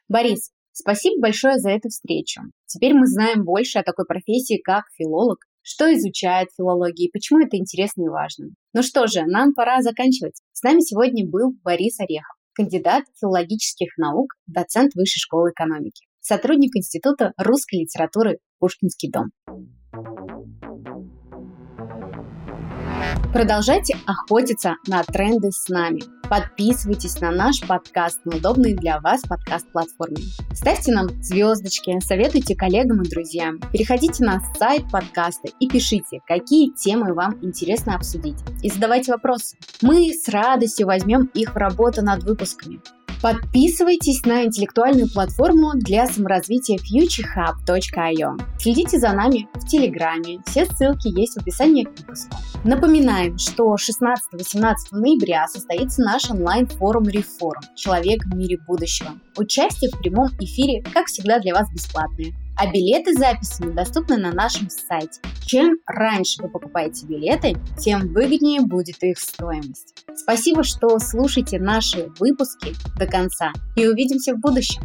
Борис, 0.08 0.50
спасибо 0.72 1.20
большое 1.20 1.58
за 1.58 1.70
эту 1.70 1.88
встречу. 1.88 2.42
Теперь 2.66 2.94
мы 2.94 3.06
знаем 3.06 3.44
больше 3.44 3.78
о 3.78 3.82
такой 3.82 4.06
профессии, 4.06 4.60
как 4.62 4.84
филолог, 4.96 5.38
что 5.66 5.92
изучает 5.92 6.48
филология 6.56 7.08
и 7.08 7.10
почему 7.10 7.40
это 7.40 7.56
интересно 7.56 8.04
и 8.04 8.08
важно. 8.08 8.50
Ну 8.72 8.84
что 8.84 9.08
же, 9.08 9.24
нам 9.24 9.52
пора 9.52 9.82
заканчивать. 9.82 10.40
С 10.52 10.62
нами 10.62 10.78
сегодня 10.78 11.28
был 11.28 11.54
Борис 11.64 11.98
Орехов, 11.98 12.36
кандидат 12.54 13.02
филологических 13.20 13.98
наук, 13.98 14.28
доцент 14.46 14.94
Высшей 14.94 15.18
школы 15.18 15.50
экономики, 15.50 16.06
сотрудник 16.20 16.76
Института 16.76 17.32
русской 17.36 17.80
литературы 17.80 18.38
Пушкинский 18.60 19.10
дом. 19.10 19.32
Продолжайте 23.32 23.96
охотиться 24.06 24.76
на 24.86 25.02
тренды 25.02 25.50
с 25.50 25.68
нами. 25.68 26.00
Подписывайтесь 26.28 27.20
на 27.20 27.30
наш 27.30 27.60
подкаст 27.60 28.24
на 28.24 28.36
удобной 28.36 28.74
для 28.74 28.98
вас 28.98 29.22
подкаст-платформе. 29.22 30.24
Ставьте 30.52 30.92
нам 30.92 31.08
звездочки, 31.22 32.00
советуйте 32.00 32.56
коллегам 32.56 33.02
и 33.02 33.08
друзьям. 33.08 33.60
Переходите 33.72 34.24
на 34.24 34.40
сайт 34.58 34.90
подкаста 34.90 35.48
и 35.60 35.68
пишите, 35.68 36.20
какие 36.26 36.72
темы 36.72 37.14
вам 37.14 37.38
интересно 37.42 37.94
обсудить. 37.94 38.38
И 38.62 38.70
задавайте 38.70 39.12
вопросы. 39.12 39.56
Мы 39.82 40.12
с 40.12 40.28
радостью 40.28 40.88
возьмем 40.88 41.30
их 41.34 41.54
в 41.54 41.56
работу 41.56 42.02
над 42.02 42.24
выпусками. 42.24 42.80
Подписывайтесь 43.22 44.24
на 44.24 44.44
интеллектуальную 44.44 45.10
платформу 45.10 45.72
для 45.74 46.06
саморазвития 46.06 46.76
futurehub.io. 46.78 48.58
Следите 48.58 48.98
за 48.98 49.12
нами 49.12 49.48
в 49.54 49.66
Телеграме. 49.66 50.40
Все 50.46 50.66
ссылки 50.66 51.08
есть 51.08 51.34
в 51.34 51.40
описании 51.40 51.84
к 51.84 51.98
выпуску. 51.98 52.36
Напоминаем, 52.64 53.38
что 53.38 53.74
16-18 53.74 54.74
ноября 54.92 55.46
состоится 55.48 56.02
наш 56.02 56.30
онлайн-форум 56.30 57.08
«Реформ. 57.08 57.60
Человек 57.74 58.24
в 58.24 58.36
мире 58.36 58.58
будущего». 58.66 59.10
Участие 59.36 59.90
в 59.90 59.98
прямом 59.98 60.28
эфире, 60.38 60.82
как 60.92 61.06
всегда, 61.06 61.38
для 61.38 61.54
вас 61.54 61.70
бесплатное 61.72 62.32
а 62.57 62.70
билеты 62.70 63.14
с 63.14 63.18
записями 63.18 63.72
доступны 63.72 64.16
на 64.16 64.32
нашем 64.32 64.68
сайте. 64.70 65.20
Чем 65.44 65.76
раньше 65.86 66.42
вы 66.42 66.48
покупаете 66.48 67.07
билеты, 67.07 67.57
тем 67.78 68.12
выгоднее 68.12 68.61
будет 68.61 69.02
их 69.02 69.18
стоимость. 69.18 69.94
Спасибо, 70.14 70.64
что 70.64 70.98
слушаете 70.98 71.59
наши 71.59 72.09
выпуски 72.18 72.74
до 72.98 73.07
конца 73.07 73.52
и 73.76 73.86
увидимся 73.86 74.34
в 74.34 74.40
будущем. 74.40 74.82